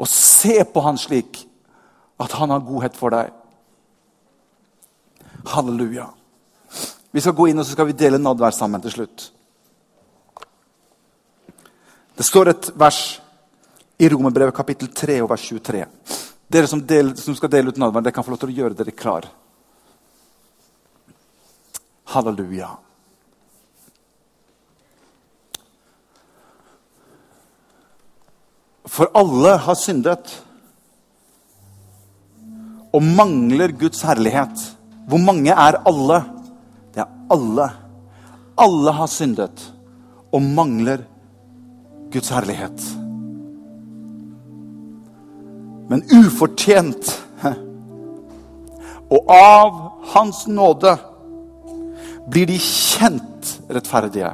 Og 0.00 0.10
se 0.10 0.58
på 0.66 0.82
han 0.82 0.98
slik 0.98 1.44
at 2.20 2.34
han 2.38 2.50
har 2.50 2.64
godhet 2.66 2.96
for 2.98 3.14
deg. 3.14 3.30
Halleluja. 5.54 6.08
Vi 7.14 7.22
skal 7.22 7.36
gå 7.36 7.46
inn 7.50 7.60
og 7.60 7.66
så 7.66 7.76
skal 7.76 7.90
vi 7.90 7.98
dele 7.98 8.18
nadvær 8.18 8.54
sammen 8.54 8.82
til 8.82 8.94
slutt. 8.94 9.28
Det 12.14 12.26
står 12.26 12.50
et 12.50 12.70
vers 12.78 13.00
i 13.98 14.08
Romerbrevet 14.10 14.54
kapittel 14.54 14.90
3 14.94 15.20
og 15.22 15.30
vers 15.30 15.44
23. 15.46 15.84
Dere 16.54 16.70
som, 16.70 16.82
del, 16.86 17.12
som 17.18 17.34
skal 17.38 17.50
dele 17.50 17.70
ut 17.70 17.78
nadvær, 17.78 18.02
dere 18.02 18.14
kan 18.14 18.26
få 18.26 18.34
lov 18.34 18.42
til 18.42 18.52
å 18.52 18.56
gjøre 18.58 18.78
dere 18.78 18.94
klar. 18.94 19.28
Halleluja. 22.14 22.70
For 28.84 29.08
alle 29.16 29.56
har 29.64 29.78
syndet 29.80 30.34
og 32.94 33.02
mangler 33.02 33.72
Guds 33.78 34.04
herlighet. 34.06 34.60
Hvor 35.08 35.18
mange 35.18 35.50
er 35.50 35.80
alle? 35.88 36.20
Det 36.94 37.02
er 37.02 37.10
alle. 37.32 37.70
Alle 38.60 38.92
har 38.92 39.10
syndet 39.10 39.64
og 40.32 40.42
mangler 40.42 41.02
Guds 42.12 42.30
herlighet. 42.30 42.84
Men 45.90 46.04
ufortjent 46.16 47.10
og 49.14 49.28
av 49.30 49.80
Hans 50.14 50.44
nåde 50.46 50.94
blir 52.30 52.48
de 52.48 52.56
kjent 52.60 53.50
rettferdige. 53.72 54.30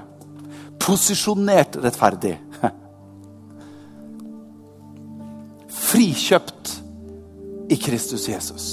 Posisjonert 0.80 1.78
rettferdig. 1.82 2.36
Frikjøpt 5.90 6.76
i 7.70 7.76
Kristus 7.80 8.28
Jesus. 8.30 8.66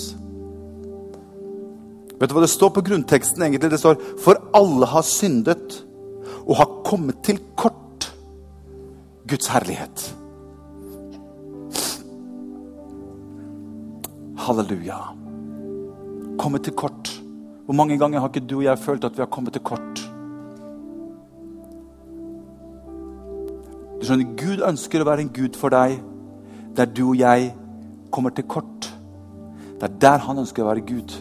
Vet 2.18 2.30
du 2.30 2.36
hva 2.36 2.43
det 2.43 2.51
står 2.51 2.72
på 2.76 2.84
grunnteksten? 2.86 3.41
egentlig? 3.41 3.72
Det 3.72 3.80
står 3.82 3.97
For 4.22 4.38
alle 4.57 4.89
har 4.89 5.05
syndet 5.05 5.80
og 6.47 6.55
har 6.59 6.76
kommet 6.86 7.24
til 7.26 7.39
kort 7.57 8.09
Guds 9.28 9.49
herlighet. 9.51 10.03
Halleluja. 14.47 14.99
Kommet 16.39 16.63
til 16.63 16.74
kort. 16.74 17.11
Hvor 17.65 17.76
mange 17.76 17.97
ganger 17.97 18.22
har 18.22 18.30
ikke 18.30 18.47
du 18.47 18.59
og 18.59 18.63
jeg 18.70 18.80
følt 18.80 19.03
at 19.03 19.18
vi 19.18 19.26
har 19.26 19.34
kommet 19.34 19.53
til 19.53 19.65
kort? 19.65 20.03
Du 23.97 24.05
skjønner, 24.05 24.38
Gud 24.38 24.61
ønsker 24.63 25.01
å 25.01 25.09
være 25.09 25.26
en 25.26 25.34
gud 25.34 25.57
for 25.57 25.74
deg 25.74 25.97
der 26.78 26.86
du 26.86 27.09
og 27.09 27.17
jeg 27.19 27.51
kommer 28.13 28.34
til 28.36 28.45
kort. 28.49 28.89
Det 29.78 29.86
er 29.88 29.97
der 30.01 30.23
han 30.25 30.43
ønsker 30.43 30.63
å 30.63 30.69
være 30.69 30.86
Gud. 30.86 31.15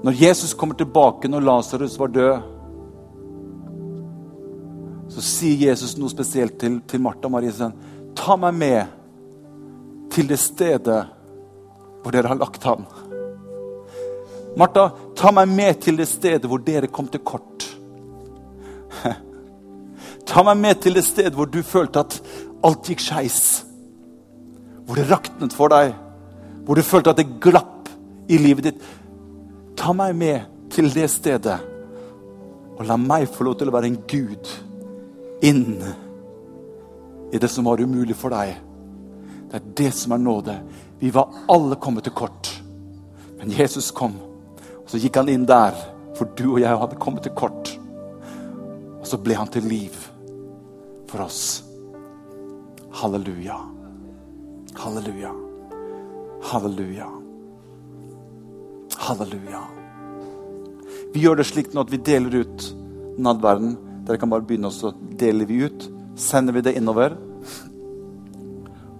Når 0.00 0.16
Jesus 0.16 0.54
kommer 0.56 0.78
tilbake 0.80 1.28
når 1.28 1.44
Lasarus 1.44 1.98
var 2.00 2.12
død, 2.12 2.48
så 5.10 5.24
sier 5.24 5.68
Jesus 5.68 5.96
noe 5.98 6.12
spesielt 6.12 6.56
til, 6.60 6.78
til 6.88 7.02
Martha 7.02 7.28
og 7.28 7.34
Marie. 7.34 7.52
Sånn, 7.52 7.74
Ta 8.16 8.36
meg 8.40 8.56
med 8.56 8.96
til 10.12 10.28
det 10.30 10.38
stedet 10.40 11.00
hvor 12.00 12.14
dere 12.14 12.30
har 12.32 12.38
lagt 12.40 12.64
ham. 12.64 12.86
Martha, 14.58 14.88
ta 15.16 15.32
meg 15.34 15.50
med 15.52 15.80
til 15.84 15.98
det 16.00 16.08
stedet 16.10 16.48
hvor 16.48 16.62
dere 16.64 16.90
kom 16.90 17.08
til 17.10 17.22
kort. 17.24 17.66
Ta 20.30 20.42
meg 20.46 20.58
med 20.60 20.80
til 20.82 20.94
det 20.94 21.04
stedet 21.06 21.34
hvor 21.34 21.48
du 21.50 21.60
følte 21.66 22.02
at 22.02 22.16
alt 22.66 22.88
gikk 22.88 23.02
skeis. 23.04 23.64
Hvor 24.86 24.98
det 24.98 25.08
raknet 25.10 25.54
for 25.56 25.72
deg. 25.72 25.94
Hvor 26.64 26.76
du 26.78 26.84
følte 26.86 27.14
at 27.14 27.20
det 27.20 27.40
glapp 27.42 27.90
i 28.30 28.38
livet 28.38 28.70
ditt. 28.70 28.82
Ta 29.78 29.94
meg 29.96 30.14
med 30.16 30.48
til 30.70 30.90
det 30.94 31.08
stedet, 31.10 31.58
og 32.76 32.84
la 32.86 32.96
meg 33.00 33.28
få 33.32 33.44
lov 33.46 33.56
til 33.58 33.70
å 33.70 33.74
være 33.74 33.90
en 33.90 33.98
gud 34.08 34.50
inn 35.46 35.80
i 37.32 37.40
det 37.40 37.50
som 37.50 37.66
var 37.66 37.82
umulig 37.82 38.16
for 38.18 38.32
deg. 38.34 38.54
Det 39.50 39.58
er 39.58 39.72
det 39.82 39.90
som 39.96 40.14
er 40.14 40.22
nåde. 40.22 40.56
Vi 41.00 41.10
var 41.14 41.32
alle 41.50 41.78
kommet 41.80 42.06
til 42.06 42.14
kort. 42.14 42.52
Men 43.40 43.54
Jesus 43.56 43.90
kom, 43.90 44.14
og 44.82 44.88
så 44.90 45.00
gikk 45.00 45.16
han 45.16 45.30
inn 45.32 45.48
der, 45.48 45.74
for 46.18 46.28
du 46.36 46.52
og 46.52 46.60
jeg 46.60 46.76
hadde 46.82 47.00
kommet 47.00 47.24
til 47.24 47.34
kort. 47.34 47.72
Og 49.00 49.06
så 49.08 49.18
ble 49.18 49.38
han 49.38 49.48
til 49.48 49.64
liv 49.64 49.96
for 51.08 51.24
oss. 51.24 51.69
Halleluja. 52.92 53.56
Halleluja. 54.74 55.30
Halleluja. 56.42 57.06
Halleluja. 58.96 59.60
Vi 61.14 61.22
gjør 61.22 61.38
det 61.38 61.46
slik 61.46 61.70
nå 61.74 61.84
at 61.84 61.92
vi 61.92 62.00
deler 62.02 62.42
ut 62.42 62.66
nadværen. 63.20 63.76
Dere 64.06 64.18
kan 64.18 64.30
bare 64.30 64.46
begynne, 64.46 64.72
så 64.74 64.92
deler 65.20 65.46
vi 65.46 65.62
ut. 65.66 65.86
Sender 66.18 66.56
vi 66.56 66.64
det 66.66 66.74
innover. 66.78 67.14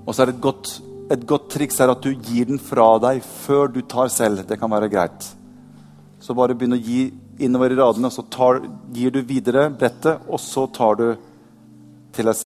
Og 0.06 0.14
så 0.14 0.22
er 0.22 0.30
det 0.30 0.36
et 0.38 0.44
godt, 0.44 0.70
et 1.10 1.26
godt 1.26 1.50
triks 1.50 1.80
er 1.82 1.90
at 1.90 2.02
du 2.02 2.14
gir 2.14 2.46
den 2.46 2.62
fra 2.62 2.92
deg 3.02 3.22
før 3.22 3.70
du 3.74 3.82
tar 3.82 4.10
selv. 4.12 4.44
Det 4.46 4.58
kan 4.60 4.70
være 4.70 4.90
greit. 4.92 5.26
Så 6.20 6.36
bare 6.36 6.54
begynn 6.54 6.78
å 6.78 6.80
gi 6.80 7.08
innover 7.40 7.72
i 7.72 7.78
radene, 7.78 8.10
så 8.12 8.22
tar, 8.28 8.60
gir 8.92 9.14
du 9.14 9.22
videre 9.24 9.70
brettet, 9.72 10.26
og 10.28 10.40
så 10.42 10.66
tar 10.70 10.98
du 11.00 11.06
til 12.12 12.28
deg 12.28 12.36
selv. 12.36 12.38